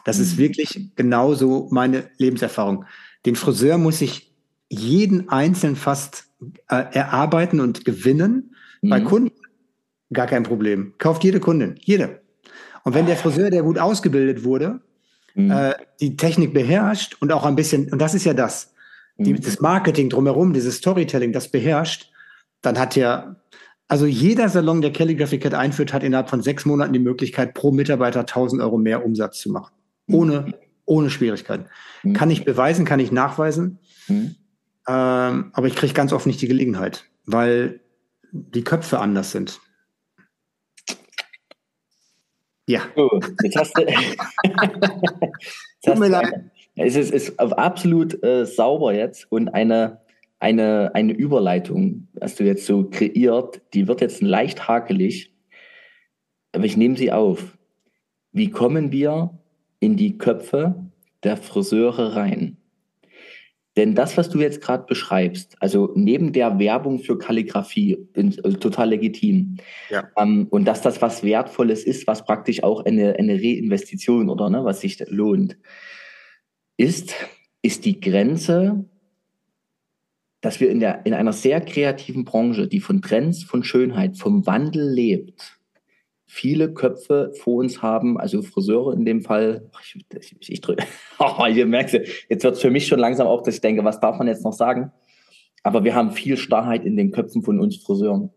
Das 0.05 0.17
ist 0.17 0.35
mhm. 0.35 0.37
wirklich 0.37 0.95
genauso 0.95 1.67
meine 1.71 2.09
Lebenserfahrung. 2.17 2.85
Den 3.25 3.35
Friseur 3.35 3.77
muss 3.77 4.01
ich 4.01 4.33
jeden 4.69 5.27
einzeln 5.29 5.75
fast 5.75 6.25
äh, 6.69 6.83
erarbeiten 6.91 7.59
und 7.59 7.85
gewinnen. 7.85 8.55
Bei 8.81 9.01
Kunden 9.01 9.31
gar 10.13 10.27
kein 10.27 10.43
Problem. 10.43 10.93
Kauft 10.99 11.23
jede 11.23 11.39
Kundin, 11.39 11.75
jede. 11.81 12.21
Und 12.85 12.93
wenn 12.93 13.07
der 13.07 13.17
Friseur, 13.17 13.49
der 13.49 13.63
gut 13.63 13.79
ausgebildet 13.79 14.43
wurde, 14.43 14.79
mhm. 15.33 15.51
äh, 15.51 15.73
die 15.99 16.15
Technik 16.15 16.53
beherrscht 16.53 17.17
und 17.19 17.33
auch 17.33 17.43
ein 17.43 17.55
bisschen, 17.55 17.91
und 17.91 17.99
das 17.99 18.13
ist 18.13 18.25
ja 18.25 18.33
das, 18.33 18.73
die, 19.17 19.33
mhm. 19.33 19.41
das 19.41 19.59
Marketing 19.59 20.09
drumherum, 20.09 20.53
dieses 20.53 20.77
Storytelling, 20.77 21.33
das 21.33 21.49
beherrscht, 21.49 22.11
dann 22.61 22.77
hat 22.79 22.95
er, 22.95 23.41
also 23.87 24.05
jeder 24.05 24.49
Salon, 24.49 24.81
der 24.81 24.93
Calligraphy 24.93 25.39
Cat 25.39 25.55
einführt, 25.55 25.93
hat 25.93 26.03
innerhalb 26.03 26.29
von 26.29 26.41
sechs 26.41 26.65
Monaten 26.65 26.93
die 26.93 26.99
Möglichkeit, 26.99 27.55
pro 27.55 27.71
Mitarbeiter 27.71 28.21
1000 28.21 28.61
Euro 28.61 28.77
mehr 28.77 29.03
Umsatz 29.03 29.39
zu 29.39 29.51
machen. 29.51 29.73
Mhm. 30.05 30.15
Ohne, 30.15 30.53
ohne 30.85 31.09
Schwierigkeiten. 31.09 31.65
Mhm. 32.03 32.13
Kann 32.13 32.29
ich 32.29 32.45
beweisen, 32.45 32.85
kann 32.85 32.99
ich 32.99 33.11
nachweisen. 33.11 33.79
Mhm. 34.07 34.35
Ähm, 34.87 35.51
aber 35.53 35.65
ich 35.65 35.75
kriege 35.75 35.93
ganz 35.93 36.13
oft 36.13 36.27
nicht 36.27 36.41
die 36.41 36.47
Gelegenheit, 36.47 37.05
weil 37.25 37.81
die 38.31 38.63
Köpfe 38.63 38.99
anders 38.99 39.31
sind. 39.31 39.59
Ja. 42.67 42.81
So, 42.95 43.19
jetzt 43.43 43.55
hast 43.57 43.77
du. 43.77 43.81
jetzt 43.83 44.17
Tut 45.83 45.99
mir 45.99 46.09
leid. 46.09 46.51
Es 46.75 46.95
ist, 46.95 47.11
ist 47.11 47.39
absolut 47.39 48.21
äh, 48.23 48.45
sauber 48.45 48.93
jetzt 48.93 49.31
und 49.31 49.49
eine, 49.49 50.01
eine, 50.39 50.93
eine 50.93 51.13
Überleitung 51.13 52.07
hast 52.19 52.39
du 52.39 52.43
jetzt 52.43 52.65
so 52.65 52.89
kreiert, 52.89 53.61
die 53.73 53.87
wird 53.87 54.01
jetzt 54.01 54.21
leicht 54.21 54.67
hakelig, 54.67 55.31
aber 56.51 56.65
ich 56.65 56.75
nehme 56.75 56.97
sie 56.97 57.11
auf. 57.11 57.57
Wie 58.31 58.49
kommen 58.49 58.91
wir 58.91 59.37
in 59.79 59.95
die 59.95 60.17
Köpfe 60.17 60.75
der 61.23 61.37
Friseure 61.37 62.15
rein? 62.17 62.57
Denn 63.77 63.93
das, 63.93 64.15
was 64.15 64.29
du 64.29 64.39
jetzt 64.39 64.61
gerade 64.61 64.85
beschreibst, 64.85 65.57
also 65.59 65.91
neben 65.95 66.31
der 66.31 66.59
Werbung 66.59 66.99
für 66.99 67.17
Kalligrafie, 67.17 68.07
also 68.15 68.57
total 68.57 68.89
legitim. 68.89 69.57
Ja. 69.89 70.09
Ähm, 70.17 70.47
und 70.49 70.65
dass 70.65 70.81
das 70.81 71.01
was 71.01 71.23
Wertvolles 71.23 71.83
ist, 71.83 72.07
was 72.07 72.23
praktisch 72.23 72.63
auch 72.63 72.85
eine, 72.85 73.15
eine 73.17 73.35
Reinvestition 73.35 74.29
oder 74.29 74.49
ne, 74.49 74.63
was 74.63 74.81
sich 74.81 75.03
lohnt, 75.09 75.57
ist, 76.77 77.13
ist 77.61 77.83
die 77.83 77.99
Grenze, 77.99 78.85
dass 80.39 80.59
wir 80.59 80.69
in, 80.69 80.79
der, 80.79 81.05
in 81.05 81.13
einer 81.13 81.33
sehr 81.33 81.59
kreativen 81.59 82.23
Branche, 82.23 82.67
die 82.67 82.79
von 82.79 83.01
Trends, 83.01 83.43
von 83.43 83.63
Schönheit, 83.63 84.17
vom 84.17 84.45
Wandel 84.45 84.89
lebt, 84.89 85.54
viele 86.35 86.73
Köpfe 86.73 87.31
vor 87.39 87.55
uns 87.55 87.81
haben, 87.81 88.19
also 88.19 88.41
Friseure 88.41 88.93
in 88.93 89.05
dem 89.05 89.21
Fall. 89.21 89.69
Ich, 89.81 90.05
ich, 90.41 90.49
ich 90.51 90.61
drücke, 90.61 90.83
oh, 91.19 91.45
ihr 91.45 91.65
merkt, 91.65 91.93
jetzt 91.93 92.43
wird 92.43 92.55
es 92.55 92.61
für 92.61 92.69
mich 92.69 92.87
schon 92.87 92.99
langsam 92.99 93.25
auch, 93.25 93.41
dass 93.41 93.55
ich 93.55 93.61
denke, 93.61 93.85
was 93.85 94.01
darf 94.01 94.17
man 94.17 94.27
jetzt 94.27 94.43
noch 94.43 94.51
sagen? 94.51 94.91
Aber 95.63 95.85
wir 95.85 95.95
haben 95.95 96.11
viel 96.11 96.35
Starrheit 96.35 96.83
in 96.83 96.97
den 96.97 97.11
Köpfen 97.11 97.41
von 97.41 97.57
uns 97.57 97.77
Friseuren. 97.77 98.31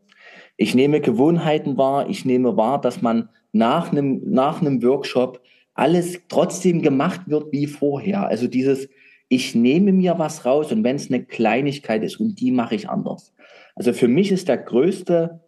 Ich 0.57 0.77
nehme 0.77 1.01
Gewohnheiten 1.01 1.77
wahr, 1.77 2.09
ich 2.09 2.25
nehme 2.25 2.57
wahr, 2.57 2.81
dass 2.81 3.03
man 3.03 3.31
nach 3.51 3.91
einem, 3.91 4.23
nach 4.31 4.61
einem 4.61 4.81
Workshop 4.85 5.43
alles 5.75 6.21
trotzdem 6.29 6.83
gemacht 6.83 7.23
wird 7.27 7.51
wie 7.51 7.67
vorher. 7.67 8.29
Also 8.29 8.47
dieses, 8.47 8.89
ich 9.29 9.57
nehme 9.57 9.93
mir 9.93 10.21
was 10.21 10.45
raus 10.45 10.71
und 10.71 10.85
wenn 10.85 10.97
es 10.97 11.11
eine 11.11 11.25
Kleinigkeit 11.25 12.05
ist 12.05 12.21
und 12.21 12.39
die 12.39 12.53
mache 12.53 12.77
ich 12.77 12.89
anders. 12.89 13.35
Also 13.75 13.93
für 13.93 14.09
mich 14.09 14.31
ist 14.31 14.47
der 14.47 14.59
größte 14.59 15.41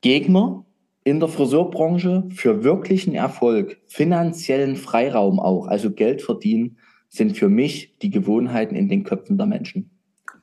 Gegner 0.00 0.64
in 1.04 1.20
der 1.20 1.28
Friseurbranche 1.28 2.24
für 2.30 2.64
wirklichen 2.64 3.14
Erfolg, 3.14 3.80
finanziellen 3.86 4.76
Freiraum 4.76 5.38
auch, 5.38 5.66
also 5.66 5.90
Geld 5.90 6.22
verdienen, 6.22 6.78
sind 7.10 7.36
für 7.36 7.48
mich 7.48 7.98
die 7.98 8.10
Gewohnheiten 8.10 8.74
in 8.74 8.88
den 8.88 9.04
Köpfen 9.04 9.36
der 9.36 9.46
Menschen. 9.46 9.90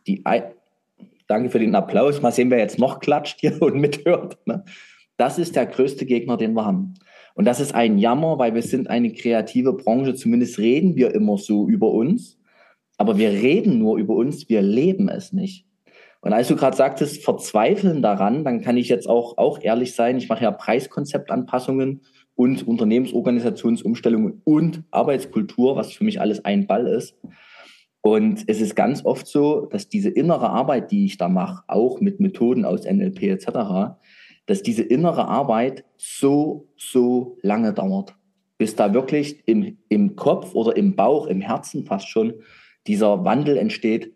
Die, 0.08 0.24
danke 1.28 1.50
für 1.50 1.60
den 1.60 1.76
Applaus. 1.76 2.22
Mal 2.22 2.32
sehen, 2.32 2.52
wer 2.52 2.60
jetzt 2.60 2.80
noch 2.80 3.00
klatscht 3.00 3.40
hier 3.40 3.60
und 3.62 3.76
mithört. 3.76 4.38
Ne? 4.46 4.64
Das 5.18 5.40
ist 5.40 5.56
der 5.56 5.66
größte 5.66 6.06
Gegner, 6.06 6.38
den 6.38 6.54
wir 6.54 6.66
haben. 6.66 6.94
Und 7.34 7.46
das 7.46 7.60
ist 7.60 7.74
ein 7.74 7.98
Jammer, 7.98 8.38
weil 8.38 8.54
wir 8.54 8.62
sind 8.62 8.90
eine 8.90 9.12
kreative 9.14 9.74
Branche. 9.74 10.16
Zumindest 10.16 10.60
reden 10.60 10.96
wir 10.96 11.14
immer 11.16 11.38
so 11.38 11.68
über 11.68 11.92
uns. 11.92 12.40
Aber 12.98 13.18
wir 13.18 13.32
reden 13.32 13.80
nur 13.80 13.98
über 13.98 14.16
uns, 14.16 14.48
wir 14.48 14.62
leben 14.62 15.10
es 15.10 15.34
nicht. 15.34 15.66
Und 16.22 16.34
als 16.34 16.48
du 16.48 16.56
gerade 16.56 16.78
sagtest, 16.78 17.24
verzweifeln 17.24 18.04
daran, 18.04 18.44
dann 18.44 18.62
kann 18.62 18.78
ich 18.78 18.90
jetzt 18.90 19.10
auch, 19.10 19.38
auch 19.40 19.60
ehrlich 19.62 19.96
sein, 19.96 20.18
ich 20.18 20.30
mache 20.30 20.44
ja 20.44 20.52
Preiskonzeptanpassungen 20.52 22.02
und 22.36 22.68
Unternehmensorganisationsumstellungen 22.68 24.42
und 24.44 24.84
Arbeitskultur, 24.92 25.76
was 25.76 25.94
für 25.94 26.04
mich 26.04 26.22
alles 26.22 26.46
ein 26.46 26.68
Ball 26.68 26.88
ist. 26.88 27.18
Und 28.02 28.44
es 28.48 28.62
ist 28.62 28.76
ganz 28.76 29.04
oft 29.04 29.28
so, 29.28 29.66
dass 29.66 29.90
diese 29.90 30.10
innere 30.10 30.50
Arbeit, 30.50 30.92
die 30.92 31.06
ich 31.06 31.18
da 31.18 31.28
mache, 31.28 31.64
auch 31.68 32.00
mit 32.02 32.20
Methoden 32.20 32.66
aus 32.66 32.86
NLP 32.86 33.24
etc., 33.24 33.96
dass 34.46 34.64
diese 34.64 34.84
innere 34.84 35.28
Arbeit 35.28 35.86
so, 35.98 36.68
so 36.78 37.38
lange 37.42 37.74
dauert, 37.74 38.16
bis 38.58 38.76
da 38.76 38.94
wirklich 38.94 39.48
im, 39.48 39.78
im 39.90 40.16
Kopf 40.16 40.56
oder 40.56 40.76
im 40.78 40.96
Bauch, 40.96 41.28
im 41.28 41.42
Herzen 41.42 41.86
fast 41.86 42.08
schon 42.08 42.34
dieser 42.88 43.24
Wandel 43.24 43.58
entsteht, 43.58 44.14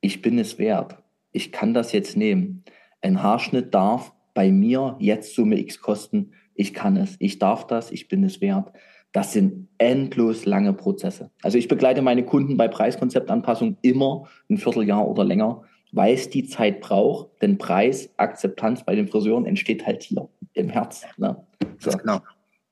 ich 0.00 0.22
bin 0.22 0.38
es 0.38 0.58
wert 0.58 1.03
ich 1.34 1.52
kann 1.52 1.74
das 1.74 1.92
jetzt 1.92 2.16
nehmen. 2.16 2.64
Ein 3.02 3.22
Haarschnitt 3.22 3.74
darf 3.74 4.12
bei 4.32 4.50
mir 4.50 4.96
jetzt 5.00 5.34
Summe 5.34 5.58
X 5.58 5.80
kosten. 5.80 6.32
Ich 6.54 6.72
kann 6.72 6.96
es. 6.96 7.16
Ich 7.18 7.38
darf 7.38 7.66
das. 7.66 7.90
Ich 7.90 8.08
bin 8.08 8.22
es 8.24 8.40
wert. 8.40 8.72
Das 9.12 9.32
sind 9.32 9.68
endlos 9.78 10.46
lange 10.46 10.72
Prozesse. 10.72 11.30
Also 11.42 11.58
ich 11.58 11.68
begleite 11.68 12.02
meine 12.02 12.24
Kunden 12.24 12.56
bei 12.56 12.68
Preiskonzeptanpassung 12.68 13.76
immer 13.82 14.28
ein 14.48 14.58
Vierteljahr 14.58 15.06
oder 15.06 15.24
länger, 15.24 15.62
weil 15.92 16.14
es 16.14 16.30
die 16.30 16.46
Zeit 16.46 16.80
braucht. 16.80 17.42
Denn 17.42 17.58
Preis, 17.58 18.10
Akzeptanz 18.16 18.84
bei 18.84 18.94
den 18.94 19.08
Friseuren 19.08 19.44
entsteht 19.44 19.86
halt 19.86 20.04
hier 20.04 20.28
im 20.52 20.68
Herz. 20.68 21.04
Ne? 21.16 21.36
So. 21.78 21.90
Genau. 21.90 22.20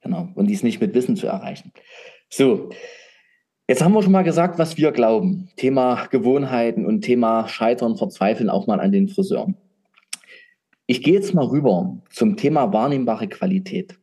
Genau. 0.02 0.28
Und 0.34 0.46
dies 0.46 0.62
nicht 0.62 0.80
mit 0.80 0.94
Wissen 0.94 1.16
zu 1.16 1.26
erreichen. 1.26 1.72
So. 2.28 2.70
Jetzt 3.72 3.82
haben 3.82 3.94
wir 3.94 4.02
schon 4.02 4.12
mal 4.12 4.20
gesagt, 4.20 4.58
was 4.58 4.76
wir 4.76 4.92
glauben. 4.92 5.48
Thema 5.56 6.04
Gewohnheiten 6.10 6.84
und 6.84 7.00
Thema 7.00 7.48
Scheitern, 7.48 7.96
Verzweifeln 7.96 8.50
auch 8.50 8.66
mal 8.66 8.80
an 8.80 8.92
den 8.92 9.08
Friseuren. 9.08 9.56
Ich 10.86 11.02
gehe 11.02 11.14
jetzt 11.14 11.32
mal 11.32 11.46
rüber 11.46 11.96
zum 12.10 12.36
Thema 12.36 12.74
wahrnehmbare 12.74 13.28
Qualität. 13.28 13.98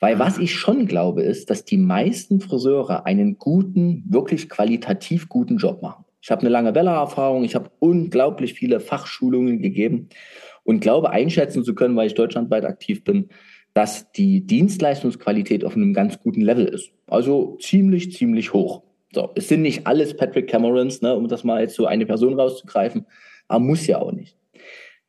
Weil 0.00 0.18
was 0.18 0.38
ich 0.38 0.52
schon 0.56 0.86
glaube, 0.86 1.22
ist, 1.22 1.48
dass 1.48 1.64
die 1.64 1.76
meisten 1.76 2.40
Friseure 2.40 3.06
einen 3.06 3.38
guten, 3.38 4.02
wirklich 4.08 4.48
qualitativ 4.48 5.28
guten 5.28 5.58
Job 5.58 5.80
machen. 5.80 6.04
Ich 6.20 6.32
habe 6.32 6.40
eine 6.40 6.50
lange 6.50 6.74
Welle-Erfahrung, 6.74 7.44
ich 7.44 7.54
habe 7.54 7.70
unglaublich 7.78 8.54
viele 8.54 8.80
Fachschulungen 8.80 9.62
gegeben 9.62 10.08
und 10.64 10.80
glaube 10.80 11.10
einschätzen 11.10 11.62
zu 11.62 11.76
können, 11.76 11.94
weil 11.94 12.08
ich 12.08 12.14
deutschlandweit 12.14 12.64
aktiv 12.64 13.04
bin, 13.04 13.28
dass 13.74 14.10
die 14.10 14.44
Dienstleistungsqualität 14.44 15.64
auf 15.64 15.76
einem 15.76 15.94
ganz 15.94 16.18
guten 16.18 16.40
Level 16.40 16.66
ist. 16.66 16.90
Also 17.06 17.56
ziemlich, 17.60 18.10
ziemlich 18.10 18.52
hoch. 18.52 18.82
So, 19.14 19.30
es 19.34 19.48
sind 19.48 19.62
nicht 19.62 19.86
alles 19.86 20.16
Patrick 20.16 20.48
Camerons, 20.48 21.02
ne, 21.02 21.14
um 21.14 21.28
das 21.28 21.44
mal 21.44 21.60
jetzt 21.60 21.76
so 21.76 21.86
eine 21.86 22.06
Person 22.06 22.38
rauszugreifen, 22.38 23.06
aber 23.48 23.60
muss 23.60 23.86
ja 23.86 24.00
auch 24.00 24.12
nicht. 24.12 24.36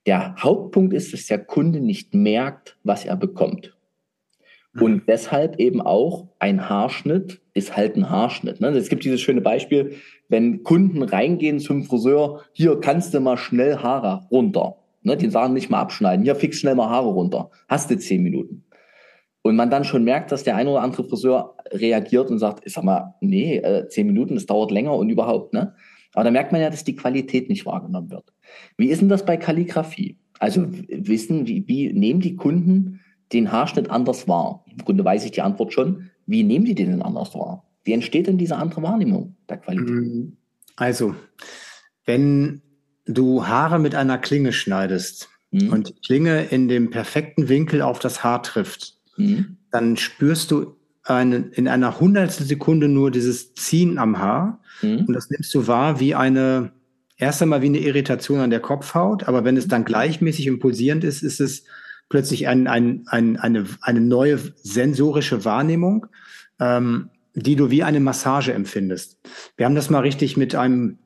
Der 0.05 0.35
Hauptpunkt 0.37 0.93
ist, 0.93 1.13
dass 1.13 1.25
der 1.25 1.39
Kunde 1.39 1.79
nicht 1.79 2.13
merkt, 2.13 2.77
was 2.83 3.05
er 3.05 3.15
bekommt. 3.15 3.75
Und 4.79 4.93
mhm. 4.93 5.03
deshalb 5.07 5.59
eben 5.59 5.81
auch 5.81 6.27
ein 6.39 6.69
Haarschnitt 6.69 7.41
ist 7.53 7.77
halt 7.77 7.95
ein 7.95 8.09
Haarschnitt. 8.09 8.59
Ne? 8.59 8.67
Es 8.69 8.89
gibt 8.89 9.05
dieses 9.05 9.21
schöne 9.21 9.41
Beispiel, 9.41 9.95
wenn 10.27 10.63
Kunden 10.63 11.01
reingehen 11.01 11.59
zum 11.59 11.83
Friseur, 11.83 12.41
hier 12.51 12.79
kannst 12.81 13.13
du 13.13 13.19
mal 13.21 13.37
schnell 13.37 13.77
Haare 13.77 14.27
runter. 14.29 14.75
Ne? 15.01 15.15
Die 15.15 15.29
sagen 15.29 15.53
nicht 15.53 15.69
mal 15.69 15.79
abschneiden, 15.79 16.25
hier 16.25 16.35
fix 16.35 16.57
schnell 16.57 16.75
mal 16.75 16.89
Haare 16.89 17.07
runter. 17.07 17.49
Hast 17.69 17.89
du 17.89 17.97
zehn 17.97 18.21
Minuten. 18.21 18.64
Und 19.45 19.57
man 19.57 19.69
dann 19.69 19.83
schon 19.83 20.03
merkt, 20.03 20.31
dass 20.31 20.43
der 20.43 20.55
ein 20.55 20.67
oder 20.67 20.81
andere 20.81 21.03
Friseur 21.03 21.55
reagiert 21.69 22.31
und 22.31 22.39
sagt, 22.39 22.65
ich 22.65 22.73
sag 22.73 22.83
mal, 22.83 23.13
nee, 23.21 23.57
äh, 23.57 23.87
zehn 23.89 24.07
Minuten, 24.07 24.33
das 24.33 24.47
dauert 24.47 24.71
länger 24.71 24.95
und 24.95 25.11
überhaupt, 25.11 25.53
ne? 25.53 25.75
Aber 26.15 26.23
da 26.23 26.31
merkt 26.31 26.51
man 26.51 26.61
ja, 26.61 26.71
dass 26.71 26.83
die 26.83 26.95
Qualität 26.95 27.47
nicht 27.47 27.63
wahrgenommen 27.63 28.09
wird. 28.09 28.33
Wie 28.75 28.87
ist 28.87 29.01
denn 29.01 29.09
das 29.09 29.23
bei 29.23 29.37
Kalligrafie? 29.37 30.17
Also 30.39 30.65
wissen, 30.89 31.45
wie, 31.45 31.63
wie 31.67 31.93
nehmen 31.93 32.21
die 32.21 32.35
Kunden 32.35 33.01
den 33.33 33.51
Haarschnitt 33.51 33.91
anders 33.91 34.27
wahr? 34.27 34.65
Im 34.65 34.83
Grunde 34.83 35.05
weiß 35.05 35.23
ich 35.25 35.31
die 35.31 35.43
Antwort 35.43 35.73
schon. 35.73 36.09
Wie 36.25 36.41
nehmen 36.41 36.65
die 36.65 36.73
den 36.73 36.89
denn 36.89 37.03
anders 37.03 37.35
wahr? 37.35 37.67
Wie 37.83 37.93
entsteht 37.93 38.25
denn 38.25 38.39
diese 38.39 38.55
andere 38.55 38.81
Wahrnehmung 38.81 39.35
der 39.47 39.57
Qualität? 39.57 39.93
Mm, 39.93 40.37
also, 40.75 41.13
wenn 42.03 42.63
du 43.05 43.45
Haare 43.45 43.77
mit 43.77 43.93
einer 43.93 44.17
Klinge 44.17 44.53
schneidest 44.53 45.29
mhm. 45.51 45.71
und 45.71 45.89
die 45.89 46.01
Klinge 46.03 46.45
in 46.45 46.67
dem 46.67 46.89
perfekten 46.89 47.47
Winkel 47.47 47.83
auf 47.83 47.99
das 47.99 48.23
Haar 48.23 48.41
trifft, 48.41 48.95
mhm. 49.17 49.57
dann 49.71 49.97
spürst 49.97 50.51
du 50.51 50.75
eine, 51.03 51.49
in 51.53 51.67
einer 51.67 51.99
hundertstel 51.99 52.45
Sekunde 52.45 52.87
nur 52.87 53.11
dieses 53.11 53.53
Ziehen 53.53 53.97
am 53.97 54.19
Haar. 54.19 54.61
Mhm. 54.81 55.05
Und 55.05 55.13
das 55.13 55.29
nimmst 55.29 55.53
du 55.53 55.67
wahr 55.67 55.99
wie 55.99 56.15
eine, 56.15 56.71
erst 57.17 57.41
einmal 57.41 57.61
wie 57.61 57.67
eine 57.67 57.79
Irritation 57.79 58.39
an 58.39 58.49
der 58.49 58.59
Kopfhaut, 58.59 59.23
aber 59.27 59.43
wenn 59.43 59.57
es 59.57 59.67
dann 59.67 59.85
gleichmäßig 59.85 60.49
und 60.49 60.59
pulsierend 60.59 61.03
ist, 61.03 61.21
ist 61.21 61.39
es 61.39 61.63
plötzlich 62.09 62.47
ein, 62.47 62.67
ein, 62.67 63.03
ein, 63.07 63.37
eine, 63.37 63.65
eine 63.81 64.01
neue 64.01 64.39
sensorische 64.61 65.45
Wahrnehmung, 65.45 66.07
ähm, 66.59 67.09
die 67.33 67.55
du 67.55 67.69
wie 67.69 67.83
eine 67.83 67.99
Massage 67.99 68.53
empfindest. 68.53 69.19
Wir 69.57 69.65
haben 69.65 69.75
das 69.75 69.89
mal 69.89 69.99
richtig 69.99 70.37
mit 70.37 70.55
einem 70.55 70.99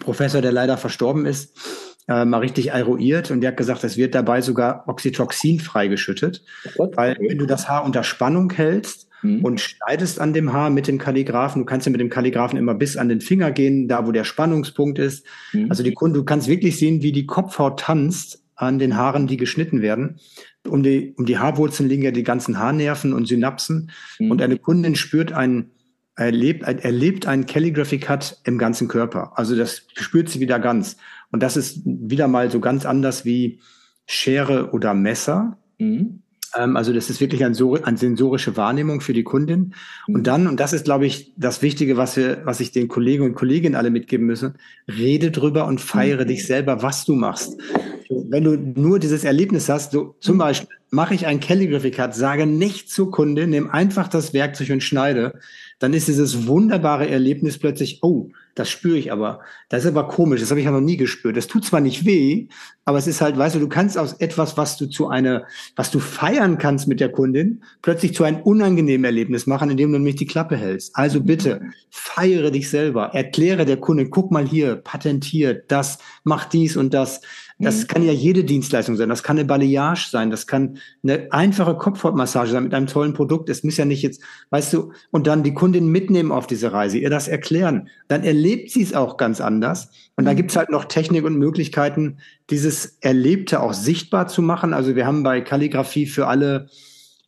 Professor, 0.00 0.42
der 0.42 0.52
leider 0.52 0.76
verstorben 0.76 1.26
ist, 1.26 1.58
äh, 2.08 2.24
mal 2.24 2.38
richtig 2.38 2.70
eruiert 2.70 3.30
und 3.30 3.40
der 3.40 3.48
hat 3.48 3.56
gesagt, 3.56 3.82
es 3.84 3.96
wird 3.96 4.14
dabei 4.14 4.40
sogar 4.40 4.84
Oxytocin 4.86 5.60
freigeschüttet, 5.60 6.42
oh 6.76 6.90
weil 6.94 7.16
wenn 7.20 7.38
du 7.38 7.46
das 7.46 7.68
Haar 7.68 7.84
unter 7.84 8.04
Spannung 8.04 8.52
hältst 8.52 9.08
mhm. 9.22 9.44
und 9.44 9.60
schneidest 9.60 10.20
an 10.20 10.32
dem 10.32 10.52
Haar 10.52 10.70
mit 10.70 10.86
dem 10.86 10.98
Kalligraphen, 10.98 11.62
du 11.62 11.66
kannst 11.66 11.86
ja 11.86 11.92
mit 11.92 12.00
dem 12.00 12.10
Kalligraphen 12.10 12.58
immer 12.58 12.74
bis 12.74 12.96
an 12.96 13.08
den 13.08 13.20
Finger 13.20 13.50
gehen, 13.50 13.88
da 13.88 14.06
wo 14.06 14.12
der 14.12 14.24
Spannungspunkt 14.24 14.98
ist. 14.98 15.26
Mhm. 15.52 15.66
Also 15.68 15.82
die 15.82 15.94
Kunde, 15.94 16.18
du 16.18 16.24
kannst 16.24 16.48
wirklich 16.48 16.78
sehen, 16.78 17.02
wie 17.02 17.12
die 17.12 17.26
Kopfhaut 17.26 17.80
tanzt 17.80 18.42
an 18.54 18.78
den 18.78 18.96
Haaren, 18.96 19.26
die 19.26 19.36
geschnitten 19.36 19.82
werden. 19.82 20.18
Um 20.66 20.82
die, 20.82 21.14
um 21.16 21.26
die 21.26 21.38
Haarwurzeln 21.38 21.88
liegen 21.88 22.02
ja 22.02 22.10
die 22.10 22.24
ganzen 22.24 22.58
Haarnerven 22.58 23.12
und 23.12 23.26
Synapsen. 23.26 23.90
Mhm. 24.18 24.30
Und 24.30 24.42
eine 24.42 24.58
Kundin 24.58 24.96
spürt 24.96 25.32
einen 25.32 25.72
erlebt, 26.16 26.62
erlebt 26.62 27.26
einen 27.26 27.46
Calligraphy 27.46 27.98
Cut 27.98 28.38
im 28.44 28.58
ganzen 28.58 28.88
Körper. 28.88 29.32
Also 29.36 29.54
das 29.54 29.82
spürt 29.94 30.28
sie 30.28 30.40
wieder 30.40 30.58
ganz. 30.58 30.96
Und 31.30 31.42
das 31.42 31.56
ist 31.56 31.82
wieder 31.84 32.28
mal 32.28 32.50
so 32.50 32.60
ganz 32.60 32.86
anders 32.86 33.24
wie 33.24 33.60
Schere 34.06 34.70
oder 34.70 34.94
Messer. 34.94 35.58
Mhm. 35.78 36.22
Ähm, 36.56 36.76
also 36.76 36.92
das 36.92 37.10
ist 37.10 37.20
wirklich 37.20 37.44
eine, 37.44 37.54
sensorische 37.54 38.56
Wahrnehmung 38.56 39.00
für 39.00 39.12
die 39.12 39.24
Kundin. 39.24 39.74
Mhm. 40.06 40.14
Und 40.14 40.26
dann, 40.26 40.46
und 40.46 40.60
das 40.60 40.72
ist, 40.72 40.84
glaube 40.84 41.06
ich, 41.06 41.32
das 41.36 41.62
Wichtige, 41.62 41.96
was 41.96 42.16
wir, 42.16 42.42
was 42.44 42.60
ich 42.60 42.72
den 42.72 42.88
Kollegen 42.88 43.24
und 43.24 43.34
Kolleginnen 43.34 43.74
alle 43.74 43.90
mitgeben 43.90 44.26
müssen, 44.26 44.54
rede 44.88 45.30
drüber 45.30 45.66
und 45.66 45.80
feiere 45.80 46.24
mhm. 46.24 46.28
dich 46.28 46.46
selber, 46.46 46.82
was 46.82 47.04
du 47.04 47.14
machst. 47.14 47.60
Wenn 48.08 48.44
du 48.44 48.56
nur 48.56 48.98
dieses 48.98 49.24
Erlebnis 49.24 49.68
hast, 49.68 49.92
so 49.92 50.14
zum 50.20 50.36
mhm. 50.36 50.40
Beispiel 50.40 50.76
mache 50.90 51.14
ich 51.14 51.26
ein 51.26 51.40
Calligraphy 51.40 51.90
Cut, 51.90 52.14
sage 52.14 52.46
nicht 52.46 52.90
zur 52.90 53.10
Kundin, 53.10 53.50
nimm 53.50 53.70
einfach 53.70 54.08
das 54.08 54.32
Werkzeug 54.32 54.70
und 54.70 54.82
schneide, 54.82 55.38
dann 55.78 55.92
ist 55.92 56.08
dieses 56.08 56.46
wunderbare 56.46 57.08
Erlebnis 57.08 57.58
plötzlich, 57.58 57.98
oh, 58.02 58.30
Das 58.56 58.70
spüre 58.70 58.96
ich 58.96 59.12
aber. 59.12 59.40
Das 59.68 59.84
ist 59.84 59.90
aber 59.90 60.08
komisch. 60.08 60.40
Das 60.40 60.50
habe 60.50 60.60
ich 60.60 60.66
ja 60.66 60.72
noch 60.72 60.80
nie 60.80 60.96
gespürt. 60.96 61.36
Das 61.36 61.46
tut 61.46 61.64
zwar 61.64 61.80
nicht 61.80 62.06
weh, 62.06 62.48
aber 62.88 62.98
es 62.98 63.08
ist 63.08 63.20
halt, 63.20 63.36
weißt 63.36 63.56
du, 63.56 63.58
du 63.58 63.68
kannst 63.68 63.98
aus 63.98 64.12
etwas, 64.14 64.56
was 64.56 64.76
du 64.76 64.86
zu 64.86 65.08
einer, 65.08 65.44
was 65.74 65.90
du 65.90 65.98
feiern 65.98 66.56
kannst 66.56 66.86
mit 66.86 67.00
der 67.00 67.10
Kundin, 67.10 67.64
plötzlich 67.82 68.14
zu 68.14 68.22
einem 68.22 68.40
unangenehmen 68.42 69.04
Erlebnis 69.04 69.48
machen, 69.48 69.70
indem 69.70 69.90
du 69.90 69.98
nämlich 69.98 70.14
die 70.14 70.26
Klappe 70.26 70.56
hältst. 70.56 70.94
Also 70.94 71.20
bitte, 71.20 71.62
feiere 71.90 72.52
dich 72.52 72.70
selber. 72.70 73.06
Erkläre 73.12 73.64
der 73.64 73.78
Kundin, 73.78 74.10
guck 74.10 74.30
mal 74.30 74.46
hier, 74.46 74.76
patentiert, 74.76 75.64
das, 75.66 75.98
mach 76.22 76.44
dies 76.44 76.76
und 76.76 76.94
das. 76.94 77.20
Das 77.58 77.82
mhm. 77.82 77.86
kann 77.86 78.02
ja 78.04 78.12
jede 78.12 78.44
Dienstleistung 78.44 78.96
sein. 78.96 79.08
Das 79.08 79.22
kann 79.22 79.38
eine 79.38 79.46
Balayage 79.46 80.08
sein. 80.10 80.30
Das 80.30 80.46
kann 80.46 80.78
eine 81.02 81.28
einfache 81.30 81.74
Kopfhautmassage 81.74 82.50
sein 82.50 82.64
mit 82.64 82.74
einem 82.74 82.86
tollen 82.86 83.14
Produkt. 83.14 83.48
Es 83.48 83.64
muss 83.64 83.78
ja 83.78 83.86
nicht 83.86 84.02
jetzt, 84.02 84.20
weißt 84.50 84.74
du, 84.74 84.92
und 85.10 85.26
dann 85.26 85.42
die 85.42 85.54
Kundin 85.54 85.88
mitnehmen 85.88 86.32
auf 86.32 86.46
diese 86.46 86.72
Reise, 86.72 86.98
ihr 86.98 87.08
das 87.08 87.28
erklären. 87.28 87.88
Dann 88.08 88.24
erlebt 88.24 88.70
sie 88.70 88.82
es 88.82 88.94
auch 88.94 89.16
ganz 89.16 89.40
anders. 89.40 89.88
Und 90.16 90.26
da 90.26 90.32
mhm. 90.32 90.36
gibt's 90.36 90.56
halt 90.56 90.70
noch 90.70 90.84
Technik 90.84 91.24
und 91.24 91.38
Möglichkeiten, 91.38 92.18
dieses 92.50 92.98
Erlebte 93.00 93.60
auch 93.60 93.72
sichtbar 93.72 94.28
zu 94.28 94.42
machen. 94.42 94.72
Also 94.72 94.94
wir 94.94 95.06
haben 95.06 95.22
bei 95.22 95.40
Kalligrafie 95.40 96.06
für 96.06 96.26
alle 96.26 96.68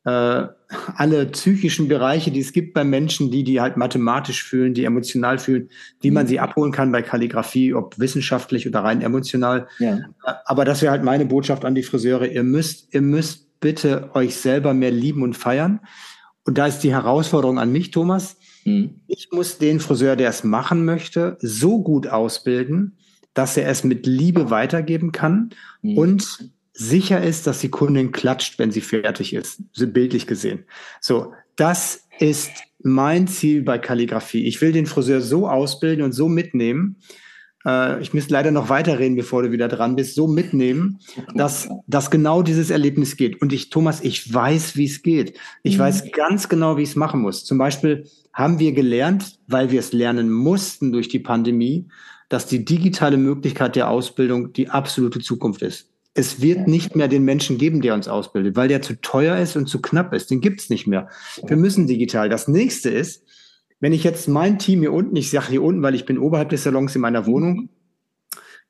äh, 0.05 0.47
alle 0.97 1.27
psychischen 1.27 1.89
Bereiche, 1.89 2.31
die 2.31 2.41
es 2.41 2.53
gibt 2.53 2.75
bei 2.75 2.85
Menschen, 2.85 3.31
die 3.31 3.43
die 3.43 3.61
halt 3.61 3.77
mathematisch 3.77 4.45
fühlen, 4.45 4.75
die 4.75 4.85
emotional 4.85 5.39
fühlen, 5.39 5.71
wie 6.01 6.11
man 6.11 6.25
mhm. 6.25 6.29
sie 6.29 6.41
abholen 6.41 6.73
kann 6.73 6.93
bei 6.93 7.03
Kalligrafie, 7.03 7.73
ob 7.75 7.99
wissenschaftlich 7.99 8.67
oder 8.67 8.81
rein 8.81 9.01
emotional. 9.01 9.67
Ja. 9.79 10.01
Aber 10.45 10.65
das 10.65 10.83
wäre 10.83 10.93
halt 10.93 11.05
meine 11.05 11.25
Botschaft 11.25 11.65
an 11.65 11.75
die 11.75 11.83
Friseure. 11.83 12.27
Ihr 12.27 12.43
müsst, 12.43 12.93
ihr 12.93 13.01
müsst 13.01 13.61
bitte 13.61 14.11
euch 14.15 14.37
selber 14.37 14.75
mehr 14.75 14.91
lieben 14.91 15.23
und 15.23 15.37
feiern. 15.37 15.81
Und 16.45 16.59
da 16.59 16.67
ist 16.67 16.81
die 16.81 16.93
Herausforderung 16.93 17.59
an 17.59 17.73
mich, 17.73 17.91
Thomas. 17.91 18.37
Mhm. 18.65 19.01
Ich 19.07 19.29
muss 19.33 19.59
den 19.59 19.81
Friseur, 19.81 20.17
der 20.17 20.29
es 20.29 20.45
machen 20.45 20.85
möchte, 20.85 21.39
so 21.41 21.83
gut 21.83 22.07
ausbilden, 22.07 22.99
dass 23.39 23.57
er 23.57 23.69
es 23.69 23.85
mit 23.85 24.05
Liebe 24.05 24.51
weitergeben 24.51 25.13
kann 25.13 25.51
mhm. 25.83 25.97
und 25.97 26.51
sicher 26.73 27.23
ist, 27.23 27.47
dass 27.47 27.61
die 27.61 27.71
Kundin 27.71 28.11
klatscht, 28.11 28.59
wenn 28.59 28.73
sie 28.73 28.81
fertig 28.81 29.33
ist, 29.33 29.63
bildlich 29.77 30.27
gesehen. 30.27 30.65
So, 31.01 31.33
das 31.55 32.09
ist 32.19 32.51
mein 32.83 33.29
Ziel 33.29 33.63
bei 33.63 33.79
Kalligrafie. 33.79 34.45
Ich 34.45 34.61
will 34.61 34.73
den 34.73 34.87
Friseur 34.87 35.21
so 35.21 35.49
ausbilden 35.49 36.05
und 36.05 36.11
so 36.11 36.29
mitnehmen. 36.29 36.97
Äh, 37.65 38.03
ich 38.03 38.13
muss 38.13 38.29
leider 38.29 38.51
noch 38.51 38.71
weiterreden, 38.71 39.15
bevor 39.15 39.45
du 39.45 39.53
wieder 39.53 39.69
dran 39.69 39.95
bist. 39.95 40.17
So 40.17 40.27
mitnehmen, 40.27 40.99
dass, 41.33 41.69
dass 41.87 42.11
genau 42.11 42.43
dieses 42.43 42.71
Erlebnis 42.71 43.17
geht. 43.17 43.41
Und 43.41 43.53
ich, 43.53 43.71
Thomas, 43.71 44.01
ich 44.01 44.35
weiß, 44.35 44.77
wie 44.77 44.87
es 44.87 45.03
geht. 45.03 45.39
Ich 45.63 45.77
mhm. 45.77 45.83
weiß 45.83 46.11
ganz 46.11 46.49
genau, 46.49 46.77
wie 46.77 46.83
ich 46.83 46.91
es 46.91 46.97
machen 46.97 47.21
muss. 47.21 47.45
Zum 47.45 47.57
Beispiel 47.57 48.05
haben 48.33 48.59
wir 48.59 48.73
gelernt, 48.73 49.39
weil 49.47 49.71
wir 49.71 49.79
es 49.79 49.93
lernen 49.93 50.29
mussten 50.29 50.91
durch 50.91 51.09
die 51.09 51.21
Pandemie, 51.21 51.87
dass 52.29 52.47
die 52.47 52.65
digitale 52.65 53.17
Möglichkeit 53.17 53.77
der 53.77 53.89
Ausbildung 53.89 54.53
die 54.53 54.69
absolute 54.69 55.21
Zukunft 55.21 55.63
ist. 55.63 55.91
Es 56.15 56.41
wird 56.41 56.67
nicht 56.67 56.97
mehr 56.97 57.09
den 57.09 57.25
Menschen 57.25 57.59
geben, 57.59 57.81
der 57.81 57.95
uns 57.95 58.09
ausbildet, 58.09 58.57
weil 58.57 58.69
der 58.69 58.83
zu 58.83 59.01
teuer 59.01 59.39
ist 59.39 59.57
und 59.57 59.67
zu 59.67 59.81
knapp 59.81 60.13
ist. 60.13 60.31
Den 60.31 60.41
gibt's 60.41 60.69
nicht 60.69 60.87
mehr. 60.87 61.09
Wir 61.47 61.57
müssen 61.57 61.87
digital. 61.87 62.29
Das 62.29 62.49
nächste 62.49 62.91
ist, 62.91 63.23
wenn 63.81 63.93
ich 63.93 64.03
jetzt 64.03 64.27
mein 64.27 64.59
Team 64.59 64.81
hier 64.81 64.93
unten, 64.93 65.15
ich 65.15 65.31
sage 65.31 65.49
hier 65.51 65.63
unten, 65.63 65.83
weil 65.83 65.95
ich 65.95 66.07
bin 66.07 66.19
oberhalb 66.19 66.49
des 66.49 66.65
Salons 66.65 66.95
in 66.97 67.03
meiner 67.03 67.27
Wohnung, 67.27 67.69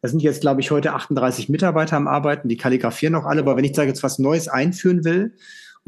da 0.02 0.08
sind 0.08 0.22
jetzt, 0.22 0.42
glaube 0.42 0.60
ich, 0.60 0.70
heute 0.70 0.92
38 0.92 1.48
Mitarbeiter 1.48 1.96
am 1.96 2.06
Arbeiten, 2.06 2.48
die 2.48 2.56
kalligrafieren 2.56 3.14
auch 3.14 3.24
alle, 3.24 3.40
aber 3.40 3.56
wenn 3.56 3.64
ich 3.64 3.72
da 3.72 3.82
jetzt 3.82 4.02
was 4.02 4.18
Neues 4.18 4.46
einführen 4.46 5.04
will 5.04 5.32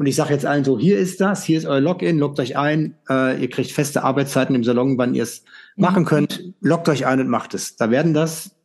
und 0.01 0.07
ich 0.07 0.15
sage 0.15 0.33
jetzt 0.33 0.47
allen 0.47 0.63
so, 0.63 0.79
hier 0.79 0.97
ist 0.97 1.21
das, 1.21 1.43
hier 1.43 1.59
ist 1.59 1.67
euer 1.67 1.79
Login, 1.79 2.17
loggt 2.17 2.39
euch 2.39 2.57
ein, 2.57 2.95
äh, 3.07 3.39
ihr 3.39 3.51
kriegt 3.51 3.71
feste 3.71 4.03
Arbeitszeiten 4.03 4.55
im 4.55 4.63
Salon, 4.63 4.97
wann 4.97 5.13
ihr 5.13 5.21
es 5.21 5.43
machen 5.75 6.05
könnt, 6.05 6.55
loggt 6.59 6.89
euch 6.89 7.05
ein 7.05 7.19
und 7.19 7.27
macht 7.27 7.53
es. 7.53 7.75
Da 7.75 7.91
werden 7.91 8.15
das 8.15 8.55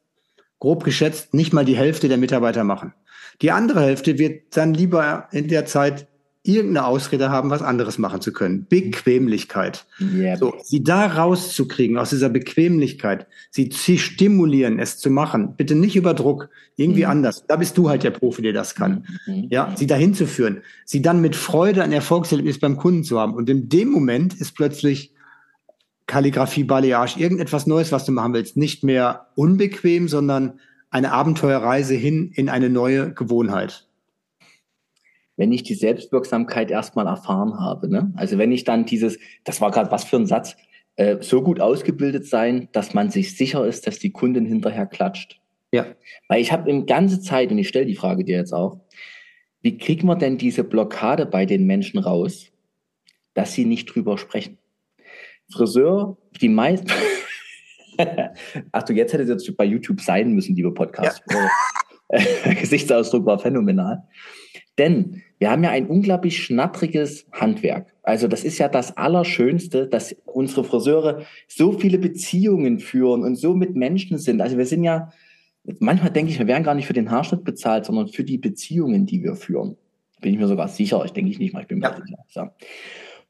grob 0.60 0.82
geschätzt 0.82 1.34
nicht 1.34 1.52
mal 1.52 1.66
die 1.66 1.76
Hälfte 1.76 2.08
der 2.08 2.16
Mitarbeiter 2.16 2.64
machen. 2.64 2.94
Die 3.42 3.50
andere 3.50 3.82
Hälfte 3.82 4.18
wird 4.18 4.56
dann 4.56 4.72
lieber 4.72 5.28
in 5.30 5.48
der 5.48 5.66
Zeit 5.66 6.08
irgendeine 6.48 6.86
Ausrede 6.86 7.30
haben, 7.30 7.50
was 7.50 7.62
anderes 7.62 7.98
machen 7.98 8.20
zu 8.20 8.32
können. 8.32 8.66
Bequemlichkeit. 8.68 9.86
Yep. 10.00 10.38
So, 10.38 10.54
sie 10.62 10.82
da 10.82 11.06
rauszukriegen 11.06 11.98
aus 11.98 12.10
dieser 12.10 12.28
Bequemlichkeit, 12.28 13.26
sie 13.50 13.68
zu 13.68 13.98
stimulieren, 13.98 14.78
es 14.78 14.98
zu 14.98 15.10
machen. 15.10 15.54
Bitte 15.56 15.74
nicht 15.74 15.96
über 15.96 16.14
Druck, 16.14 16.48
irgendwie 16.76 17.04
mhm. 17.04 17.10
anders. 17.10 17.44
Da 17.46 17.56
bist 17.56 17.76
du 17.78 17.88
halt 17.88 18.02
der 18.02 18.10
Profi, 18.10 18.42
der 18.42 18.52
das 18.52 18.74
kann. 18.74 19.06
Mhm. 19.26 19.48
Ja, 19.50 19.72
sie 19.76 19.86
dahin 19.86 20.14
zu 20.14 20.26
führen, 20.26 20.62
sie 20.84 21.02
dann 21.02 21.20
mit 21.20 21.36
Freude 21.36 21.82
ein 21.82 21.92
Erfolgserlebnis 21.92 22.58
beim 22.58 22.76
Kunden 22.76 23.04
zu 23.04 23.18
haben. 23.18 23.34
Und 23.34 23.48
in 23.50 23.68
dem 23.68 23.90
Moment 23.90 24.34
ist 24.34 24.54
plötzlich 24.54 25.12
Kalligrafie, 26.06 26.64
Balayage, 26.64 27.18
irgendetwas 27.18 27.66
Neues, 27.66 27.92
was 27.92 28.04
du 28.04 28.12
machen 28.12 28.32
willst, 28.32 28.56
nicht 28.56 28.84
mehr 28.84 29.26
unbequem, 29.34 30.08
sondern 30.08 30.60
eine 30.90 31.12
Abenteuerreise 31.12 31.94
hin 31.94 32.30
in 32.34 32.48
eine 32.48 32.70
neue 32.70 33.12
Gewohnheit. 33.12 33.85
Wenn 35.36 35.52
ich 35.52 35.62
die 35.62 35.74
Selbstwirksamkeit 35.74 36.70
erstmal 36.70 37.06
erfahren 37.06 37.60
habe, 37.60 37.88
ne? 37.88 38.12
also 38.16 38.38
wenn 38.38 38.52
ich 38.52 38.64
dann 38.64 38.86
dieses, 38.86 39.18
das 39.44 39.60
war 39.60 39.70
gerade 39.70 39.90
was 39.90 40.04
für 40.04 40.16
ein 40.16 40.26
Satz, 40.26 40.56
äh, 40.96 41.18
so 41.20 41.42
gut 41.42 41.60
ausgebildet 41.60 42.26
sein, 42.26 42.68
dass 42.72 42.94
man 42.94 43.10
sich 43.10 43.36
sicher 43.36 43.66
ist, 43.66 43.86
dass 43.86 43.98
die 43.98 44.12
Kundin 44.12 44.46
hinterher 44.46 44.86
klatscht. 44.86 45.40
Ja. 45.72 45.86
Weil 46.28 46.40
ich 46.40 46.52
habe 46.52 46.70
im 46.70 46.86
ganze 46.86 47.20
Zeit, 47.20 47.50
und 47.50 47.58
ich 47.58 47.68
stelle 47.68 47.86
die 47.86 47.96
Frage 47.96 48.24
dir 48.24 48.38
jetzt 48.38 48.54
auch, 48.54 48.80
wie 49.60 49.76
kriegen 49.76 50.06
wir 50.06 50.16
denn 50.16 50.38
diese 50.38 50.64
Blockade 50.64 51.26
bei 51.26 51.44
den 51.44 51.66
Menschen 51.66 51.98
raus, 51.98 52.52
dass 53.34 53.52
sie 53.52 53.64
nicht 53.64 53.86
drüber 53.86 54.16
sprechen? 54.16 54.58
Friseur, 55.50 56.16
die 56.40 56.48
meisten. 56.48 56.90
Ach 58.72 58.82
du, 58.82 58.92
jetzt 58.92 59.12
hätte 59.12 59.24
es 59.24 59.28
jetzt 59.28 59.56
bei 59.56 59.64
YouTube 59.64 60.00
sein 60.00 60.32
müssen, 60.32 60.56
liebe 60.56 60.72
Podcast. 60.72 61.22
Ja. 61.30 62.54
Gesichtsausdruck 62.54 63.26
war 63.26 63.38
phänomenal. 63.38 64.02
Denn 64.78 65.22
wir 65.38 65.50
haben 65.50 65.62
ja 65.64 65.70
ein 65.70 65.86
unglaublich 65.86 66.42
schnattriges 66.42 67.26
Handwerk. 67.32 67.94
Also 68.02 68.28
das 68.28 68.44
ist 68.44 68.58
ja 68.58 68.68
das 68.68 68.96
Allerschönste, 68.96 69.86
dass 69.86 70.16
unsere 70.24 70.64
Friseure 70.64 71.22
so 71.46 71.72
viele 71.72 71.98
Beziehungen 71.98 72.78
führen 72.78 73.22
und 73.22 73.36
so 73.36 73.54
mit 73.54 73.76
Menschen 73.76 74.18
sind. 74.18 74.40
Also 74.40 74.56
wir 74.56 74.66
sind 74.66 74.82
ja, 74.84 75.12
manchmal 75.78 76.10
denke 76.10 76.32
ich, 76.32 76.38
wir 76.38 76.46
werden 76.46 76.64
gar 76.64 76.74
nicht 76.74 76.86
für 76.86 76.94
den 76.94 77.10
Haarschnitt 77.10 77.44
bezahlt, 77.44 77.84
sondern 77.84 78.08
für 78.08 78.24
die 78.24 78.38
Beziehungen, 78.38 79.04
die 79.04 79.22
wir 79.22 79.34
führen. 79.34 79.76
Bin 80.22 80.32
ich 80.32 80.38
mir 80.38 80.48
sogar 80.48 80.68
sicher. 80.68 81.04
Ich 81.04 81.12
denke 81.12 81.30
ich 81.30 81.38
nicht 81.38 81.52
mal, 81.52 81.60
ich 81.60 81.68
bin 81.68 81.80
mir 81.80 81.90
ja. 81.90 81.96
sicher. 81.96 82.24
So. 82.28 82.48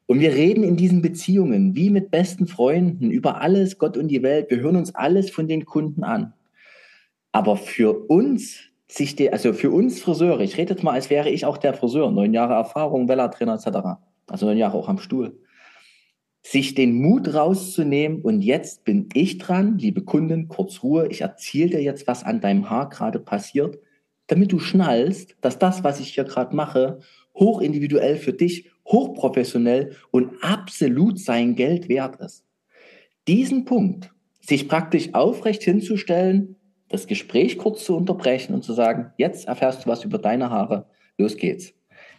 Und 0.05 0.21
wir 0.21 0.33
reden 0.33 0.63
in 0.63 0.77
diesen 0.77 1.01
Beziehungen 1.01 1.75
wie 1.75 1.89
mit 1.89 2.11
besten 2.11 2.47
Freunden 2.47 3.11
über 3.11 3.41
alles, 3.41 3.77
Gott 3.77 3.97
und 3.97 4.07
die 4.07 4.23
Welt. 4.23 4.49
Wir 4.49 4.61
hören 4.61 4.77
uns 4.77 4.95
alles 4.95 5.29
von 5.29 5.49
den 5.49 5.65
Kunden 5.65 6.05
an. 6.05 6.33
Aber 7.33 7.57
für 7.57 8.07
uns, 8.07 8.61
sich 8.87 9.15
die, 9.15 9.31
also 9.31 9.53
für 9.53 9.71
uns 9.71 10.01
Friseure, 10.01 10.39
ich 10.41 10.57
rede 10.57 10.73
jetzt 10.73 10.83
mal, 10.83 10.93
als 10.93 11.09
wäre 11.09 11.29
ich 11.29 11.45
auch 11.45 11.57
der 11.57 11.73
Friseur, 11.73 12.11
neun 12.11 12.33
Jahre 12.33 12.53
Erfahrung, 12.53 13.07
Vella-Trainer 13.07 13.55
etc. 13.55 13.99
Also 14.27 14.45
neun 14.45 14.57
Jahre 14.57 14.77
auch 14.77 14.87
am 14.87 14.99
Stuhl. 14.99 15.39
Sich 16.41 16.75
den 16.75 17.01
Mut 17.01 17.33
rauszunehmen 17.33 18.21
und 18.21 18.41
jetzt 18.41 18.85
bin 18.85 19.09
ich 19.13 19.37
dran, 19.37 19.77
liebe 19.77 20.03
Kunden, 20.03 20.47
kurz 20.47 20.83
Ruhe, 20.83 21.07
ich 21.07 21.21
erzähle 21.21 21.71
dir 21.71 21.81
jetzt, 21.81 22.07
was 22.07 22.23
an 22.23 22.39
deinem 22.39 22.69
Haar 22.69 22.89
gerade 22.89 23.19
passiert, 23.19 23.79
damit 24.27 24.51
du 24.51 24.59
schnallst, 24.59 25.35
dass 25.41 25.59
das, 25.59 25.83
was 25.83 25.99
ich 25.99 26.13
hier 26.13 26.23
gerade 26.23 26.55
mache, 26.55 26.99
hochindividuell 27.35 28.15
für 28.17 28.33
dich 28.33 28.69
hochprofessionell 28.85 29.95
und 30.11 30.41
absolut 30.41 31.19
sein 31.19 31.55
Geld 31.55 31.89
wert 31.89 32.21
ist. 32.21 32.45
Diesen 33.27 33.65
Punkt, 33.65 34.13
sich 34.39 34.69
praktisch 34.69 35.13
aufrecht 35.13 35.63
hinzustellen, 35.63 36.56
das 36.89 37.07
Gespräch 37.07 37.57
kurz 37.57 37.83
zu 37.85 37.95
unterbrechen 37.95 38.53
und 38.53 38.63
zu 38.63 38.73
sagen, 38.73 39.11
jetzt 39.17 39.47
erfährst 39.47 39.85
du 39.85 39.89
was 39.89 40.03
über 40.03 40.17
deine 40.17 40.49
Haare, 40.49 40.85
los 41.17 41.37
geht's. 41.37 41.73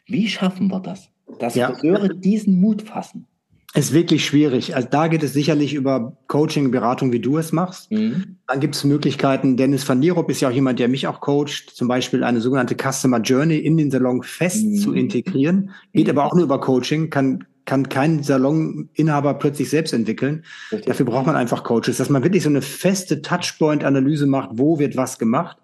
Wie 0.06 0.28
schaffen 0.28 0.68
wir 0.68 0.80
das? 0.80 1.10
Dass 1.38 1.54
ja. 1.54 1.72
Friseure 1.72 2.08
diesen 2.08 2.60
Mut 2.60 2.82
fassen. 2.82 3.26
Ist 3.74 3.92
wirklich 3.92 4.24
schwierig. 4.24 4.74
Also 4.74 4.88
da 4.90 5.08
geht 5.08 5.22
es 5.22 5.34
sicherlich 5.34 5.74
über 5.74 6.16
Coaching, 6.26 6.70
Beratung, 6.70 7.12
wie 7.12 7.20
du 7.20 7.36
es 7.36 7.52
machst. 7.52 7.92
Mhm. 7.92 8.38
Dann 8.46 8.60
gibt 8.60 8.74
es 8.74 8.84
Möglichkeiten. 8.84 9.58
Dennis 9.58 9.86
van 9.86 10.00
Dierop 10.00 10.30
ist 10.30 10.40
ja 10.40 10.48
auch 10.48 10.52
jemand, 10.52 10.78
der 10.78 10.88
mich 10.88 11.06
auch 11.06 11.20
coacht, 11.20 11.70
zum 11.74 11.86
Beispiel 11.86 12.24
eine 12.24 12.40
sogenannte 12.40 12.74
Customer 12.74 13.20
Journey 13.20 13.58
in 13.58 13.76
den 13.76 13.90
Salon 13.90 14.22
fest 14.22 14.64
mhm. 14.64 14.76
zu 14.76 14.94
integrieren. 14.94 15.70
Geht 15.92 16.06
mhm. 16.06 16.12
aber 16.12 16.24
auch 16.24 16.34
nur 16.34 16.44
über 16.44 16.60
Coaching, 16.60 17.10
kann 17.10 17.44
kann 17.68 17.90
kein 17.90 18.22
Saloninhaber 18.22 19.34
plötzlich 19.34 19.68
selbst 19.68 19.92
entwickeln. 19.92 20.44
Richtig. 20.72 20.86
Dafür 20.86 21.04
braucht 21.04 21.26
man 21.26 21.36
einfach 21.36 21.64
Coaches, 21.64 21.98
dass 21.98 22.08
man 22.08 22.24
wirklich 22.24 22.42
so 22.42 22.48
eine 22.48 22.62
feste 22.62 23.20
Touchpoint-Analyse 23.20 24.26
macht, 24.26 24.50
wo 24.54 24.78
wird 24.78 24.96
was 24.96 25.18
gemacht, 25.18 25.58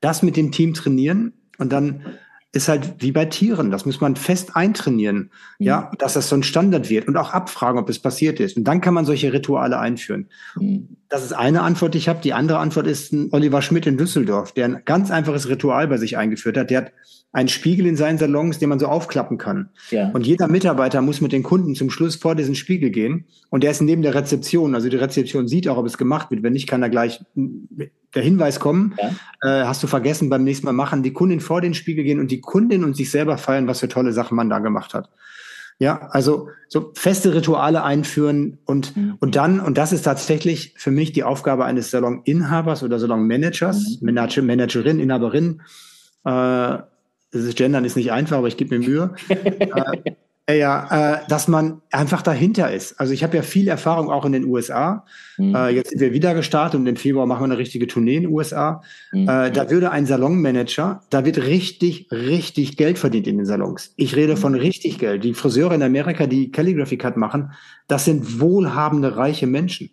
das 0.00 0.22
mit 0.24 0.36
dem 0.36 0.50
Team 0.50 0.74
trainieren 0.74 1.32
und 1.56 1.72
dann 1.72 2.04
ist 2.50 2.68
halt 2.68 2.96
wie 2.98 3.12
bei 3.12 3.24
Tieren. 3.26 3.70
Das 3.70 3.86
muss 3.86 4.00
man 4.00 4.16
fest 4.16 4.56
eintrainieren, 4.56 5.30
mhm. 5.58 5.66
ja, 5.66 5.90
dass 5.98 6.14
das 6.14 6.28
so 6.28 6.36
ein 6.36 6.42
Standard 6.42 6.90
wird 6.90 7.06
und 7.06 7.16
auch 7.16 7.32
abfragen, 7.32 7.78
ob 7.78 7.88
es 7.88 8.00
passiert 8.00 8.40
ist. 8.40 8.56
Und 8.56 8.64
dann 8.64 8.80
kann 8.80 8.94
man 8.94 9.04
solche 9.04 9.32
Rituale 9.32 9.78
einführen. 9.78 10.28
Mhm. 10.56 10.96
Das 11.08 11.24
ist 11.24 11.32
eine 11.32 11.62
Antwort, 11.62 11.94
die 11.94 11.98
ich 11.98 12.08
habe. 12.08 12.20
Die 12.20 12.32
andere 12.32 12.58
Antwort 12.58 12.88
ist 12.88 13.12
ein 13.12 13.28
Oliver 13.30 13.62
Schmidt 13.62 13.86
in 13.86 13.96
Düsseldorf, 13.96 14.52
der 14.52 14.64
ein 14.64 14.82
ganz 14.84 15.12
einfaches 15.12 15.48
Ritual 15.48 15.86
bei 15.86 15.98
sich 15.98 16.16
eingeführt 16.16 16.56
hat. 16.56 16.70
Der 16.70 16.78
hat 16.78 16.92
einen 17.34 17.48
Spiegel 17.48 17.84
in 17.86 17.96
seinen 17.96 18.16
Salons, 18.16 18.60
den 18.60 18.68
man 18.68 18.78
so 18.78 18.86
aufklappen 18.86 19.38
kann. 19.38 19.68
Ja. 19.90 20.08
Und 20.10 20.24
jeder 20.24 20.46
Mitarbeiter 20.46 21.02
muss 21.02 21.20
mit 21.20 21.32
den 21.32 21.42
Kunden 21.42 21.74
zum 21.74 21.90
Schluss 21.90 22.14
vor 22.14 22.36
diesen 22.36 22.54
Spiegel 22.54 22.90
gehen. 22.90 23.26
Und 23.50 23.64
der 23.64 23.72
ist 23.72 23.82
neben 23.82 24.02
der 24.02 24.14
Rezeption. 24.14 24.76
Also 24.76 24.88
die 24.88 24.96
Rezeption 24.96 25.48
sieht 25.48 25.68
auch, 25.68 25.76
ob 25.76 25.84
es 25.84 25.98
gemacht 25.98 26.30
wird. 26.30 26.44
Wenn 26.44 26.52
nicht, 26.52 26.68
kann 26.68 26.80
da 26.80 26.86
gleich 26.86 27.20
der 27.34 28.22
Hinweis 28.22 28.60
kommen. 28.60 28.94
Ja. 29.42 29.62
Äh, 29.62 29.66
hast 29.66 29.82
du 29.82 29.88
vergessen, 29.88 30.30
beim 30.30 30.44
nächsten 30.44 30.64
Mal 30.64 30.72
machen. 30.72 31.02
Die 31.02 31.12
Kundin 31.12 31.40
vor 31.40 31.60
den 31.60 31.74
Spiegel 31.74 32.04
gehen 32.04 32.20
und 32.20 32.30
die 32.30 32.40
Kundin 32.40 32.84
und 32.84 32.94
sich 32.94 33.10
selber 33.10 33.36
feiern, 33.36 33.66
was 33.66 33.80
für 33.80 33.88
tolle 33.88 34.12
Sachen 34.12 34.36
man 34.36 34.48
da 34.48 34.60
gemacht 34.60 34.94
hat. 34.94 35.10
Ja, 35.80 36.06
also 36.12 36.50
so 36.68 36.92
feste 36.94 37.34
Rituale 37.34 37.82
einführen 37.82 38.58
und, 38.64 38.96
mhm. 38.96 39.16
und 39.18 39.34
dann, 39.34 39.58
und 39.58 39.76
das 39.76 39.92
ist 39.92 40.02
tatsächlich 40.02 40.74
für 40.76 40.92
mich 40.92 41.12
die 41.12 41.24
Aufgabe 41.24 41.64
eines 41.64 41.90
Saloninhabers 41.90 42.84
oder 42.84 43.00
Salonmanagers, 43.00 43.98
mhm. 44.00 44.06
Manager, 44.06 44.42
Managerin, 44.42 45.00
Inhaberin. 45.00 45.62
Äh, 46.24 46.78
das 47.34 47.42
ist 47.42 47.56
Gendern 47.56 47.84
ist 47.84 47.96
nicht 47.96 48.12
einfach, 48.12 48.38
aber 48.38 48.46
ich 48.46 48.56
gebe 48.56 48.78
mir 48.78 48.86
Mühe. 48.86 49.14
äh, 50.46 50.58
ja, 50.58 51.16
äh, 51.16 51.18
dass 51.28 51.48
man 51.48 51.82
einfach 51.90 52.22
dahinter 52.22 52.72
ist. 52.72 53.00
Also 53.00 53.12
ich 53.12 53.24
habe 53.24 53.36
ja 53.36 53.42
viel 53.42 53.66
Erfahrung 53.66 54.08
auch 54.08 54.24
in 54.24 54.30
den 54.30 54.44
USA. 54.44 55.04
Mhm. 55.36 55.52
Äh, 55.52 55.70
jetzt 55.70 55.90
sind 55.90 56.00
wir 56.00 56.12
wieder 56.12 56.32
gestartet 56.34 56.78
und 56.78 56.86
im 56.86 56.94
Februar 56.94 57.26
machen 57.26 57.40
wir 57.40 57.46
eine 57.46 57.58
richtige 57.58 57.88
Tournee 57.88 58.16
in 58.16 58.22
den 58.22 58.32
USA. 58.32 58.82
Mhm. 59.10 59.28
Äh, 59.28 59.50
da 59.50 59.68
würde 59.68 59.90
ein 59.90 60.06
Salonmanager, 60.06 61.02
da 61.10 61.24
wird 61.24 61.38
richtig, 61.38 62.06
richtig 62.12 62.76
Geld 62.76 63.00
verdient 63.00 63.26
in 63.26 63.38
den 63.38 63.46
Salons. 63.46 63.94
Ich 63.96 64.14
rede 64.14 64.36
von 64.36 64.54
richtig 64.54 65.00
Geld. 65.00 65.24
Die 65.24 65.34
Friseure 65.34 65.74
in 65.74 65.82
Amerika, 65.82 66.28
die 66.28 66.52
Calligraphy 66.52 66.98
Cut 66.98 67.16
machen, 67.16 67.50
das 67.88 68.04
sind 68.04 68.40
wohlhabende, 68.40 69.16
reiche 69.16 69.48
Menschen. 69.48 69.90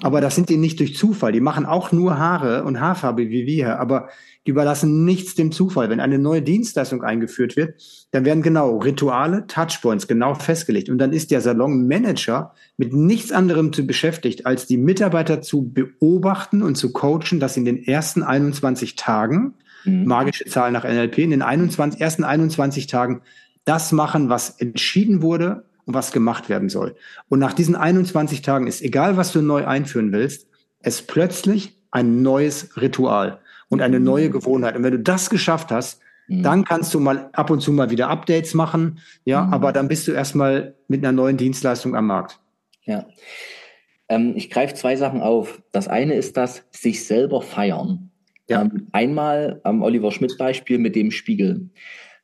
Aber 0.00 0.22
das 0.22 0.34
sind 0.34 0.48
die 0.48 0.56
nicht 0.56 0.80
durch 0.80 0.96
Zufall. 0.96 1.32
Die 1.32 1.42
machen 1.42 1.66
auch 1.66 1.92
nur 1.92 2.18
Haare 2.18 2.64
und 2.64 2.80
Haarfarbe 2.80 3.28
wie 3.28 3.46
wir, 3.46 3.78
aber 3.78 4.08
die 4.48 4.52
überlassen 4.52 5.04
nichts 5.04 5.34
dem 5.34 5.52
Zufall. 5.52 5.90
Wenn 5.90 6.00
eine 6.00 6.18
neue 6.18 6.40
Dienstleistung 6.40 7.02
eingeführt 7.02 7.54
wird, 7.54 7.74
dann 8.12 8.24
werden 8.24 8.42
genau 8.42 8.78
Rituale, 8.78 9.46
Touchpoints 9.46 10.08
genau 10.08 10.34
festgelegt. 10.34 10.88
Und 10.88 10.96
dann 10.96 11.12
ist 11.12 11.30
der 11.30 11.42
Salonmanager 11.42 12.54
mit 12.78 12.94
nichts 12.94 13.30
anderem 13.30 13.74
zu 13.74 13.86
beschäftigt, 13.86 14.46
als 14.46 14.66
die 14.66 14.78
Mitarbeiter 14.78 15.42
zu 15.42 15.70
beobachten 15.70 16.62
und 16.62 16.76
zu 16.76 16.94
coachen, 16.94 17.40
dass 17.40 17.58
in 17.58 17.66
den 17.66 17.84
ersten 17.84 18.22
21 18.22 18.96
Tagen, 18.96 19.52
mhm. 19.84 20.06
magische 20.06 20.46
Zahl 20.46 20.72
nach 20.72 20.84
NLP, 20.84 21.18
in 21.18 21.30
den 21.30 21.42
21, 21.42 22.00
ersten 22.00 22.24
21 22.24 22.86
Tagen 22.86 23.20
das 23.66 23.92
machen, 23.92 24.30
was 24.30 24.48
entschieden 24.48 25.20
wurde 25.20 25.66
und 25.84 25.92
was 25.92 26.10
gemacht 26.10 26.48
werden 26.48 26.70
soll. 26.70 26.96
Und 27.28 27.38
nach 27.38 27.52
diesen 27.52 27.76
21 27.76 28.40
Tagen 28.40 28.66
ist 28.66 28.80
egal, 28.80 29.18
was 29.18 29.30
du 29.30 29.42
neu 29.42 29.66
einführen 29.66 30.10
willst, 30.10 30.46
es 30.80 31.02
plötzlich 31.02 31.76
ein 31.90 32.22
neues 32.22 32.78
Ritual 32.78 33.40
und 33.68 33.80
eine 33.82 34.00
neue 34.00 34.30
Gewohnheit. 34.30 34.76
Und 34.76 34.82
wenn 34.82 34.92
du 34.92 35.00
das 35.00 35.30
geschafft 35.30 35.70
hast, 35.70 36.00
mhm. 36.26 36.42
dann 36.42 36.64
kannst 36.64 36.94
du 36.94 37.00
mal 37.00 37.30
ab 37.32 37.50
und 37.50 37.60
zu 37.60 37.72
mal 37.72 37.90
wieder 37.90 38.08
Updates 38.08 38.54
machen, 38.54 39.00
ja, 39.24 39.44
mhm. 39.44 39.52
aber 39.52 39.72
dann 39.72 39.88
bist 39.88 40.08
du 40.08 40.12
erstmal 40.12 40.74
mit 40.88 41.04
einer 41.04 41.12
neuen 41.12 41.36
Dienstleistung 41.36 41.94
am 41.94 42.06
Markt. 42.06 42.40
Ja. 42.84 43.06
Ähm, 44.08 44.32
ich 44.36 44.50
greife 44.50 44.74
zwei 44.74 44.96
Sachen 44.96 45.20
auf. 45.20 45.62
Das 45.72 45.88
eine 45.88 46.14
ist 46.14 46.36
das 46.36 46.64
sich 46.70 47.04
selber 47.04 47.42
feiern. 47.42 48.10
Ja. 48.48 48.62
Ähm, 48.62 48.88
einmal 48.92 49.60
am 49.64 49.82
Oliver 49.82 50.10
Schmidt 50.10 50.38
Beispiel 50.38 50.78
mit 50.78 50.96
dem 50.96 51.10
Spiegel. 51.10 51.68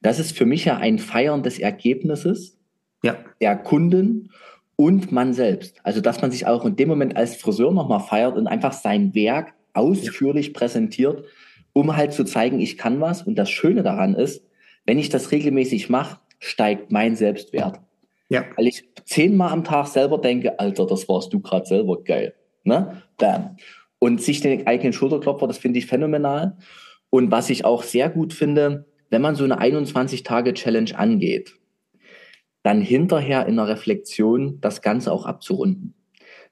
Das 0.00 0.18
ist 0.18 0.36
für 0.36 0.46
mich 0.46 0.64
ja 0.64 0.76
ein 0.78 0.98
Feiern 0.98 1.42
des 1.42 1.58
Ergebnisses 1.58 2.58
ja. 3.02 3.16
der 3.40 3.56
Kunden 3.56 4.30
und 4.76 5.12
man 5.12 5.32
selbst. 5.34 5.80
Also, 5.82 6.00
dass 6.00 6.20
man 6.20 6.30
sich 6.30 6.46
auch 6.46 6.64
in 6.64 6.76
dem 6.76 6.88
Moment 6.88 7.16
als 7.16 7.36
Friseur 7.36 7.72
nochmal 7.72 8.00
feiert 8.00 8.36
und 8.36 8.46
einfach 8.46 8.72
sein 8.72 9.14
Werk 9.14 9.54
ausführlich 9.74 10.48
ja. 10.48 10.52
präsentiert, 10.54 11.24
um 11.72 11.96
halt 11.96 12.12
zu 12.12 12.24
zeigen, 12.24 12.60
ich 12.60 12.78
kann 12.78 13.00
was. 13.00 13.22
Und 13.22 13.36
das 13.36 13.50
Schöne 13.50 13.82
daran 13.82 14.14
ist, 14.14 14.44
wenn 14.86 14.98
ich 14.98 15.08
das 15.08 15.32
regelmäßig 15.32 15.90
mache, 15.90 16.20
steigt 16.38 16.92
mein 16.92 17.16
Selbstwert. 17.16 17.80
Ja. 18.28 18.44
Weil 18.56 18.68
ich 18.68 18.84
zehnmal 19.04 19.52
am 19.52 19.64
Tag 19.64 19.86
selber 19.86 20.18
denke, 20.18 20.58
Alter, 20.58 20.86
das 20.86 21.08
warst 21.08 21.32
du 21.32 21.40
gerade 21.40 21.66
selber 21.66 22.02
geil. 22.02 22.34
Ne? 22.64 23.02
Bam. 23.18 23.56
Und 23.98 24.22
sich 24.22 24.40
den 24.40 24.66
eigenen 24.66 24.92
Schulterklopfer, 24.92 25.46
das 25.46 25.58
finde 25.58 25.78
ich 25.78 25.86
phänomenal. 25.86 26.56
Und 27.10 27.30
was 27.30 27.50
ich 27.50 27.64
auch 27.64 27.82
sehr 27.82 28.10
gut 28.10 28.32
finde, 28.32 28.86
wenn 29.10 29.22
man 29.22 29.36
so 29.36 29.44
eine 29.44 29.60
21-Tage-Challenge 29.60 30.98
angeht, 30.98 31.54
dann 32.62 32.80
hinterher 32.80 33.46
in 33.46 33.56
der 33.56 33.68
Reflexion 33.68 34.58
das 34.60 34.82
Ganze 34.82 35.12
auch 35.12 35.26
abzurunden. 35.26 35.94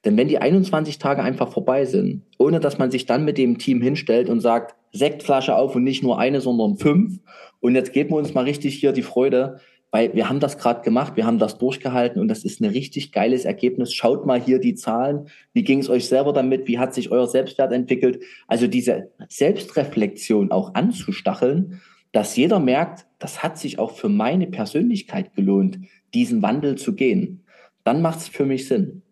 Denn 0.04 0.16
wenn 0.16 0.28
die 0.28 0.38
21 0.38 0.98
Tage 0.98 1.22
einfach 1.22 1.52
vorbei 1.52 1.84
sind, 1.84 2.22
ohne 2.38 2.60
dass 2.60 2.78
man 2.78 2.90
sich 2.90 3.06
dann 3.06 3.24
mit 3.24 3.38
dem 3.38 3.58
Team 3.58 3.80
hinstellt 3.80 4.28
und 4.28 4.40
sagt, 4.40 4.74
Sektflasche 4.92 5.56
auf 5.56 5.74
und 5.76 5.84
nicht 5.84 6.02
nur 6.02 6.18
eine, 6.18 6.40
sondern 6.40 6.76
fünf, 6.76 7.20
und 7.60 7.74
jetzt 7.74 7.92
geben 7.92 8.10
wir 8.10 8.16
uns 8.16 8.34
mal 8.34 8.44
richtig 8.44 8.74
hier 8.74 8.92
die 8.92 9.02
Freude, 9.02 9.60
weil 9.92 10.14
wir 10.14 10.28
haben 10.28 10.40
das 10.40 10.58
gerade 10.58 10.82
gemacht, 10.82 11.16
wir 11.16 11.26
haben 11.26 11.38
das 11.38 11.58
durchgehalten 11.58 12.20
und 12.20 12.28
das 12.28 12.44
ist 12.44 12.60
ein 12.60 12.70
richtig 12.70 13.12
geiles 13.12 13.44
Ergebnis. 13.44 13.92
Schaut 13.92 14.26
mal 14.26 14.40
hier 14.40 14.58
die 14.58 14.74
Zahlen, 14.74 15.28
wie 15.52 15.62
ging 15.62 15.78
es 15.80 15.90
euch 15.90 16.08
selber 16.08 16.32
damit, 16.32 16.66
wie 16.66 16.78
hat 16.78 16.94
sich 16.94 17.12
euer 17.12 17.26
Selbstwert 17.26 17.72
entwickelt. 17.72 18.22
Also 18.48 18.66
diese 18.66 19.10
Selbstreflexion 19.28 20.50
auch 20.50 20.74
anzustacheln, 20.74 21.82
dass 22.10 22.36
jeder 22.36 22.58
merkt, 22.58 23.06
das 23.18 23.42
hat 23.42 23.58
sich 23.58 23.78
auch 23.78 23.92
für 23.92 24.08
meine 24.08 24.46
Persönlichkeit 24.46 25.34
gelohnt 25.34 25.78
diesen 26.14 26.42
Wandel 26.42 26.76
zu 26.76 26.94
gehen, 26.94 27.44
dann 27.84 28.02
macht 28.02 28.20
es 28.20 28.28
für 28.28 28.44
mich 28.44 28.68
Sinn. 28.68 29.02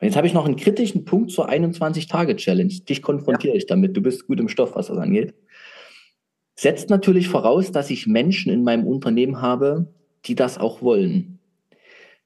Und 0.00 0.06
jetzt 0.06 0.16
habe 0.16 0.26
ich 0.26 0.34
noch 0.34 0.44
einen 0.44 0.56
kritischen 0.56 1.04
Punkt 1.04 1.30
zur 1.30 1.48
21-Tage-Challenge. 1.48 2.74
Dich 2.88 3.02
konfrontiere 3.02 3.54
ja. 3.54 3.58
ich 3.58 3.66
damit. 3.66 3.96
Du 3.96 4.02
bist 4.02 4.26
gut 4.26 4.40
im 4.40 4.48
Stoff, 4.48 4.74
was 4.76 4.88
das 4.88 4.98
angeht. 4.98 5.34
Setzt 6.54 6.90
natürlich 6.90 7.28
voraus, 7.28 7.72
dass 7.72 7.90
ich 7.90 8.06
Menschen 8.06 8.52
in 8.52 8.64
meinem 8.64 8.86
Unternehmen 8.86 9.40
habe, 9.40 9.92
die 10.24 10.34
das 10.34 10.58
auch 10.58 10.82
wollen. 10.82 11.38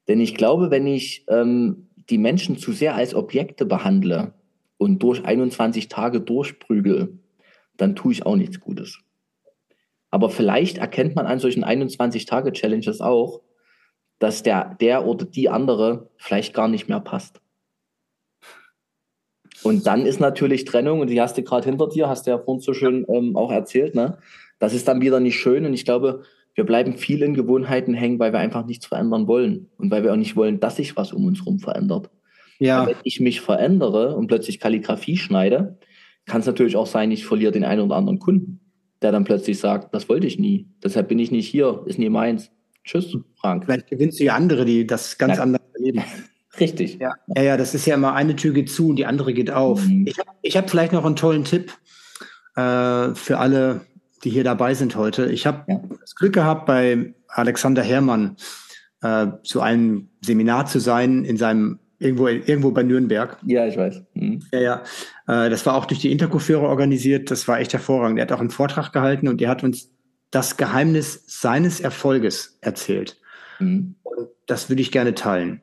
Denn 0.07 0.19
ich 0.19 0.35
glaube, 0.35 0.71
wenn 0.71 0.87
ich 0.87 1.25
ähm, 1.27 1.87
die 2.09 2.17
Menschen 2.17 2.57
zu 2.57 2.71
sehr 2.71 2.95
als 2.95 3.13
Objekte 3.13 3.65
behandle 3.65 4.33
und 4.77 5.03
durch 5.03 5.23
21 5.23 5.87
Tage 5.87 6.21
durchprügel, 6.21 7.19
dann 7.77 7.95
tue 7.95 8.13
ich 8.13 8.25
auch 8.25 8.35
nichts 8.35 8.59
Gutes. 8.59 8.99
Aber 10.09 10.29
vielleicht 10.29 10.77
erkennt 10.77 11.15
man 11.15 11.25
an 11.25 11.39
solchen 11.39 11.63
21-Tage-Challenges 11.63 12.99
auch, 13.01 13.41
dass 14.21 14.43
der, 14.43 14.77
der 14.79 15.07
oder 15.07 15.25
die 15.25 15.49
andere 15.49 16.11
vielleicht 16.15 16.53
gar 16.53 16.67
nicht 16.67 16.87
mehr 16.87 16.99
passt. 16.99 17.41
Und 19.63 19.87
dann 19.87 20.05
ist 20.05 20.19
natürlich 20.19 20.63
Trennung, 20.65 20.99
und 20.99 21.09
die 21.09 21.19
hast 21.19 21.37
du 21.37 21.43
gerade 21.43 21.65
hinter 21.65 21.89
dir, 21.89 22.07
hast 22.07 22.27
du 22.27 22.31
ja 22.31 22.37
vorhin 22.37 22.61
so 22.61 22.73
schön 22.73 23.05
ähm, 23.09 23.35
auch 23.35 23.51
erzählt, 23.51 23.95
ne? 23.95 24.19
Das 24.59 24.75
ist 24.75 24.87
dann 24.87 25.01
wieder 25.01 25.19
nicht 25.19 25.39
schön. 25.39 25.65
Und 25.65 25.73
ich 25.73 25.85
glaube, 25.85 26.21
wir 26.53 26.65
bleiben 26.65 26.97
viel 26.97 27.23
in 27.23 27.33
Gewohnheiten 27.33 27.95
hängen, 27.95 28.19
weil 28.19 28.31
wir 28.31 28.39
einfach 28.39 28.63
nichts 28.65 28.85
verändern 28.85 29.27
wollen. 29.27 29.71
Und 29.77 29.89
weil 29.89 30.03
wir 30.03 30.13
auch 30.13 30.17
nicht 30.17 30.35
wollen, 30.35 30.59
dass 30.59 30.75
sich 30.75 30.95
was 30.95 31.13
um 31.13 31.25
uns 31.25 31.39
herum 31.39 31.59
verändert. 31.59 32.11
Ja. 32.59 32.85
wenn 32.85 32.97
ich 33.03 33.19
mich 33.19 33.41
verändere 33.41 34.15
und 34.15 34.27
plötzlich 34.27 34.59
Kalligrafie 34.59 35.17
schneide, 35.17 35.79
kann 36.27 36.41
es 36.41 36.45
natürlich 36.45 36.75
auch 36.75 36.85
sein, 36.85 37.09
ich 37.09 37.25
verliere 37.25 37.51
den 37.51 37.63
einen 37.63 37.81
oder 37.81 37.95
anderen 37.95 38.19
Kunden, 38.19 38.59
der 39.01 39.11
dann 39.11 39.23
plötzlich 39.23 39.57
sagt, 39.57 39.95
das 39.95 40.07
wollte 40.09 40.27
ich 40.27 40.37
nie. 40.37 40.67
Deshalb 40.83 41.07
bin 41.07 41.17
ich 41.17 41.31
nicht 41.31 41.47
hier, 41.47 41.81
ist 41.87 41.97
nie 41.97 42.09
meins. 42.09 42.51
Tschüss, 42.83 43.15
Frank. 43.39 43.65
Vielleicht 43.65 43.87
gewinnst 43.87 44.19
du 44.19 44.23
ja 44.23 44.35
andere, 44.35 44.65
die 44.65 44.87
das 44.87 45.17
ganz 45.17 45.37
ja. 45.37 45.43
anders 45.43 45.61
erleben. 45.73 46.03
Richtig. 46.59 46.99
Ja. 46.99 47.13
ja, 47.35 47.43
ja, 47.43 47.57
das 47.57 47.73
ist 47.73 47.85
ja 47.85 47.95
immer 47.95 48.13
eine 48.13 48.35
Tür 48.35 48.53
geht 48.53 48.69
zu 48.69 48.89
und 48.89 48.97
die 48.97 49.05
andere 49.05 49.33
geht 49.33 49.51
auf. 49.51 49.85
Mhm. 49.85 50.05
Ich 50.07 50.19
habe 50.19 50.29
ich 50.41 50.57
hab 50.57 50.69
vielleicht 50.69 50.91
noch 50.91 51.05
einen 51.05 51.15
tollen 51.15 51.45
Tipp 51.45 51.71
äh, 52.55 53.15
für 53.15 53.37
alle, 53.37 53.81
die 54.23 54.29
hier 54.29 54.43
dabei 54.43 54.73
sind 54.73 54.95
heute. 54.95 55.31
Ich 55.31 55.47
habe 55.47 55.63
ja. 55.67 55.81
das 56.01 56.15
Glück 56.15 56.33
gehabt, 56.33 56.65
bei 56.65 57.13
Alexander 57.29 57.81
Herrmann 57.81 58.35
äh, 59.01 59.27
zu 59.43 59.61
einem 59.61 60.09
Seminar 60.21 60.65
zu 60.65 60.79
sein 60.79 61.23
in 61.23 61.37
seinem 61.37 61.79
irgendwo 61.99 62.27
irgendwo 62.27 62.71
bei 62.71 62.83
Nürnberg. 62.83 63.37
Ja, 63.45 63.65
ich 63.67 63.77
weiß. 63.77 64.01
Mhm. 64.15 64.41
Ja, 64.51 64.59
ja. 64.59 64.83
Äh, 65.27 65.49
das 65.49 65.65
war 65.65 65.75
auch 65.75 65.85
durch 65.85 65.99
die 65.99 66.11
Intercoiffeure 66.11 66.67
organisiert. 66.67 67.31
Das 67.31 67.47
war 67.47 67.59
echt 67.59 67.73
hervorragend. 67.73 68.19
Er 68.19 68.23
hat 68.23 68.31
auch 68.31 68.39
einen 68.39 68.49
Vortrag 68.49 68.91
gehalten 68.91 69.27
und 69.27 69.41
er 69.41 69.49
hat 69.49 69.63
uns 69.63 69.91
das 70.31 70.57
Geheimnis 70.57 71.23
seines 71.27 71.79
Erfolges 71.79 72.57
erzählt. 72.61 73.17
Mhm. 73.59 73.95
Und 74.03 74.29
das 74.47 74.69
würde 74.69 74.81
ich 74.81 74.91
gerne 74.91 75.13
teilen. 75.13 75.61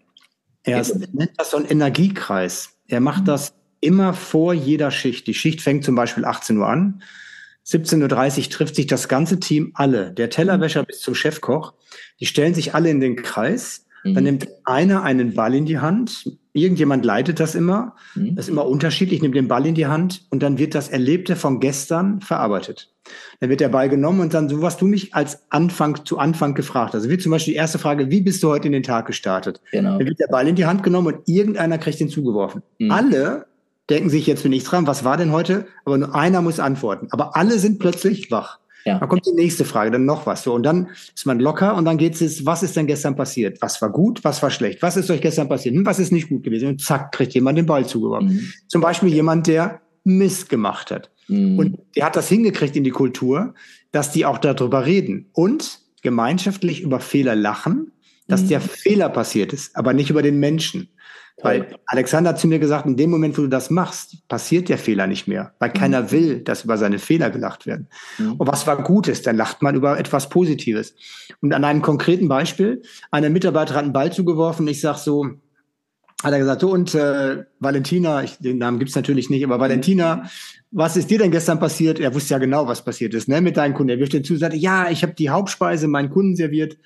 Er 0.63 0.85
nennt 1.13 1.33
das 1.37 1.51
so 1.51 1.57
einen 1.57 1.67
Energiekreis. 1.67 2.71
Er 2.87 3.01
macht 3.01 3.23
mhm. 3.23 3.27
das 3.27 3.55
immer 3.81 4.13
vor 4.13 4.53
jeder 4.53 4.91
Schicht. 4.91 5.27
Die 5.27 5.35
Schicht 5.35 5.61
fängt 5.61 5.85
zum 5.85 5.95
Beispiel 5.95 6.25
18 6.25 6.59
Uhr 6.59 6.69
an. 6.69 7.03
17.30 7.67 8.45
Uhr 8.45 8.51
trifft 8.51 8.77
sich 8.77 8.87
das 8.87 9.09
ganze 9.09 9.41
Team, 9.41 9.73
alle, 9.75 10.13
der 10.13 10.31
Tellerwäscher 10.31 10.85
bis 10.85 11.01
zum 11.01 11.15
Chefkoch. 11.15 11.75
Die 12.19 12.27
stellen 12.27 12.55
sich 12.55 12.75
alle 12.75 12.91
in 12.91 13.01
den 13.01 13.17
Kreis. 13.17 13.87
Dann 14.05 14.15
mhm. 14.15 14.23
nimmt 14.23 14.49
einer 14.65 15.03
einen 15.03 15.35
Ball 15.35 15.55
in 15.55 15.67
die 15.67 15.79
Hand. 15.79 16.39
Irgendjemand 16.59 17.05
leitet 17.05 17.41
das 17.41 17.55
immer. 17.55 17.95
Mhm. 18.15 18.37
Das 18.37 18.47
ist 18.47 18.51
immer 18.51 18.67
unterschiedlich, 18.67 19.23
nimmt 19.23 19.35
den 19.35 19.49
Ball 19.49 19.67
in 19.67 19.75
die 19.75 19.87
Hand 19.87 20.27
und 20.31 20.43
dann 20.43 20.59
wird 20.59 20.75
das 20.75 20.89
Erlebte 20.89 21.37
von 21.37 21.61
gestern 21.61 22.21
verarbeitet. 22.21 22.93
Dann 23.41 23.51
wird 23.51 23.61
der 23.61 23.69
Ball 23.69 23.89
genommen 23.89 24.21
und 24.21 24.35
dann 24.35 24.49
so, 24.49 24.61
was 24.61 24.77
du 24.77 24.87
mich 24.87 25.15
als 25.15 25.45
Anfang 25.51 26.05
zu 26.05 26.19
Anfang 26.19 26.55
gefragt 26.55 26.89
hast. 26.89 27.03
Also 27.03 27.11
wie 27.11 27.19
zum 27.19 27.33
Beispiel 27.33 27.55
die 27.55 27.59
erste 27.59 27.79
Frage, 27.79 28.11
wie 28.11 28.21
bist 28.21 28.43
du 28.43 28.49
heute 28.49 28.67
in 28.67 28.73
den 28.73 28.83
Tag 28.83 29.07
gestartet? 29.07 29.61
Genau. 29.73 29.99
Dann 29.99 30.07
wird 30.07 30.21
der 30.21 30.29
Ball 30.29 30.47
in 30.47 30.57
die 30.57 30.67
Hand 30.67 30.83
genommen 30.83 31.07
und 31.07 31.29
irgendeiner 31.29 31.79
kriegt 31.79 32.01
den 32.01 32.09
zugeworfen. 32.09 32.63
Mhm. 32.79 32.91
Alle 32.91 33.47
denken 33.89 34.11
sich, 34.11 34.27
jetzt 34.27 34.43
bin 34.43 34.53
ich 34.53 34.65
dran, 34.65 34.87
was 34.87 35.05
war 35.05 35.17
denn 35.17 35.33
heute? 35.33 35.67
Aber 35.85 35.97
nur 35.97 36.15
einer 36.15 36.43
muss 36.43 36.61
antworten. 36.61 37.09
Aber 37.11 37.37
alle 37.37 37.59
sind 37.59 37.79
plötzlich 37.79 38.31
wach. 38.31 38.59
Ja. 38.89 38.99
Dann 38.99 39.09
kommt 39.09 39.27
die 39.27 39.33
nächste 39.33 39.65
Frage, 39.67 39.91
dann 39.91 40.07
noch 40.07 40.25
was. 40.25 40.43
So, 40.43 40.55
und 40.55 40.63
dann 40.63 40.89
ist 41.15 41.27
man 41.27 41.41
locker 41.41 41.77
und 41.77 41.85
dann 41.85 41.99
geht 41.99 42.21
es, 42.21 42.47
was 42.47 42.63
ist 42.63 42.75
denn 42.75 42.87
gestern 42.87 43.17
passiert? 43.17 43.61
Was 43.61 43.83
war 43.83 43.91
gut, 43.91 44.25
was 44.25 44.43
war 44.43 44.51
schlecht? 44.51 44.81
Was 44.81 44.97
ist 44.97 45.11
euch 45.11 45.21
gestern 45.21 45.49
passiert? 45.49 45.75
Hm, 45.75 45.85
was 45.85 45.99
ist 45.99 46.11
nicht 46.11 46.29
gut 46.29 46.43
gewesen? 46.43 46.69
Und 46.69 46.81
zack, 46.81 47.13
kriegt 47.13 47.35
jemand 47.35 47.59
den 47.59 47.67
Ball 47.67 47.87
zugeworfen. 47.87 48.29
Mhm. 48.29 48.53
Zum 48.67 48.81
Beispiel 48.81 49.13
jemand, 49.13 49.47
der 49.47 49.83
Mist 50.05 50.49
gemacht 50.49 50.91
hat. 50.91 51.11
Mhm. 51.29 51.59
Und 51.59 51.79
der 51.97 52.07
hat 52.07 52.17
das 52.17 52.29
hingekriegt 52.29 52.77
in 52.77 52.85
die 52.85 52.91
Kultur, 52.91 53.55
dass 53.93 54.11
die 54.11 54.25
auch 54.25 54.39
darüber 54.39 54.87
reden 54.87 55.27
und 55.33 55.81
gemeinschaftlich 56.03 56.81
über 56.81 57.01
Fehler 57.01 57.35
lachen, 57.35 57.93
dass 58.27 58.43
mhm. 58.43 58.49
der 58.49 58.61
Fehler 58.63 59.09
passiert 59.11 59.53
ist, 59.53 59.77
aber 59.77 59.93
nicht 59.93 60.09
über 60.09 60.23
den 60.23 60.41
Menschen. 60.41 60.89
Weil 61.41 61.69
Alexander 61.87 62.31
hat 62.31 62.41
zu 62.41 62.49
mir 62.49 62.59
gesagt, 62.59 62.87
in 62.87 62.97
dem 62.97 63.11
Moment, 63.11 63.39
wo 63.39 63.43
du 63.43 63.49
das 63.49 63.71
machst, 63.71 64.27
passiert 64.29 64.69
der 64.69 64.79
Fehler 64.79 65.07
nicht 65.07 65.29
mehr, 65.29 65.55
weil 65.61 65.73
keiner 65.73 66.03
mhm. 66.03 66.11
will, 66.11 66.41
dass 66.41 66.65
über 66.65 66.77
seine 66.77 66.99
Fehler 66.99 67.31
gelacht 67.31 67.67
werden. 67.67 67.89
Mhm. 68.19 68.33
Und 68.33 68.47
was 68.49 68.67
war 68.67 68.83
Gutes, 68.83 69.23
dann 69.23 69.37
lacht 69.37 69.63
man 69.63 69.77
über 69.77 69.99
etwas 69.99 70.29
Positives. 70.29 70.95
Und 71.41 71.55
an 71.55 71.65
einem 71.65 71.81
konkreten 71.81 72.29
Beispiel, 72.29 72.83
eine 73.13 73.31
Mitarbeiterin 73.31 73.77
hat 73.77 73.85
einen 73.85 73.93
Ball 73.93 74.13
zugeworfen, 74.13 74.67
ich 74.67 74.81
sag 74.81 74.97
so, 74.97 75.27
hat 76.25 76.33
er 76.33 76.41
gesagt, 76.41 76.63
so 76.63 76.71
und 76.71 76.95
äh, 76.97 77.45
Valentina, 77.61 78.25
ich, 78.25 78.39
den 78.39 78.59
Namen 78.59 78.81
gibt's 78.81 78.97
natürlich 78.97 79.31
nicht, 79.31 79.45
aber 79.45 79.61
Valentina, 79.61 80.29
was 80.73 80.97
ist 80.97 81.09
dir 81.09 81.19
denn 81.19 81.31
gestern 81.31 81.61
passiert? 81.61 82.01
Er 82.01 82.13
wusste 82.15 82.35
ja 82.35 82.39
genau, 82.39 82.67
was 82.67 82.85
passiert 82.85 83.15
ist, 83.15 83.29
ne, 83.29 83.41
mit 83.41 83.57
deinen 83.57 83.75
Kunden. 83.75 83.91
Er 83.91 84.01
wirft 84.01 84.13
dir 84.13 84.25
zu, 84.25 84.37
sagte, 84.37 84.57
ja, 84.57 84.91
ich 84.91 85.03
habe 85.05 85.15
die 85.15 85.31
Hauptspeise 85.31 85.87
meinen 85.87 86.11
Kunden 86.11 86.35
serviert 86.35 86.77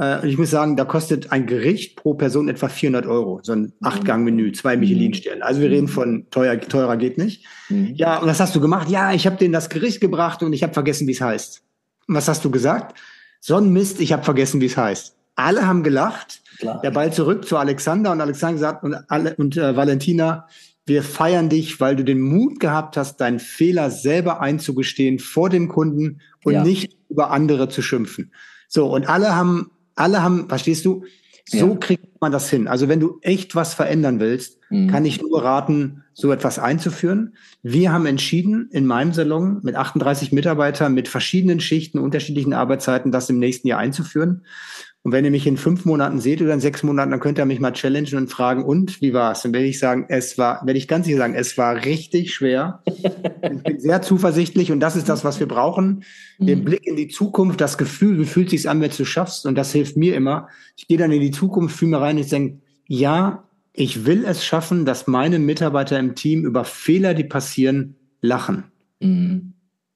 äh, 0.00 0.26
ich 0.28 0.38
muss 0.38 0.50
sagen, 0.50 0.76
da 0.76 0.84
kostet 0.84 1.32
ein 1.32 1.46
Gericht 1.46 1.96
pro 1.96 2.14
Person 2.14 2.48
etwa 2.48 2.68
400 2.68 3.06
Euro. 3.06 3.40
So 3.42 3.52
ein 3.52 3.72
Achtgang-Menü, 3.82 4.52
zwei 4.52 4.76
Michelin-Sterne. 4.76 5.44
Also 5.44 5.60
wir 5.60 5.70
reden 5.70 5.88
von 5.88 6.26
teuer, 6.30 6.60
teurer 6.60 6.96
geht 6.96 7.18
nicht. 7.18 7.44
Mhm. 7.68 7.94
Ja, 7.94 8.18
und 8.18 8.28
was 8.28 8.40
hast 8.40 8.54
du 8.54 8.60
gemacht? 8.60 8.88
Ja, 8.88 9.12
ich 9.12 9.26
habe 9.26 9.36
denen 9.36 9.52
das 9.52 9.68
Gericht 9.68 10.00
gebracht 10.00 10.42
und 10.42 10.52
ich 10.52 10.62
habe 10.62 10.72
vergessen, 10.72 11.06
wie 11.06 11.12
es 11.12 11.20
heißt. 11.20 11.62
Und 12.08 12.14
was 12.14 12.28
hast 12.28 12.44
du 12.44 12.50
gesagt? 12.50 12.98
So 13.40 13.56
ein 13.56 13.72
Mist, 13.72 14.00
ich 14.00 14.12
habe 14.12 14.24
vergessen, 14.24 14.60
wie 14.60 14.66
es 14.66 14.76
heißt. 14.76 15.16
Alle 15.36 15.66
haben 15.66 15.82
gelacht. 15.82 16.42
Klar. 16.58 16.80
Der 16.82 16.90
Ball 16.90 17.12
zurück 17.12 17.46
zu 17.46 17.56
Alexander 17.56 18.12
und 18.12 18.20
Alexander 18.20 18.54
gesagt 18.54 18.84
und, 18.84 18.96
alle, 19.08 19.34
und 19.36 19.56
äh, 19.56 19.76
Valentina, 19.76 20.46
wir 20.86 21.02
feiern 21.02 21.48
dich, 21.48 21.80
weil 21.80 21.96
du 21.96 22.04
den 22.04 22.20
Mut 22.20 22.60
gehabt 22.60 22.96
hast, 22.96 23.20
deinen 23.20 23.40
Fehler 23.40 23.90
selber 23.90 24.40
einzugestehen 24.40 25.18
vor 25.18 25.48
dem 25.48 25.68
Kunden 25.68 26.20
und 26.44 26.52
ja. 26.52 26.62
nicht 26.62 26.96
über 27.08 27.30
andere 27.30 27.68
zu 27.68 27.80
schimpfen. 27.80 28.32
So, 28.68 28.92
und 28.92 29.08
alle 29.08 29.34
haben 29.34 29.70
alle 29.94 30.22
haben, 30.22 30.48
verstehst 30.48 30.84
du? 30.84 31.04
So 31.46 31.68
ja. 31.68 31.76
kriegt 31.76 32.20
man 32.20 32.32
das 32.32 32.48
hin. 32.48 32.68
Also 32.68 32.88
wenn 32.88 33.00
du 33.00 33.18
echt 33.20 33.54
was 33.54 33.74
verändern 33.74 34.18
willst, 34.18 34.58
mhm. 34.74 34.88
kann 34.88 35.04
ich 35.04 35.22
nur 35.22 35.42
raten, 35.42 36.04
so 36.12 36.32
etwas 36.32 36.58
einzuführen. 36.58 37.34
Wir 37.62 37.92
haben 37.92 38.06
entschieden, 38.06 38.68
in 38.70 38.86
meinem 38.86 39.12
Salon 39.12 39.60
mit 39.62 39.74
38 39.74 40.32
Mitarbeitern, 40.32 40.94
mit 40.94 41.08
verschiedenen 41.08 41.60
Schichten, 41.60 41.98
unterschiedlichen 41.98 42.52
Arbeitszeiten, 42.52 43.12
das 43.12 43.30
im 43.30 43.38
nächsten 43.38 43.68
Jahr 43.68 43.78
einzuführen. 43.80 44.42
Und 45.04 45.12
wenn 45.12 45.24
ihr 45.26 45.30
mich 45.30 45.46
in 45.46 45.58
fünf 45.58 45.84
Monaten 45.84 46.18
seht 46.18 46.40
oder 46.40 46.54
in 46.54 46.60
sechs 46.60 46.82
Monaten, 46.82 47.10
dann 47.10 47.20
könnt 47.20 47.36
ihr 47.38 47.44
mich 47.44 47.60
mal 47.60 47.72
challengen 47.72 48.16
und 48.16 48.28
fragen, 48.28 48.64
und 48.64 49.02
wie 49.02 49.12
war's? 49.12 49.42
Dann 49.42 49.52
werde 49.52 49.66
ich 49.66 49.78
sagen, 49.78 50.06
es 50.08 50.38
war, 50.38 50.64
werde 50.64 50.78
ich 50.78 50.88
ganz 50.88 51.04
sicher 51.04 51.18
sagen, 51.18 51.34
es 51.34 51.58
war 51.58 51.84
richtig 51.84 52.32
schwer. 52.32 52.82
ich 52.86 53.62
bin 53.62 53.80
sehr 53.80 54.00
zuversichtlich 54.00 54.72
und 54.72 54.80
das 54.80 54.96
ist 54.96 55.10
das, 55.10 55.22
was 55.22 55.40
wir 55.40 55.46
brauchen. 55.46 56.04
Den 56.38 56.60
mhm. 56.60 56.64
Blick 56.64 56.86
in 56.86 56.96
die 56.96 57.08
Zukunft, 57.08 57.60
das 57.60 57.76
Gefühl, 57.76 58.18
wie 58.18 58.24
fühlt 58.24 58.48
sich's 58.48 58.64
an, 58.64 58.80
wenn 58.80 58.90
du 58.90 59.04
schaffst? 59.04 59.44
Und 59.44 59.56
das 59.56 59.72
hilft 59.72 59.98
mir 59.98 60.14
immer. 60.16 60.48
Ich 60.74 60.88
gehe 60.88 60.96
dann 60.96 61.12
in 61.12 61.20
die 61.20 61.32
Zukunft, 61.32 61.76
fühle 61.76 61.90
mir 61.90 62.00
rein 62.00 62.16
und 62.16 62.22
ich 62.22 62.30
denke, 62.30 62.62
ja, 62.86 63.44
ich 63.76 64.06
will 64.06 64.24
es 64.24 64.44
schaffen, 64.44 64.86
dass 64.86 65.08
meine 65.08 65.38
Mitarbeiter 65.40 65.98
im 65.98 66.14
Team 66.14 66.44
über 66.44 66.64
Fehler, 66.64 67.12
die 67.12 67.24
passieren, 67.24 67.96
lachen. 68.20 68.64
Mhm. 69.00 69.52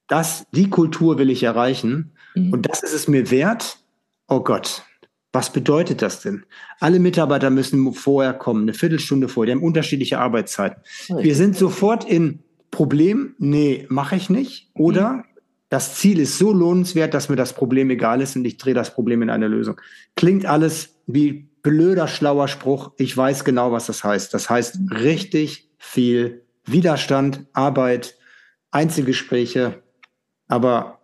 Das, 0.08 0.46
die 0.52 0.68
Kultur 0.68 1.18
will 1.18 1.30
ich 1.30 1.44
erreichen. 1.44 2.12
Mhm. 2.34 2.52
Und 2.52 2.68
das 2.68 2.82
ist 2.82 2.92
es 2.92 3.08
mir 3.08 3.30
wert. 3.30 3.78
Oh 4.26 4.40
Gott, 4.40 4.82
was 5.32 5.52
bedeutet 5.52 6.02
das 6.02 6.20
denn? 6.20 6.44
Alle 6.80 6.98
Mitarbeiter 6.98 7.50
müssen 7.50 7.92
vorher 7.94 8.34
kommen, 8.34 8.62
eine 8.62 8.74
Viertelstunde 8.74 9.28
vorher. 9.28 9.54
Die 9.54 9.58
haben 9.60 9.66
unterschiedliche 9.66 10.18
Arbeitszeiten. 10.18 10.82
Wir 11.08 11.36
sind 11.36 11.56
sofort 11.56 12.04
in 12.04 12.40
Problem, 12.72 13.36
nee, 13.38 13.86
mache 13.88 14.16
ich 14.16 14.28
nicht. 14.28 14.70
Oder 14.74 15.12
mhm. 15.12 15.24
das 15.68 15.94
Ziel 15.94 16.18
ist 16.18 16.36
so 16.36 16.52
lohnenswert, 16.52 17.14
dass 17.14 17.28
mir 17.28 17.36
das 17.36 17.52
Problem 17.52 17.90
egal 17.90 18.20
ist 18.20 18.34
und 18.34 18.44
ich 18.44 18.56
drehe 18.56 18.74
das 18.74 18.92
Problem 18.92 19.22
in 19.22 19.30
eine 19.30 19.46
Lösung. 19.46 19.80
Klingt 20.16 20.46
alles 20.46 20.96
wie 21.06 21.47
blöder, 21.68 22.08
schlauer 22.08 22.48
Spruch. 22.48 22.92
Ich 22.96 23.14
weiß 23.14 23.44
genau, 23.44 23.72
was 23.72 23.88
das 23.88 24.02
heißt. 24.02 24.32
Das 24.32 24.48
heißt 24.48 24.78
richtig 24.90 25.68
viel 25.76 26.46
Widerstand, 26.64 27.44
Arbeit, 27.52 28.16
Einzelgespräche, 28.70 29.82
aber 30.46 30.98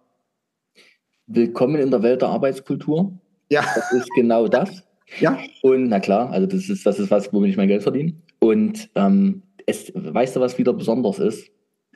Willkommen 1.26 1.76
in 1.76 1.90
der 1.90 2.02
Welt 2.02 2.22
der 2.22 2.30
Arbeitskultur. 2.30 3.12
Ja. 3.50 3.62
Das 3.74 3.92
ist 3.92 4.08
genau 4.16 4.48
das. 4.48 4.82
Ja. 5.20 5.38
Und 5.60 5.88
na 5.88 6.00
klar, 6.00 6.30
also 6.30 6.46
das 6.46 6.70
ist, 6.70 6.86
das 6.86 6.98
ist 6.98 7.10
was, 7.10 7.30
womit 7.30 7.50
ich 7.50 7.56
mein 7.58 7.68
Geld 7.68 7.82
verdiene. 7.82 8.14
Und 8.40 8.88
ähm, 8.94 9.42
es, 9.66 9.92
weißt 9.94 10.34
du, 10.34 10.40
was 10.40 10.56
wieder 10.56 10.72
besonders 10.72 11.18
ist? 11.18 11.50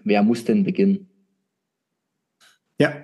Wer 0.05 0.23
muss 0.23 0.45
denn 0.45 0.63
beginnen? 0.63 1.09
Ja. 2.79 3.03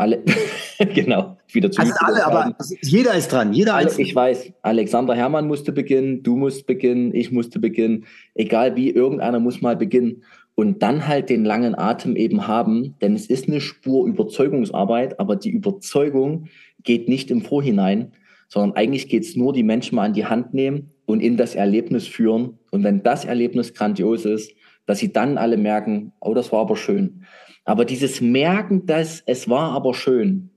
Alle, 0.00 0.22
genau. 0.94 1.36
Wieder 1.52 1.70
zu 1.70 1.82
also 1.82 1.92
alle, 1.98 2.24
aber 2.24 2.56
jeder 2.80 3.14
ist 3.14 3.30
dran. 3.30 3.52
Jeder 3.52 3.74
alle, 3.74 3.90
ich 3.98 4.14
weiß, 4.14 4.50
Alexander 4.62 5.14
Hermann 5.14 5.46
musste 5.46 5.72
beginnen, 5.72 6.22
du 6.22 6.36
musst 6.36 6.66
beginnen, 6.66 7.14
ich 7.14 7.30
musste 7.30 7.58
beginnen. 7.58 8.06
Egal 8.34 8.76
wie, 8.76 8.88
irgendeiner 8.88 9.40
muss 9.40 9.60
mal 9.60 9.76
beginnen. 9.76 10.22
Und 10.54 10.82
dann 10.82 11.06
halt 11.06 11.28
den 11.28 11.44
langen 11.44 11.74
Atem 11.74 12.16
eben 12.16 12.46
haben, 12.46 12.94
denn 13.02 13.14
es 13.14 13.26
ist 13.26 13.46
eine 13.46 13.60
Spur 13.60 14.06
Überzeugungsarbeit, 14.06 15.20
aber 15.20 15.36
die 15.36 15.50
Überzeugung, 15.50 16.48
geht 16.82 17.08
nicht 17.08 17.30
im 17.30 17.42
Vorhinein, 17.42 18.12
sondern 18.48 18.76
eigentlich 18.78 19.08
geht 19.10 19.24
es 19.24 19.36
nur, 19.36 19.52
die 19.52 19.62
Menschen 19.62 19.96
mal 19.96 20.06
an 20.06 20.14
die 20.14 20.24
Hand 20.24 20.54
nehmen 20.54 20.92
und 21.04 21.20
in 21.20 21.36
das 21.36 21.54
Erlebnis 21.54 22.06
führen. 22.06 22.58
Und 22.70 22.84
wenn 22.84 23.02
das 23.02 23.26
Erlebnis 23.26 23.74
grandios 23.74 24.24
ist, 24.24 24.54
dass 24.86 24.98
sie 24.98 25.12
dann 25.12 25.36
alle 25.36 25.58
merken, 25.58 26.12
oh, 26.20 26.32
das 26.32 26.52
war 26.52 26.60
aber 26.60 26.76
schön. 26.76 27.26
Aber 27.64 27.84
dieses 27.84 28.20
Merken, 28.20 28.86
dass 28.86 29.22
es 29.26 29.48
war 29.48 29.72
aber 29.72 29.94
schön, 29.94 30.50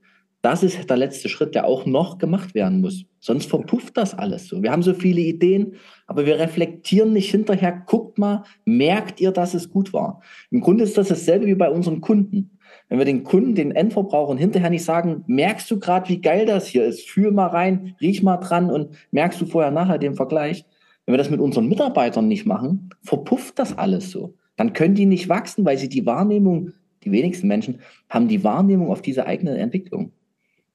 das 0.44 0.62
ist 0.62 0.90
der 0.90 0.98
letzte 0.98 1.30
Schritt, 1.30 1.54
der 1.54 1.66
auch 1.66 1.86
noch 1.86 2.18
gemacht 2.18 2.54
werden 2.54 2.82
muss. 2.82 3.06
Sonst 3.18 3.48
verpufft 3.48 3.96
das 3.96 4.12
alles 4.12 4.48
so. 4.48 4.62
Wir 4.62 4.72
haben 4.72 4.82
so 4.82 4.92
viele 4.92 5.22
Ideen, 5.22 5.76
aber 6.06 6.26
wir 6.26 6.38
reflektieren 6.38 7.14
nicht 7.14 7.30
hinterher. 7.30 7.82
Guckt 7.86 8.18
mal, 8.18 8.44
merkt 8.66 9.22
ihr, 9.22 9.32
dass 9.32 9.54
es 9.54 9.70
gut 9.70 9.94
war? 9.94 10.20
Im 10.50 10.60
Grunde 10.60 10.84
ist 10.84 10.98
das 10.98 11.08
dasselbe 11.08 11.46
wie 11.46 11.54
bei 11.54 11.70
unseren 11.70 12.02
Kunden. 12.02 12.58
Wenn 12.90 12.98
wir 12.98 13.06
den 13.06 13.24
Kunden, 13.24 13.54
den 13.54 13.70
Endverbrauchern 13.72 14.36
hinterher 14.36 14.68
nicht 14.68 14.84
sagen, 14.84 15.24
merkst 15.26 15.70
du 15.70 15.78
gerade, 15.78 16.10
wie 16.10 16.20
geil 16.20 16.44
das 16.44 16.66
hier 16.66 16.84
ist, 16.84 17.08
fühl 17.08 17.32
mal 17.32 17.46
rein, 17.46 17.96
riech 18.02 18.22
mal 18.22 18.36
dran 18.36 18.70
und 18.70 18.90
merkst 19.12 19.40
du 19.40 19.46
vorher, 19.46 19.70
nachher 19.70 19.96
den 19.96 20.14
Vergleich. 20.14 20.66
Wenn 21.06 21.14
wir 21.14 21.18
das 21.18 21.30
mit 21.30 21.40
unseren 21.40 21.68
Mitarbeitern 21.68 22.28
nicht 22.28 22.44
machen, 22.44 22.90
verpufft 23.02 23.58
das 23.58 23.78
alles 23.78 24.10
so. 24.10 24.34
Dann 24.56 24.74
können 24.74 24.94
die 24.94 25.06
nicht 25.06 25.30
wachsen, 25.30 25.64
weil 25.64 25.78
sie 25.78 25.88
die 25.88 26.04
Wahrnehmung, 26.04 26.72
die 27.04 27.12
wenigsten 27.12 27.48
Menschen 27.48 27.80
haben 28.08 28.28
die 28.28 28.42
Wahrnehmung 28.44 28.90
auf 28.90 29.02
diese 29.02 29.26
eigene 29.26 29.56
Entwicklung. 29.58 30.12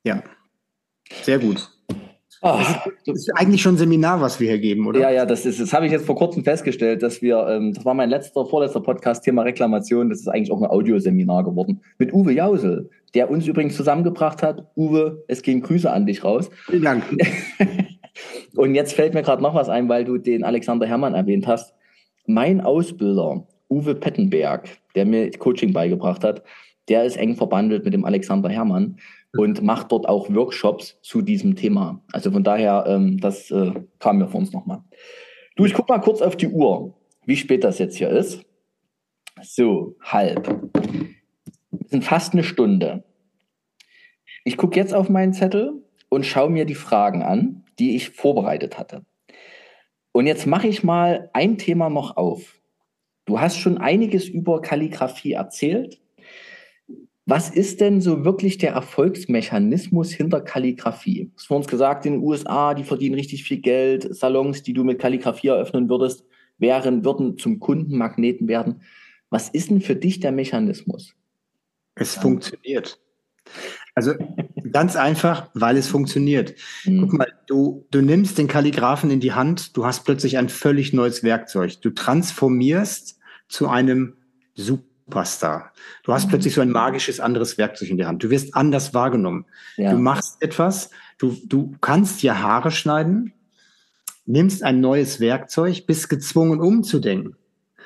Ja, 0.03 0.23
sehr 1.23 1.39
gut. 1.39 1.69
Oh, 2.41 2.57
das 3.05 3.15
ist 3.15 3.31
eigentlich 3.35 3.61
schon 3.61 3.75
ein 3.75 3.77
Seminar, 3.77 4.21
was 4.21 4.39
wir 4.39 4.47
hier 4.47 4.59
geben, 4.59 4.87
oder? 4.87 5.01
Ja, 5.01 5.11
ja, 5.11 5.25
das 5.25 5.45
ist, 5.45 5.59
das 5.59 5.73
habe 5.73 5.87
ich 5.87 5.91
jetzt 5.91 6.05
vor 6.05 6.15
kurzem 6.15 6.45
festgestellt, 6.45 7.03
dass 7.03 7.21
wir, 7.21 7.45
ähm, 7.49 7.73
das 7.73 7.83
war 7.83 7.93
mein 7.93 8.09
letzter, 8.09 8.45
vorletzter 8.45 8.79
Podcast, 8.79 9.25
Thema 9.25 9.41
Reklamation, 9.41 10.09
das 10.09 10.21
ist 10.21 10.29
eigentlich 10.29 10.51
auch 10.51 10.61
ein 10.61 10.69
Audioseminar 10.69 11.43
geworden, 11.43 11.81
mit 11.97 12.13
Uwe 12.13 12.31
Jausel, 12.31 12.89
der 13.13 13.29
uns 13.29 13.45
übrigens 13.45 13.75
zusammengebracht 13.75 14.41
hat. 14.41 14.71
Uwe, 14.77 15.25
es 15.27 15.41
gehen 15.41 15.61
Grüße 15.61 15.91
an 15.91 16.05
dich 16.05 16.23
raus. 16.23 16.49
Vielen 16.67 16.83
Dank. 16.83 17.03
Und 18.55 18.73
jetzt 18.73 18.93
fällt 18.93 19.13
mir 19.13 19.21
gerade 19.21 19.43
noch 19.43 19.55
was 19.55 19.67
ein, 19.67 19.89
weil 19.89 20.05
du 20.05 20.17
den 20.17 20.45
Alexander 20.45 20.87
Herrmann 20.87 21.15
erwähnt 21.15 21.45
hast. 21.45 21.73
Mein 22.25 22.61
Ausbilder, 22.61 23.47
Uwe 23.69 23.95
Pettenberg, 23.95 24.69
der 24.95 25.05
mir 25.05 25.31
Coaching 25.31 25.73
beigebracht 25.73 26.23
hat, 26.23 26.43
der 26.87 27.03
ist 27.03 27.17
eng 27.17 27.35
verbandelt 27.35 27.85
mit 27.85 27.93
dem 27.93 28.05
Alexander 28.05 28.49
Herrmann 28.49 28.97
und 29.37 29.61
macht 29.61 29.91
dort 29.91 30.07
auch 30.07 30.33
Workshops 30.33 30.97
zu 31.01 31.21
diesem 31.21 31.55
Thema. 31.55 32.01
Also 32.11 32.31
von 32.31 32.43
daher, 32.43 32.85
ähm, 32.87 33.19
das 33.19 33.51
äh, 33.51 33.73
kam 33.99 34.17
mir 34.17 34.27
vor 34.27 34.39
uns 34.39 34.51
nochmal. 34.51 34.81
Du, 35.55 35.65
ich 35.65 35.73
guck 35.73 35.87
mal 35.87 35.99
kurz 35.99 36.21
auf 36.21 36.35
die 36.35 36.47
Uhr, 36.47 36.95
wie 37.25 37.35
spät 37.35 37.63
das 37.63 37.79
jetzt 37.79 37.97
hier 37.97 38.09
ist. 38.09 38.43
So, 39.41 39.95
halb. 40.01 40.47
Wir 41.71 41.87
sind 41.87 42.03
fast 42.03 42.33
eine 42.33 42.43
Stunde. 42.43 43.03
Ich 44.43 44.57
gucke 44.57 44.79
jetzt 44.79 44.93
auf 44.93 45.09
meinen 45.09 45.33
Zettel 45.33 45.83
und 46.09 46.25
schaue 46.25 46.49
mir 46.49 46.65
die 46.65 46.75
Fragen 46.75 47.21
an, 47.21 47.65
die 47.77 47.95
ich 47.95 48.09
vorbereitet 48.09 48.79
hatte. 48.79 49.05
Und 50.11 50.25
jetzt 50.25 50.47
mache 50.47 50.67
ich 50.67 50.83
mal 50.83 51.29
ein 51.33 51.57
Thema 51.57 51.89
noch 51.89 52.17
auf. 52.17 52.58
Du 53.29 53.39
hast 53.39 53.59
schon 53.59 53.77
einiges 53.77 54.27
über 54.27 54.59
Kalligrafie 54.59 55.33
erzählt. 55.33 56.01
Was 57.27 57.51
ist 57.51 57.79
denn 57.79 58.01
so 58.01 58.25
wirklich 58.25 58.57
der 58.57 58.71
Erfolgsmechanismus 58.71 60.11
hinter 60.11 60.41
Kalligrafie? 60.41 61.31
Es 61.37 61.47
wurde 61.47 61.57
uns 61.57 61.67
gesagt, 61.67 62.07
in 62.07 62.13
den 62.13 62.23
USA, 62.23 62.73
die 62.73 62.83
verdienen 62.83 63.13
richtig 63.13 63.43
viel 63.43 63.59
Geld, 63.59 64.15
Salons, 64.15 64.63
die 64.63 64.73
du 64.73 64.83
mit 64.83 64.97
Kalligrafie 64.97 65.49
eröffnen 65.49 65.91
würdest, 65.91 66.25
wären, 66.57 67.05
würden 67.05 67.37
zum 67.37 67.59
Kundenmagneten 67.59 68.47
werden. 68.47 68.81
Was 69.29 69.49
ist 69.49 69.69
denn 69.69 69.81
für 69.81 69.95
dich 69.95 70.19
der 70.19 70.31
Mechanismus? 70.31 71.13
Es 71.93 72.15
ja. 72.15 72.21
funktioniert. 72.23 72.99
Also 73.93 74.13
ganz 74.71 74.95
einfach, 74.95 75.51
weil 75.53 75.77
es 75.77 75.87
funktioniert. 75.87 76.55
Mhm. 76.85 77.01
Guck 77.01 77.13
mal, 77.13 77.31
du, 77.45 77.85
du 77.91 78.01
nimmst 78.01 78.39
den 78.39 78.47
Kalligraphen 78.47 79.11
in 79.11 79.19
die 79.19 79.33
Hand, 79.33 79.77
du 79.77 79.85
hast 79.85 80.03
plötzlich 80.03 80.39
ein 80.39 80.49
völlig 80.49 80.93
neues 80.93 81.21
Werkzeug. 81.21 81.79
Du 81.81 81.91
transformierst 81.91 83.18
zu 83.49 83.67
einem 83.67 84.13
Superstar. 84.55 85.73
Du 86.03 86.13
hast 86.13 86.27
mhm. 86.27 86.29
plötzlich 86.29 86.53
so 86.53 86.61
ein 86.61 86.71
magisches 86.71 87.19
anderes 87.19 87.57
Werkzeug 87.57 87.89
in 87.89 87.97
der 87.97 88.07
Hand. 88.07 88.23
Du 88.23 88.29
wirst 88.29 88.55
anders 88.55 88.93
wahrgenommen. 88.93 89.45
Ja. 89.75 89.91
Du 89.91 89.97
machst 89.97 90.41
etwas, 90.41 90.91
du, 91.17 91.35
du 91.45 91.75
kannst 91.81 92.21
dir 92.21 92.41
Haare 92.41 92.71
schneiden, 92.71 93.33
nimmst 94.25 94.63
ein 94.63 94.79
neues 94.79 95.19
Werkzeug, 95.19 95.85
bist 95.87 96.07
gezwungen 96.07 96.61
umzudenken. 96.61 97.35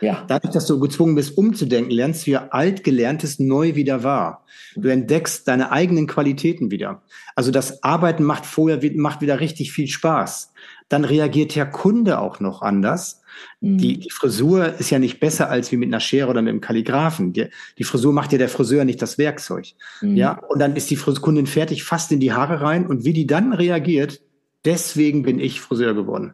Ja. 0.02 0.26
Dadurch, 0.28 0.54
dass 0.54 0.66
du 0.66 0.80
gezwungen 0.80 1.16
bist, 1.16 1.38
umzudenken, 1.38 1.92
lernst 1.92 2.28
du 2.28 2.32
ja 2.32 2.48
altgelerntes 2.50 3.40
neu 3.40 3.76
wieder 3.76 4.04
wahr. 4.04 4.46
Du 4.76 4.90
entdeckst 4.90 5.48
deine 5.48 5.72
eigenen 5.72 6.08
Qualitäten 6.08 6.72
wieder. 6.72 7.04
Also 7.36 7.52
das 7.52 7.84
Arbeiten 7.84 8.24
macht 8.24 8.46
vorher 8.46 8.82
macht 8.96 9.22
wieder 9.22 9.40
richtig 9.40 9.72
viel 9.72 9.88
Spaß. 9.88 10.52
Dann 10.90 11.06
reagiert 11.06 11.56
der 11.56 11.66
Kunde 11.66 12.20
auch 12.20 12.42
noch 12.42 12.62
anders. 12.62 13.23
Mhm. 13.62 13.78
Die, 13.78 14.00
die 14.00 14.10
Frisur 14.10 14.74
ist 14.80 14.90
ja 14.90 15.00
nicht 15.00 15.20
besser 15.20 15.50
als 15.50 15.72
wie 15.72 15.78
mit 15.78 15.90
einer 15.90 16.00
Schere 16.00 16.30
oder 16.30 16.42
mit 16.42 16.52
einem 16.52 16.62
Kalligraphen. 16.62 17.34
Die, 17.34 17.48
die 17.78 17.84
Frisur 17.84 18.14
macht 18.14 18.32
ja 18.32 18.38
der 18.38 18.50
Friseur 18.50 18.86
nicht 18.86 19.02
das 19.02 19.18
Werkzeug. 19.18 19.68
Mhm. 20.02 20.16
Ja, 20.16 20.40
und 20.50 20.60
dann 20.60 20.76
ist 20.76 20.90
die 20.90 20.96
Kundin 20.96 21.48
fertig, 21.48 21.84
fast 21.84 22.12
in 22.12 22.20
die 22.20 22.34
Haare 22.34 22.62
rein 22.62 22.86
und 22.86 23.06
wie 23.06 23.14
die 23.14 23.28
dann 23.28 23.54
reagiert, 23.54 24.22
deswegen 24.66 25.24
bin 25.24 25.40
ich 25.40 25.62
Friseur 25.62 25.94
geworden 25.94 26.34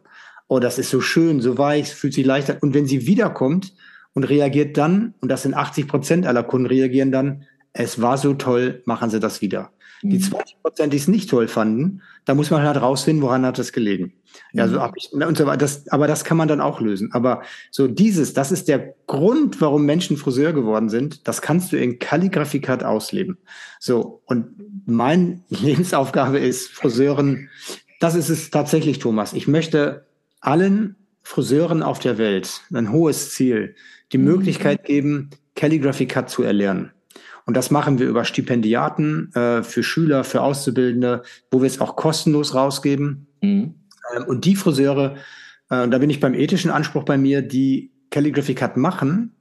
oh, 0.50 0.58
das 0.58 0.78
ist 0.78 0.90
so 0.90 1.00
schön, 1.00 1.40
so 1.40 1.56
weich, 1.58 1.94
fühlt 1.94 2.12
sich 2.12 2.26
leichter. 2.26 2.58
Und 2.60 2.74
wenn 2.74 2.84
sie 2.84 3.06
wiederkommt 3.06 3.72
und 4.14 4.24
reagiert 4.24 4.76
dann, 4.76 5.14
und 5.20 5.30
das 5.30 5.42
sind 5.42 5.54
80 5.54 5.86
Prozent 5.86 6.26
aller 6.26 6.42
Kunden 6.42 6.66
reagieren 6.66 7.12
dann, 7.12 7.44
es 7.72 8.02
war 8.02 8.18
so 8.18 8.34
toll, 8.34 8.82
machen 8.84 9.10
sie 9.10 9.20
das 9.20 9.40
wieder. 9.40 9.70
Mhm. 10.02 10.10
Die 10.10 10.20
20 10.20 10.62
Prozent, 10.62 10.92
die 10.92 10.96
es 10.96 11.08
nicht 11.08 11.30
toll 11.30 11.48
fanden, 11.48 12.02
da 12.24 12.34
muss 12.34 12.50
man 12.50 12.62
halt 12.62 12.80
rausfinden, 12.80 13.22
woran 13.22 13.44
hat 13.44 13.58
das 13.58 13.72
gelegen. 13.72 14.12
Ja, 14.52 14.68
so 14.68 14.76
mhm. 14.76 14.80
hab 14.82 14.96
ich, 14.96 15.12
und 15.12 15.36
so 15.36 15.46
weiter. 15.46 15.58
Das, 15.58 15.88
aber 15.88 16.06
das 16.06 16.24
kann 16.24 16.36
man 16.36 16.48
dann 16.48 16.60
auch 16.60 16.80
lösen. 16.80 17.12
Aber 17.12 17.42
so 17.70 17.86
dieses, 17.88 18.32
das 18.34 18.52
ist 18.52 18.68
der 18.68 18.94
Grund, 19.06 19.60
warum 19.60 19.84
Menschen 19.84 20.16
Friseur 20.16 20.52
geworden 20.52 20.88
sind. 20.88 21.26
Das 21.26 21.42
kannst 21.42 21.72
du 21.72 21.76
in 21.76 21.98
Kalligrafikat 21.98 22.84
ausleben. 22.84 23.38
So. 23.78 24.22
Und 24.26 24.46
mein 24.86 25.44
Lebensaufgabe 25.48 26.38
ist, 26.38 26.68
Friseuren, 26.68 27.48
das 27.98 28.14
ist 28.14 28.28
es 28.28 28.50
tatsächlich, 28.50 28.98
Thomas. 28.98 29.32
Ich 29.32 29.48
möchte 29.48 30.06
allen 30.40 30.96
Friseuren 31.22 31.82
auf 31.82 31.98
der 31.98 32.18
Welt 32.18 32.62
ein 32.72 32.92
hohes 32.92 33.30
Ziel, 33.30 33.74
die 34.12 34.18
mhm. 34.18 34.24
Möglichkeit 34.24 34.84
geben, 34.84 35.30
Calligraphy 35.54 36.06
Cut 36.06 36.30
zu 36.30 36.42
erlernen. 36.42 36.92
Und 37.50 37.54
das 37.54 37.72
machen 37.72 37.98
wir 37.98 38.06
über 38.06 38.24
Stipendiaten 38.24 39.34
äh, 39.34 39.64
für 39.64 39.82
Schüler, 39.82 40.22
für 40.22 40.40
Auszubildende, 40.40 41.24
wo 41.50 41.60
wir 41.60 41.66
es 41.66 41.80
auch 41.80 41.96
kostenlos 41.96 42.54
rausgeben. 42.54 43.26
Mhm. 43.42 43.74
Ähm, 44.14 44.24
und 44.28 44.44
die 44.44 44.54
Friseure, 44.54 45.16
äh, 45.68 45.88
da 45.88 45.98
bin 45.98 46.10
ich 46.10 46.20
beim 46.20 46.32
ethischen 46.32 46.70
Anspruch 46.70 47.02
bei 47.02 47.18
mir, 47.18 47.42
die 47.42 47.90
Calligraphy 48.10 48.54
Cut 48.54 48.76
machen 48.76 49.32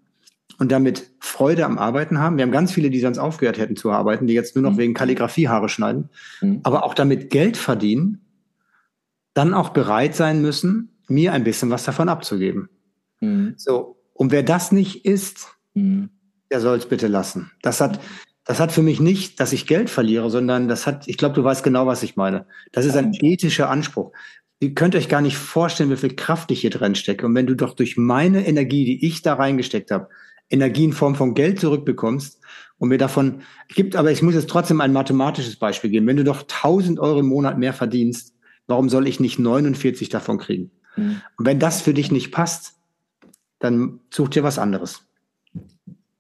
und 0.58 0.72
damit 0.72 1.12
Freude 1.20 1.68
am 1.68 1.78
Arbeiten 1.78 2.18
haben. 2.18 2.38
Wir 2.38 2.46
haben 2.46 2.52
ganz 2.52 2.72
viele, 2.72 2.90
die 2.90 3.00
sonst 3.00 3.20
aufgehört 3.20 3.60
hätten 3.60 3.76
zu 3.76 3.92
arbeiten, 3.92 4.26
die 4.26 4.34
jetzt 4.34 4.56
nur 4.56 4.64
noch 4.64 4.74
mhm. 4.74 4.80
wegen 4.80 4.94
Kalligrafie 4.96 5.48
Haare 5.48 5.70
schneiden, 5.70 6.10
mhm. 6.42 6.62
aber 6.64 6.86
auch 6.86 6.96
damit 6.96 7.30
Geld 7.30 7.58
verdienen 7.58 8.22
dann 9.36 9.54
auch 9.54 9.70
bereit 9.70 10.16
sein 10.16 10.42
müssen, 10.42 10.98
mir 11.08 11.32
ein 11.34 11.44
bisschen 11.44 11.70
was 11.70 11.84
davon 11.84 12.10
abzugeben. 12.10 12.70
Mhm. 13.20 13.54
So. 13.56 14.02
Und 14.14 14.32
wer 14.32 14.42
das 14.42 14.72
nicht 14.72 15.06
ist, 15.06 15.50
mhm. 15.76 16.10
Der 16.52 16.62
soll 16.62 16.78
es 16.78 16.86
bitte 16.86 17.08
lassen. 17.08 17.52
Das 17.62 17.82
hat, 17.82 18.00
das 18.46 18.60
hat 18.60 18.72
für 18.72 18.82
mich 18.82 19.00
nicht, 19.00 19.40
dass 19.40 19.54
ich 19.54 19.68
Geld 19.68 19.90
verliere, 19.90 20.30
sondern 20.30 20.68
das 20.68 20.88
hat, 20.88 21.08
ich 21.08 21.18
glaube, 21.18 21.36
du 21.36 21.44
weißt 21.44 21.64
genau, 21.64 21.86
was 21.88 22.04
ich 22.04 22.16
meine. 22.16 22.46
Das 22.72 22.86
ist 22.86 22.96
ein 22.96 23.14
ethischer 23.14 23.70
Anspruch. 23.70 24.12
Ihr 24.60 24.74
könnt 24.74 24.96
euch 24.96 25.08
gar 25.08 25.22
nicht 25.22 25.38
vorstellen, 25.38 25.90
wie 25.90 25.98
viel 25.98 26.16
Kraft 26.16 26.52
ich 26.52 26.62
hier 26.62 26.70
drin 26.70 26.96
stecke. 26.96 27.26
Und 27.26 27.36
wenn 27.36 27.48
du 27.48 27.56
doch 27.56 27.74
durch 27.74 27.98
meine 27.98 28.46
Energie, 28.46 28.86
die 28.86 29.06
ich 29.06 29.22
da 29.22 29.36
reingesteckt 29.36 29.92
habe, 29.92 30.10
Energie 30.50 30.86
in 30.86 30.94
Form 30.94 31.16
von 31.16 31.36
Geld 31.36 31.60
zurückbekommst 31.60 32.40
und 32.78 32.90
mir 32.90 32.98
davon 32.98 33.44
gibt, 33.68 33.96
aber 33.96 34.12
ich 34.12 34.22
muss 34.22 34.34
jetzt 34.34 34.50
trotzdem 34.50 34.82
ein 34.82 34.92
mathematisches 34.92 35.58
Beispiel 35.58 35.92
geben. 35.92 36.08
Wenn 36.08 36.18
du 36.18 36.24
doch 36.24 36.42
1000 36.42 37.00
Euro 37.00 37.20
im 37.20 37.28
Monat 37.28 37.58
mehr 37.58 37.74
verdienst, 37.74 38.34
Warum 38.70 38.88
soll 38.88 39.08
ich 39.08 39.20
nicht 39.20 39.40
49 39.40 40.10
davon 40.10 40.38
kriegen? 40.38 40.70
Mhm. 40.96 41.22
Und 41.38 41.46
wenn 41.48 41.58
das 41.58 41.82
für 41.82 41.96
dich 41.96 42.12
nicht 42.12 42.32
passt, 42.32 42.76
dann 43.58 44.00
such 44.14 44.30
dir 44.30 44.44
was 44.44 44.60
anderes. 44.60 45.09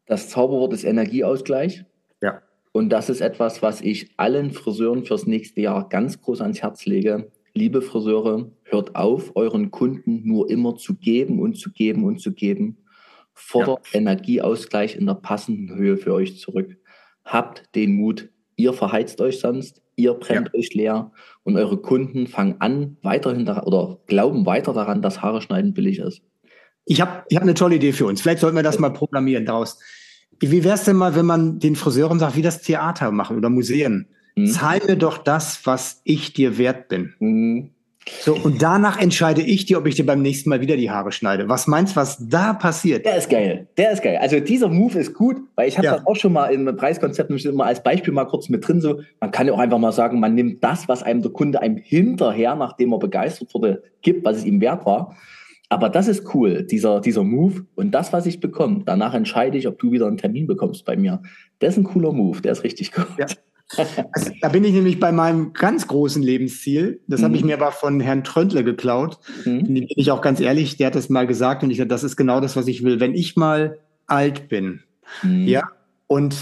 Das 0.09 0.27
Zauberwort 0.27 0.73
ist 0.73 0.83
Energieausgleich. 0.83 1.85
Ja. 2.21 2.41
Und 2.73 2.89
das 2.89 3.09
ist 3.09 3.21
etwas, 3.21 3.61
was 3.61 3.79
ich 3.79 4.11
allen 4.17 4.51
Friseuren 4.51 5.05
fürs 5.05 5.25
nächste 5.25 5.61
Jahr 5.61 5.87
ganz 5.87 6.19
groß 6.19 6.41
ans 6.41 6.61
Herz 6.61 6.85
lege. 6.85 7.31
Liebe 7.53 7.81
Friseure, 7.81 8.51
hört 8.63 8.95
auf, 8.95 9.37
euren 9.37 9.71
Kunden 9.71 10.27
nur 10.27 10.49
immer 10.49 10.75
zu 10.75 10.95
geben 10.95 11.39
und 11.39 11.55
zu 11.55 11.71
geben 11.71 12.03
und 12.03 12.19
zu 12.19 12.33
geben. 12.33 12.79
Fordert 13.33 13.87
ja. 13.93 13.99
Energieausgleich 13.99 14.97
in 14.97 15.05
der 15.05 15.13
passenden 15.13 15.73
Höhe 15.73 15.95
für 15.95 16.13
euch 16.13 16.37
zurück. 16.37 16.75
Habt 17.23 17.73
den 17.75 17.95
Mut. 17.95 18.29
Ihr 18.57 18.73
verheizt 18.73 19.21
euch 19.21 19.39
sonst 19.39 19.81
ihr 19.99 20.13
brennt 20.13 20.49
ja. 20.53 20.59
euch 20.59 20.73
leer 20.73 21.11
und 21.43 21.57
eure 21.57 21.77
Kunden 21.77 22.27
fangen 22.27 22.55
an, 22.59 22.97
weiterhin 23.03 23.45
da, 23.45 23.63
oder 23.63 23.99
glauben 24.07 24.45
weiter 24.45 24.73
daran, 24.73 25.01
dass 25.01 25.21
Haare 25.21 25.41
schneiden 25.41 25.73
billig 25.73 25.99
ist. 25.99 26.21
Ich 26.85 27.01
habe 27.01 27.23
ich 27.29 27.35
hab 27.35 27.43
eine 27.43 27.53
tolle 27.53 27.75
Idee 27.75 27.91
für 27.91 28.05
uns. 28.05 28.21
Vielleicht 28.21 28.39
sollten 28.39 28.55
wir 28.55 28.63
das 28.63 28.79
mal 28.79 28.89
programmieren 28.89 29.45
daraus. 29.45 29.77
Wie 30.39 30.63
wäre 30.63 30.75
es 30.75 30.83
denn 30.83 30.95
mal, 30.95 31.15
wenn 31.15 31.25
man 31.25 31.59
den 31.59 31.75
Friseuren 31.75 32.19
sagt, 32.19 32.35
wie 32.35 32.41
das 32.41 32.61
Theater 32.61 33.11
machen 33.11 33.37
oder 33.37 33.49
Museen? 33.49 34.07
Mhm. 34.35 34.47
Zahl 34.47 34.79
mir 34.87 34.95
doch 34.95 35.17
das, 35.17 35.65
was 35.65 36.01
ich 36.03 36.33
dir 36.33 36.57
wert 36.57 36.87
bin. 36.87 37.13
Mhm. 37.19 37.71
So, 38.21 38.35
und 38.35 38.61
danach 38.61 38.99
entscheide 38.99 39.41
ich 39.41 39.65
dir, 39.65 39.77
ob 39.77 39.85
ich 39.85 39.95
dir 39.95 40.05
beim 40.05 40.21
nächsten 40.21 40.49
Mal 40.49 40.61
wieder 40.61 40.75
die 40.75 40.89
Haare 40.89 41.11
schneide. 41.11 41.47
Was 41.47 41.67
meinst 41.67 41.95
du, 41.95 41.97
was 41.97 42.17
da 42.19 42.53
passiert? 42.53 43.05
Der 43.05 43.17
ist 43.17 43.29
geil. 43.29 43.67
Der 43.77 43.91
ist 43.91 44.01
geil. 44.01 44.17
Also 44.19 44.39
dieser 44.39 44.67
Move 44.67 44.97
ist 44.97 45.13
gut, 45.13 45.37
weil 45.55 45.67
ich 45.67 45.77
habe 45.77 45.85
ja. 45.85 45.97
das 45.97 46.07
auch 46.07 46.15
schon 46.15 46.33
mal 46.33 46.47
im 46.47 46.75
Preiskonzept 46.75 47.29
immer 47.29 47.65
als 47.65 47.83
Beispiel 47.83 48.13
mal 48.13 48.25
kurz 48.25 48.49
mit 48.49 48.67
drin. 48.67 48.81
So, 48.81 49.01
man 49.19 49.31
kann 49.31 49.47
ja 49.47 49.53
auch 49.53 49.59
einfach 49.59 49.77
mal 49.77 49.91
sagen, 49.91 50.19
man 50.19 50.33
nimmt 50.33 50.63
das, 50.63 50.87
was 50.87 51.03
einem 51.03 51.21
der 51.21 51.31
Kunde 51.31 51.61
einem 51.61 51.77
hinterher, 51.77 52.55
nachdem 52.55 52.93
er 52.93 52.99
begeistert 52.99 53.53
wurde, 53.53 53.83
gibt, 54.01 54.25
was 54.25 54.37
es 54.37 54.45
ihm 54.45 54.59
wert 54.59 54.85
war. 54.85 55.15
Aber 55.69 55.89
das 55.89 56.07
ist 56.07 56.33
cool, 56.33 56.63
dieser, 56.63 56.99
dieser 56.99 57.23
Move. 57.23 57.65
Und 57.75 57.91
das, 57.91 58.11
was 58.11 58.25
ich 58.25 58.39
bekomme, 58.39 58.81
danach 58.85 59.13
entscheide 59.13 59.57
ich, 59.57 59.67
ob 59.67 59.77
du 59.77 59.91
wieder 59.91 60.07
einen 60.07 60.17
Termin 60.17 60.47
bekommst 60.47 60.83
bei 60.83 60.97
mir. 60.97 61.21
Das 61.59 61.75
ist 61.75 61.77
ein 61.77 61.83
cooler 61.83 62.11
Move, 62.11 62.41
der 62.41 62.51
ist 62.51 62.63
richtig 62.63 62.91
gut. 62.91 63.07
Ja. 63.17 63.27
Also, 63.77 64.31
da 64.41 64.49
bin 64.49 64.63
ich 64.63 64.73
nämlich 64.73 64.99
bei 64.99 65.11
meinem 65.11 65.53
ganz 65.53 65.85
großen 65.85 66.23
Lebensziel. 66.23 67.01
Das 67.07 67.21
mhm. 67.21 67.25
habe 67.25 67.35
ich 67.35 67.43
mir 67.43 67.55
aber 67.55 67.71
von 67.71 67.99
Herrn 67.99 68.23
Tröndle 68.23 68.63
geklaut. 68.63 69.19
Mhm. 69.45 69.65
bin 69.65 69.87
ich 69.89 70.09
auch 70.09 70.21
ganz 70.21 70.39
ehrlich, 70.39 70.77
der 70.77 70.87
hat 70.87 70.95
das 70.95 71.09
mal 71.09 71.27
gesagt 71.27 71.61
und 71.61 71.69
ich 71.69 71.77
sage, 71.77 71.87
das 71.87 72.03
ist 72.03 72.15
genau 72.15 72.41
das, 72.41 72.55
was 72.55 72.67
ich 72.67 72.83
will. 72.83 72.99
Wenn 72.99 73.13
ich 73.13 73.35
mal 73.35 73.77
alt 74.07 74.49
bin, 74.49 74.81
mhm. 75.21 75.47
ja, 75.47 75.69
und 76.07 76.35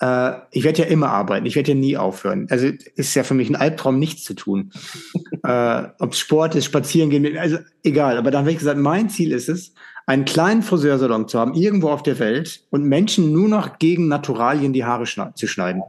äh, 0.00 0.32
ich 0.50 0.64
werde 0.64 0.82
ja 0.82 0.88
immer 0.88 1.10
arbeiten, 1.10 1.46
ich 1.46 1.56
werde 1.56 1.72
ja 1.72 1.76
nie 1.76 1.96
aufhören. 1.96 2.46
Also 2.50 2.68
ist 2.96 3.14
ja 3.14 3.22
für 3.22 3.34
mich 3.34 3.48
ein 3.48 3.56
Albtraum, 3.56 3.98
nichts 3.98 4.24
zu 4.24 4.34
tun. 4.34 4.72
äh, 5.42 5.84
Ob 5.98 6.12
es 6.12 6.18
Sport 6.18 6.54
ist, 6.54 6.66
spazieren 6.66 7.10
gehen, 7.10 7.36
also 7.38 7.58
egal. 7.82 8.18
Aber 8.18 8.30
dann 8.30 8.40
habe 8.40 8.52
ich 8.52 8.58
gesagt, 8.58 8.78
mein 8.78 9.08
Ziel 9.08 9.32
ist 9.32 9.48
es, 9.48 9.72
einen 10.06 10.24
kleinen 10.24 10.62
Friseursalon 10.62 11.28
zu 11.28 11.38
haben, 11.38 11.54
irgendwo 11.54 11.90
auf 11.90 12.02
der 12.02 12.18
Welt 12.18 12.62
und 12.70 12.84
Menschen 12.84 13.32
nur 13.32 13.48
noch 13.48 13.78
gegen 13.78 14.06
Naturalien 14.06 14.72
die 14.72 14.84
Haare 14.84 15.06
schneiden, 15.06 15.34
zu 15.34 15.48
schneiden. 15.48 15.82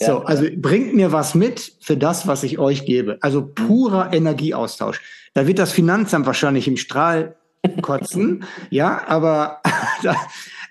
Ja, 0.00 0.06
so, 0.06 0.18
also 0.20 0.46
bringt 0.56 0.94
mir 0.94 1.12
was 1.12 1.34
mit 1.34 1.72
für 1.80 1.96
das, 1.96 2.26
was 2.26 2.42
ich 2.44 2.58
euch 2.58 2.84
gebe. 2.84 3.18
Also 3.20 3.44
purer 3.44 4.12
Energieaustausch. 4.12 5.00
Da 5.34 5.48
wird 5.48 5.58
das 5.58 5.72
Finanzamt 5.72 6.26
wahrscheinlich 6.26 6.68
im 6.68 6.76
Strahl 6.76 7.36
kotzen, 7.82 8.44
ja, 8.70 9.02
aber 9.08 9.62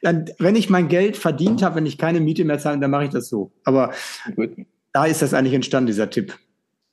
dann, 0.03 0.25
wenn 0.37 0.55
ich 0.55 0.69
mein 0.69 0.89
Geld 0.89 1.17
verdient 1.17 1.63
habe, 1.63 1.77
wenn 1.77 1.85
ich 1.85 1.97
keine 1.97 2.19
Miete 2.19 2.43
mehr 2.43 2.59
zahle, 2.59 2.79
dann 2.79 2.91
mache 2.91 3.05
ich 3.05 3.09
das 3.09 3.29
so. 3.29 3.51
Aber 3.63 3.93
Gut. 4.35 4.51
da 4.91 5.05
ist 5.05 5.21
das 5.21 5.33
eigentlich 5.33 5.53
entstanden, 5.53 5.87
dieser 5.87 6.09
Tipp. 6.09 6.37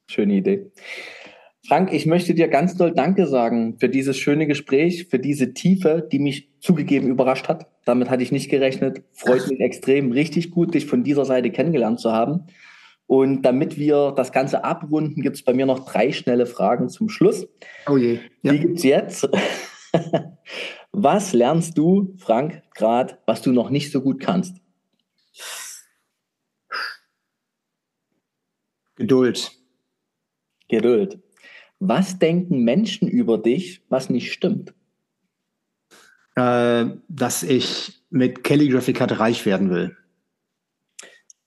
Schöne 0.08 0.34
Idee. 0.34 0.70
Frank, 1.66 1.92
ich 1.92 2.06
möchte 2.06 2.34
dir 2.34 2.48
ganz 2.48 2.76
doll 2.76 2.92
Danke 2.92 3.26
sagen 3.26 3.76
für 3.78 3.88
dieses 3.88 4.16
schöne 4.16 4.46
Gespräch, 4.46 5.06
für 5.08 5.18
diese 5.18 5.52
Tiefe, 5.52 6.08
die 6.10 6.18
mich 6.18 6.48
zugegeben 6.60 7.08
überrascht 7.08 7.48
hat. 7.48 7.66
Damit 7.84 8.10
hatte 8.10 8.22
ich 8.22 8.32
nicht 8.32 8.48
gerechnet. 8.48 9.02
Freut 9.12 9.48
mich 9.48 9.60
extrem, 9.60 10.12
richtig 10.12 10.50
gut, 10.50 10.74
dich 10.74 10.86
von 10.86 11.04
dieser 11.04 11.24
Seite 11.24 11.50
kennengelernt 11.50 12.00
zu 12.00 12.12
haben. 12.12 12.46
Und 13.06 13.42
damit 13.42 13.76
wir 13.76 14.12
das 14.16 14.32
Ganze 14.32 14.64
abrunden, 14.64 15.20
gibt 15.22 15.36
es 15.36 15.42
bei 15.42 15.52
mir 15.52 15.66
noch 15.66 15.84
drei 15.84 16.12
schnelle 16.12 16.46
Fragen 16.46 16.88
zum 16.88 17.08
Schluss. 17.08 17.48
Oh 17.88 17.96
je. 17.96 18.20
Ja. 18.42 18.52
Die 18.52 18.60
gibt 18.60 18.78
es 18.78 18.84
jetzt. 18.84 19.28
was 20.92 21.32
lernst 21.32 21.76
du, 21.78 22.14
Frank, 22.18 22.62
gerade, 22.74 23.18
was 23.26 23.42
du 23.42 23.52
noch 23.52 23.70
nicht 23.70 23.90
so 23.90 24.00
gut 24.00 24.20
kannst? 24.20 24.56
Geduld. 28.96 29.52
Geduld. 30.68 31.18
Was 31.78 32.18
denken 32.18 32.64
Menschen 32.64 33.08
über 33.08 33.38
dich, 33.38 33.82
was 33.88 34.10
nicht 34.10 34.32
stimmt? 34.32 34.74
äh, 36.40 36.86
dass 37.08 37.42
ich 37.42 38.02
mit 38.10 38.44
Calligraphy 38.44 38.92
Cut 38.92 39.18
reich 39.18 39.46
werden 39.46 39.70
will. 39.70 39.96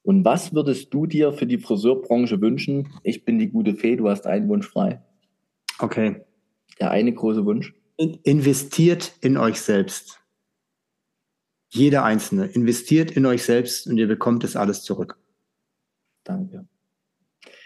Und 0.03 0.25
was 0.25 0.53
würdest 0.53 0.93
du 0.93 1.05
dir 1.05 1.31
für 1.31 1.45
die 1.45 1.57
Friseurbranche 1.57 2.41
wünschen? 2.41 2.89
Ich 3.03 3.23
bin 3.23 3.39
die 3.39 3.49
gute 3.49 3.75
Fee, 3.75 3.95
du 3.95 4.09
hast 4.09 4.27
einen 4.27 4.49
Wunsch 4.49 4.67
frei. 4.67 5.01
Okay. 5.79 6.21
Der 6.79 6.91
eine 6.91 7.13
große 7.13 7.45
Wunsch. 7.45 7.73
Investiert 7.97 9.13
in 9.21 9.37
euch 9.37 9.61
selbst. 9.61 10.19
Jeder 11.69 12.03
Einzelne 12.03 12.45
investiert 12.45 13.11
in 13.11 13.25
euch 13.25 13.43
selbst 13.43 13.87
und 13.87 13.97
ihr 13.97 14.07
bekommt 14.07 14.43
es 14.43 14.55
alles 14.55 14.83
zurück. 14.83 15.17
Danke. 16.23 16.67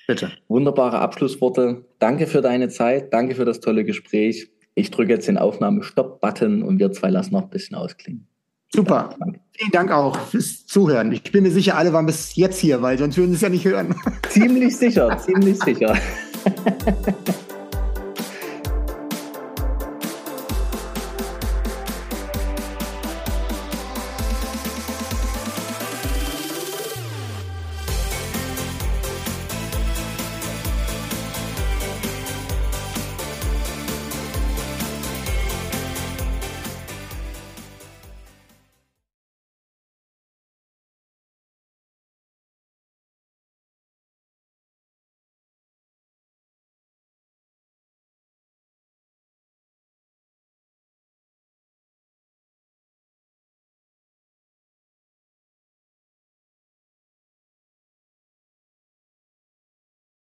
Bitte. 0.07 0.31
Wunderbare 0.47 0.99
Abschlussworte. 0.99 1.85
Danke 1.99 2.27
für 2.27 2.41
deine 2.41 2.69
Zeit. 2.69 3.11
Danke 3.13 3.35
für 3.35 3.43
das 3.43 3.59
tolle 3.59 3.83
Gespräch. 3.83 4.49
Ich 4.75 4.91
drücke 4.91 5.11
jetzt 5.11 5.27
den 5.27 5.37
Aufnahme-Stop-Button 5.37 6.63
und 6.63 6.79
wir 6.79 6.91
zwei 6.93 7.09
lassen 7.09 7.33
noch 7.33 7.43
ein 7.43 7.49
bisschen 7.49 7.75
ausklingen. 7.75 8.27
Super. 8.73 9.15
Danke. 9.19 9.41
Vielen 9.51 9.71
Dank 9.71 9.91
auch 9.91 10.17
fürs 10.17 10.65
Zuhören. 10.65 11.11
Ich 11.11 11.23
bin 11.23 11.43
mir 11.43 11.51
sicher, 11.51 11.77
alle 11.77 11.91
waren 11.93 12.05
bis 12.05 12.35
jetzt 12.35 12.59
hier, 12.59 12.81
weil 12.81 12.97
sonst 12.97 13.17
würden 13.17 13.29
sie 13.29 13.35
es 13.35 13.41
ja 13.41 13.49
nicht 13.49 13.65
hören. 13.65 13.95
Ziemlich 14.29 14.77
sicher, 14.77 15.17
ziemlich 15.17 15.59
sicher. 15.59 15.97